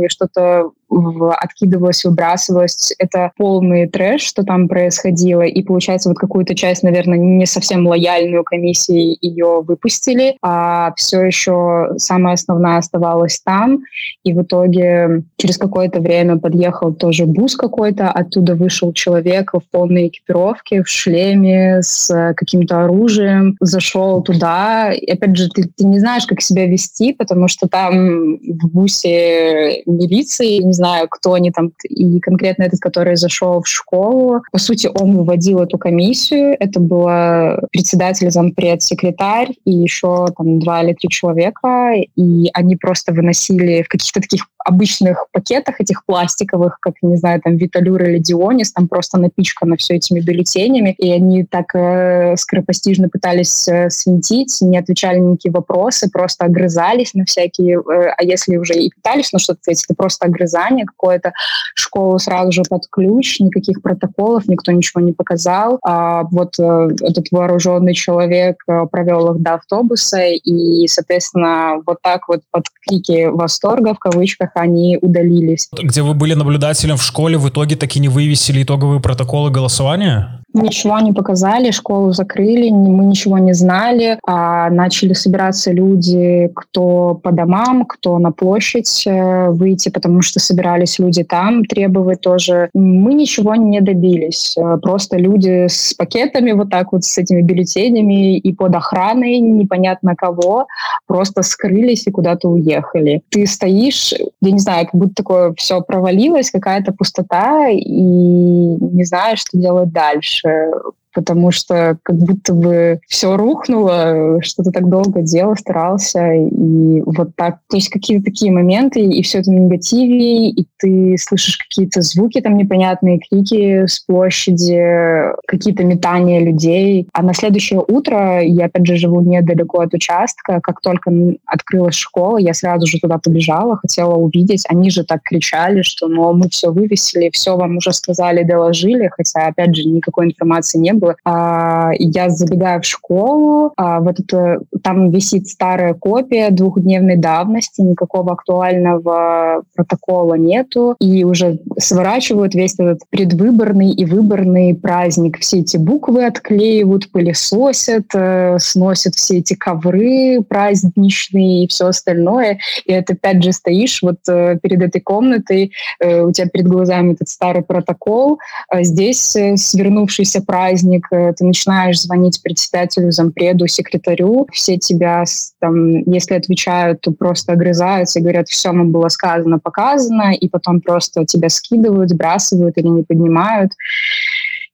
что-то 0.89 1.33
откидывалось, 1.33 2.03
выбрасывалось. 2.05 2.93
Это 2.97 3.31
полный 3.37 3.87
трэш, 3.87 4.21
что 4.21 4.43
там 4.43 4.67
происходило. 4.67 5.41
И 5.41 5.61
получается, 5.63 6.09
вот 6.09 6.17
какую-то 6.17 6.55
часть, 6.55 6.83
наверное, 6.83 7.17
не 7.17 7.45
совсем 7.45 7.87
лояльную 7.87 8.43
комиссии 8.43 9.17
ее 9.21 9.61
выпустили, 9.61 10.37
а 10.41 10.93
все 10.95 11.21
еще 11.21 11.89
самое 11.97 12.33
основное 12.33 12.77
оставалось 12.77 13.41
там. 13.43 13.79
И 14.23 14.33
в 14.33 14.41
итоге 14.41 15.23
через 15.37 15.57
какое-то 15.57 15.99
время 15.99 16.37
подъехал 16.37 16.93
тоже 16.93 17.25
бус 17.25 17.55
какой-то, 17.55 18.09
оттуда 18.09 18.55
вышел 18.55 18.93
человек 18.93 19.51
в 19.53 19.61
полной 19.71 20.07
экипировке, 20.07 20.83
в 20.83 20.87
шлеме, 20.87 21.81
с 21.81 22.33
каким-то 22.35 22.83
оружием, 22.83 23.55
зашел 23.59 24.21
туда. 24.21 24.91
И 24.93 25.11
опять 25.11 25.35
же, 25.35 25.49
ты, 25.49 25.63
ты 25.75 25.85
не 25.85 25.99
знаешь, 25.99 26.25
как 26.25 26.41
себя 26.41 26.65
вести, 26.65 27.13
потому 27.13 27.47
что 27.47 27.67
там 27.67 28.37
в 28.37 28.67
бусе 28.71 29.83
милиции, 29.85 30.57
не 30.63 30.73
знаю, 30.79 31.07
кто 31.09 31.33
они 31.33 31.51
там, 31.51 31.71
и 31.83 32.19
конкретно 32.19 32.63
этот, 32.63 32.79
который 32.79 33.15
зашел 33.15 33.61
в 33.61 33.67
школу. 33.67 34.41
По 34.51 34.59
сути, 34.59 34.89
он 34.93 35.17
выводил 35.17 35.59
эту 35.59 35.77
комиссию. 35.77 36.55
Это 36.59 36.79
было 36.79 37.59
председатель, 37.71 38.31
зампред, 38.31 38.81
секретарь 38.81 39.49
и 39.65 39.71
еще 39.71 40.27
там 40.37 40.59
два 40.59 40.81
или 40.83 40.93
три 40.93 41.09
человека. 41.09 41.93
И 42.15 42.49
они 42.53 42.75
просто 42.75 43.13
выносили 43.13 43.83
в 43.83 43.89
каких-то 43.89 44.21
таких 44.21 44.43
обычных 44.65 45.27
пакетах 45.31 45.81
этих 45.81 46.05
пластиковых, 46.05 46.79
как, 46.79 46.95
не 47.01 47.17
знаю, 47.17 47.41
там 47.41 47.57
Виталюр 47.57 48.03
или 48.03 48.17
Дионис, 48.19 48.71
там 48.71 48.87
просто 48.87 49.17
напичкано 49.17 49.77
все 49.77 49.95
этими 49.95 50.19
бюллетенями, 50.19 50.91
и 50.97 51.11
они 51.11 51.45
так 51.45 51.73
э, 51.75 52.35
скоропостижно 52.37 53.09
пытались 53.09 53.67
э, 53.67 53.89
свинтить, 53.89 54.57
не 54.61 54.77
отвечали 54.77 55.19
на 55.19 55.31
никакие 55.31 55.51
вопросы, 55.51 56.09
просто 56.09 56.45
огрызались 56.45 57.13
на 57.13 57.25
всякие, 57.25 57.79
э, 57.79 58.13
а 58.17 58.23
если 58.23 58.57
уже 58.57 58.73
и 58.73 58.91
пытались 58.91 59.31
на 59.31 59.39
что-то 59.39 59.59
ответить, 59.61 59.85
это 59.85 59.95
просто 59.95 60.25
огрызание 60.25 60.85
какое-то, 60.85 61.33
школу 61.75 62.19
сразу 62.19 62.51
же 62.51 62.63
под 62.69 62.83
ключ, 62.89 63.39
никаких 63.39 63.81
протоколов, 63.81 64.47
никто 64.47 64.71
ничего 64.71 65.01
не 65.01 65.13
показал. 65.13 65.79
А 65.83 66.23
вот 66.23 66.59
э, 66.59 66.89
этот 67.01 67.25
вооруженный 67.31 67.93
человек 67.93 68.57
э, 68.67 68.85
провел 68.91 69.33
их 69.33 69.41
до 69.41 69.55
автобуса, 69.55 70.21
и, 70.21 70.87
соответственно, 70.87 71.81
вот 71.85 72.01
так 72.01 72.27
вот 72.27 72.41
под 72.51 72.65
крики 72.85 73.27
восторга, 73.27 73.93
в 73.93 73.99
кавычках, 73.99 74.48
они 74.55 74.97
удалились. 75.01 75.69
Где 75.81 76.01
вы 76.01 76.13
были 76.13 76.33
наблюдателем 76.33 76.97
в 76.97 77.03
школе, 77.03 77.37
в 77.37 77.49
итоге 77.49 77.75
таки 77.75 77.99
не 77.99 78.09
вывесили 78.09 78.63
итоговые 78.63 78.99
протоколы 78.99 79.51
голосования? 79.51 80.39
Ничего 80.53 80.99
не 80.99 81.13
показали, 81.13 81.69
школу 81.69 82.11
закрыли, 82.11 82.71
мы 82.71 83.05
ничего 83.05 83.37
не 83.37 83.53
знали. 83.53 84.17
А 84.27 84.69
начали 84.71 85.13
собираться 85.13 85.71
люди, 85.71 86.49
кто 86.55 87.13
по 87.13 87.31
домам, 87.31 87.85
кто 87.85 88.17
на 88.17 88.31
площадь 88.31 89.03
э, 89.05 89.49
выйти, 89.51 89.89
потому 89.89 90.23
что 90.23 90.39
собирались 90.39 90.97
люди 90.97 91.23
там 91.23 91.65
требовать 91.65 92.21
тоже. 92.21 92.69
Мы 92.73 93.13
ничего 93.13 93.53
не 93.55 93.79
добились. 93.81 94.55
Э, 94.57 94.77
просто 94.81 95.17
люди 95.17 95.67
с 95.67 95.93
пакетами 95.93 96.51
вот 96.53 96.71
так 96.71 96.93
вот, 96.93 97.03
с 97.03 97.15
этими 97.19 97.41
бюллетенями 97.41 98.37
и 98.39 98.53
под 98.53 98.75
охраной 98.75 99.39
непонятно 99.39 100.15
кого, 100.15 100.65
просто 101.05 101.43
скрылись 101.43 102.07
и 102.07 102.11
куда-то 102.11 102.49
уехали. 102.49 103.21
Ты 103.29 103.45
стоишь, 103.45 104.15
я 104.41 104.51
не 104.51 104.59
знаю, 104.59 104.85
как 104.85 104.95
будто 104.95 105.15
такое 105.15 105.53
все 105.57 105.81
провалилось, 105.81 106.51
какая-то 106.51 106.93
пустота, 106.93 107.69
и 107.69 107.81
не 107.81 109.03
знаешь, 109.03 109.39
что 109.39 109.57
делать 109.57 109.91
дальше 109.91 110.71
потому 111.13 111.51
что 111.51 111.97
как 112.03 112.17
будто 112.17 112.53
бы 112.53 112.99
все 113.07 113.35
рухнуло, 113.35 114.41
что 114.41 114.63
ты 114.63 114.71
так 114.71 114.87
долго 114.89 115.21
делал, 115.21 115.55
старался, 115.55 116.33
и 116.33 117.01
вот 117.05 117.35
так. 117.35 117.59
То 117.69 117.77
есть 117.77 117.89
какие-то 117.89 118.25
такие 118.25 118.51
моменты, 118.51 119.01
и 119.01 119.21
все 119.23 119.39
это 119.39 119.51
на 119.51 119.59
негативе, 119.59 120.49
и 120.49 120.67
ты 120.77 121.15
слышишь 121.17 121.57
какие-то 121.57 122.01
звуки 122.01 122.41
там 122.41 122.57
непонятные, 122.57 123.19
крики 123.19 123.85
с 123.85 123.99
площади, 123.99 125.33
какие-то 125.47 125.83
метания 125.83 126.39
людей. 126.39 127.07
А 127.13 127.23
на 127.23 127.33
следующее 127.33 127.83
утро, 127.87 128.41
я 128.41 128.65
опять 128.65 128.85
же 128.85 128.97
живу 128.97 129.21
недалеко 129.21 129.81
от 129.81 129.93
участка, 129.93 130.59
как 130.61 130.81
только 130.81 131.11
открылась 131.45 131.95
школа, 131.95 132.37
я 132.37 132.53
сразу 132.53 132.85
же 132.87 132.99
туда 132.99 133.17
побежала, 133.17 133.77
хотела 133.77 134.15
увидеть. 134.15 134.65
Они 134.69 134.89
же 134.89 135.03
так 135.03 135.21
кричали, 135.23 135.81
что, 135.81 136.07
ну, 136.07 136.33
мы 136.33 136.49
все 136.49 136.71
вывесили, 136.71 137.29
все 137.31 137.55
вам 137.55 137.77
уже 137.77 137.93
сказали, 137.93 138.43
доложили, 138.43 139.09
хотя, 139.15 139.47
опять 139.47 139.75
же, 139.75 139.87
никакой 139.87 140.27
информации 140.27 140.77
не 140.77 140.93
было. 140.93 140.98
А, 141.23 141.91
я 141.97 142.29
забегаю 142.29 142.81
в 142.81 142.85
школу, 142.85 143.73
а, 143.77 143.99
вот 143.99 144.19
это, 144.19 144.61
там 144.83 145.11
висит 145.11 145.47
старая 145.47 145.93
копия 145.93 146.49
двухдневной 146.49 147.17
давности, 147.17 147.81
никакого 147.81 148.33
актуального 148.33 149.63
протокола 149.75 150.35
нету, 150.35 150.95
и 150.99 151.23
уже 151.23 151.59
сворачивают 151.77 152.55
весь 152.55 152.75
этот 152.77 153.01
предвыборный 153.09 153.91
и 153.91 154.05
выборный 154.05 154.75
праздник. 154.75 155.39
Все 155.39 155.59
эти 155.59 155.77
буквы 155.77 156.25
отклеивают, 156.25 157.11
пылесосят, 157.11 158.05
э, 158.13 158.57
сносят 158.59 159.15
все 159.15 159.39
эти 159.39 159.53
ковры 159.53 160.41
праздничные 160.47 161.65
и 161.65 161.67
все 161.67 161.87
остальное. 161.87 162.59
И 162.85 162.91
это 162.91 163.13
опять 163.13 163.43
же 163.43 163.51
стоишь 163.51 164.01
вот 164.01 164.17
э, 164.29 164.57
перед 164.61 164.81
этой 164.81 165.01
комнатой, 165.01 165.71
э, 165.99 166.21
у 166.21 166.31
тебя 166.31 166.47
перед 166.47 166.67
глазами 166.67 167.13
этот 167.13 167.29
старый 167.29 167.63
протокол, 167.63 168.39
а 168.69 168.83
здесь 168.83 169.35
свернувшийся 169.55 170.41
праздник, 170.41 170.88
праздник, 170.89 171.07
э, 171.11 171.33
ты 171.37 171.45
начинаешь 171.45 172.01
звонить 172.01 172.41
председателю, 172.41 173.11
зампреду, 173.11 173.67
секретарю, 173.67 174.47
все 174.51 174.77
тебя, 174.77 175.23
там, 175.59 176.01
если 176.03 176.35
отвечают, 176.35 177.01
то 177.01 177.11
просто 177.11 177.53
огрызаются 177.53 178.19
и 178.19 178.21
говорят, 178.21 178.49
все 178.49 178.71
нам 178.71 178.91
было 178.91 179.09
сказано, 179.09 179.59
показано, 179.59 180.33
и 180.33 180.47
потом 180.47 180.81
просто 180.81 181.25
тебя 181.25 181.49
скидывают, 181.49 182.09
сбрасывают 182.09 182.77
или 182.77 182.87
не 182.87 183.03
поднимают. 183.03 183.71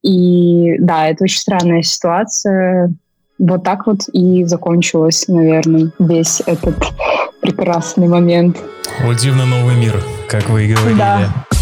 И 0.04 0.76
да, 0.80 1.08
это 1.08 1.24
очень 1.24 1.40
странная 1.40 1.82
ситуация. 1.82 2.94
Вот 3.38 3.64
так 3.64 3.88
вот 3.88 4.02
и 4.14 4.46
закончилось, 4.46 5.26
наверное, 5.28 5.92
весь 6.00 6.42
этот 6.46 6.76
прекрасный 7.42 8.08
момент. 8.08 8.58
Вот 9.04 9.18
дивный 9.18 9.46
новый 9.46 9.76
мир, 9.76 10.02
как 10.30 10.50
вы 10.50 10.66
и 10.66 10.74
говорили. 10.74 10.98
Да. 10.98 11.55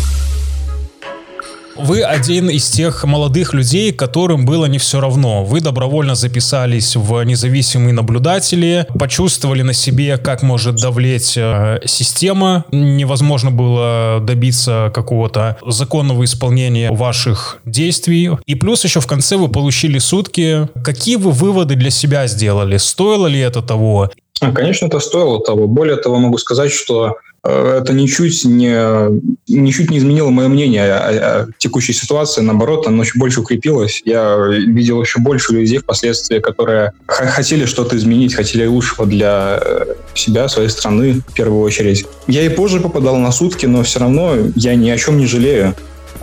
Вы 1.75 2.03
один 2.03 2.49
из 2.49 2.69
тех 2.69 3.03
молодых 3.03 3.53
людей, 3.53 3.91
которым 3.91 4.45
было 4.45 4.65
не 4.65 4.77
все 4.77 5.01
равно. 5.01 5.43
Вы 5.43 5.59
добровольно 5.59 6.15
записались 6.15 6.95
в 6.95 7.23
независимые 7.23 7.93
наблюдатели, 7.93 8.85
почувствовали 8.99 9.63
на 9.63 9.73
себе, 9.73 10.17
как 10.17 10.43
может 10.43 10.75
давлеть 10.75 11.33
э, 11.35 11.79
система. 11.85 12.65
Невозможно 12.71 13.49
было 13.49 14.19
добиться 14.21 14.91
какого-то 14.93 15.57
законного 15.65 16.23
исполнения 16.25 16.91
ваших 16.91 17.59
действий. 17.65 18.29
И 18.45 18.55
плюс 18.55 18.83
еще 18.83 18.99
в 18.99 19.07
конце 19.07 19.37
вы 19.37 19.47
получили 19.47 19.97
сутки. 19.97 20.69
Какие 20.83 21.15
вы 21.15 21.31
выводы 21.31 21.75
для 21.75 21.89
себя 21.89 22.27
сделали? 22.27 22.77
Стоило 22.77 23.25
ли 23.25 23.39
это 23.39 23.61
того? 23.61 24.11
Конечно, 24.39 24.87
это 24.87 24.99
стоило 24.99 25.39
того. 25.39 25.67
Более 25.67 25.97
того, 25.97 26.17
могу 26.19 26.37
сказать, 26.37 26.71
что 26.71 27.17
это 27.43 27.91
ничуть 27.91 28.45
не, 28.45 28.73
ничуть 29.47 29.91
не 29.91 29.97
изменило 29.97 30.29
мое 30.29 30.47
мнение 30.47 30.93
о, 30.93 31.41
о 31.41 31.47
текущей 31.57 31.91
ситуации. 31.91 32.41
Наоборот, 32.41 32.87
оно 32.87 33.03
еще 33.03 33.19
больше 33.19 33.41
укрепилось. 33.41 34.01
Я 34.05 34.37
видел 34.47 35.01
еще 35.01 35.19
больше 35.19 35.53
людей 35.53 35.79
впоследствии, 35.79 36.39
которые 36.39 36.93
хотели 37.05 37.65
что-то 37.65 37.97
изменить, 37.97 38.33
хотели 38.33 38.65
лучшего 38.65 39.05
для 39.05 39.59
э, 39.61 39.85
себя, 40.13 40.47
своей 40.47 40.69
страны 40.69 41.21
в 41.27 41.33
первую 41.33 41.61
очередь. 41.61 42.05
Я 42.27 42.43
и 42.43 42.49
позже 42.49 42.79
попадал 42.79 43.17
на 43.17 43.31
сутки, 43.31 43.65
но 43.65 43.83
все 43.83 43.99
равно 43.99 44.35
я 44.55 44.75
ни 44.75 44.89
о 44.89 44.97
чем 44.97 45.17
не 45.17 45.25
жалею. 45.25 45.75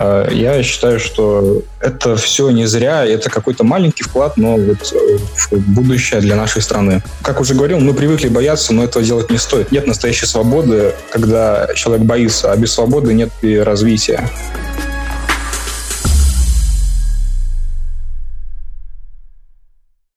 А, 0.02 0.30
я 0.30 0.62
считаю, 0.62 0.98
что 0.98 1.60
это 1.78 2.16
все 2.16 2.48
не 2.48 2.64
зря, 2.64 3.04
это 3.04 3.28
какой-то 3.28 3.64
маленький 3.64 4.02
вклад, 4.02 4.38
но 4.38 4.56
вот 4.56 4.94
э, 4.94 5.18
в 5.18 5.74
будущее 5.74 6.20
для 6.22 6.36
нашей 6.36 6.62
страны. 6.62 7.02
Как 7.20 7.38
уже 7.38 7.52
говорил, 7.54 7.80
мы 7.80 7.92
привыкли 7.92 8.28
бояться, 8.28 8.72
но 8.72 8.82
этого 8.82 9.04
делать 9.04 9.30
не 9.30 9.36
стоит. 9.36 9.72
Нет 9.72 9.86
настоящей 9.86 10.24
свободы, 10.24 10.94
когда 11.10 11.68
человек 11.74 12.06
боится, 12.06 12.50
а 12.50 12.56
без 12.56 12.72
свободы 12.72 13.12
нет 13.12 13.28
и 13.42 13.58
развития. 13.58 14.26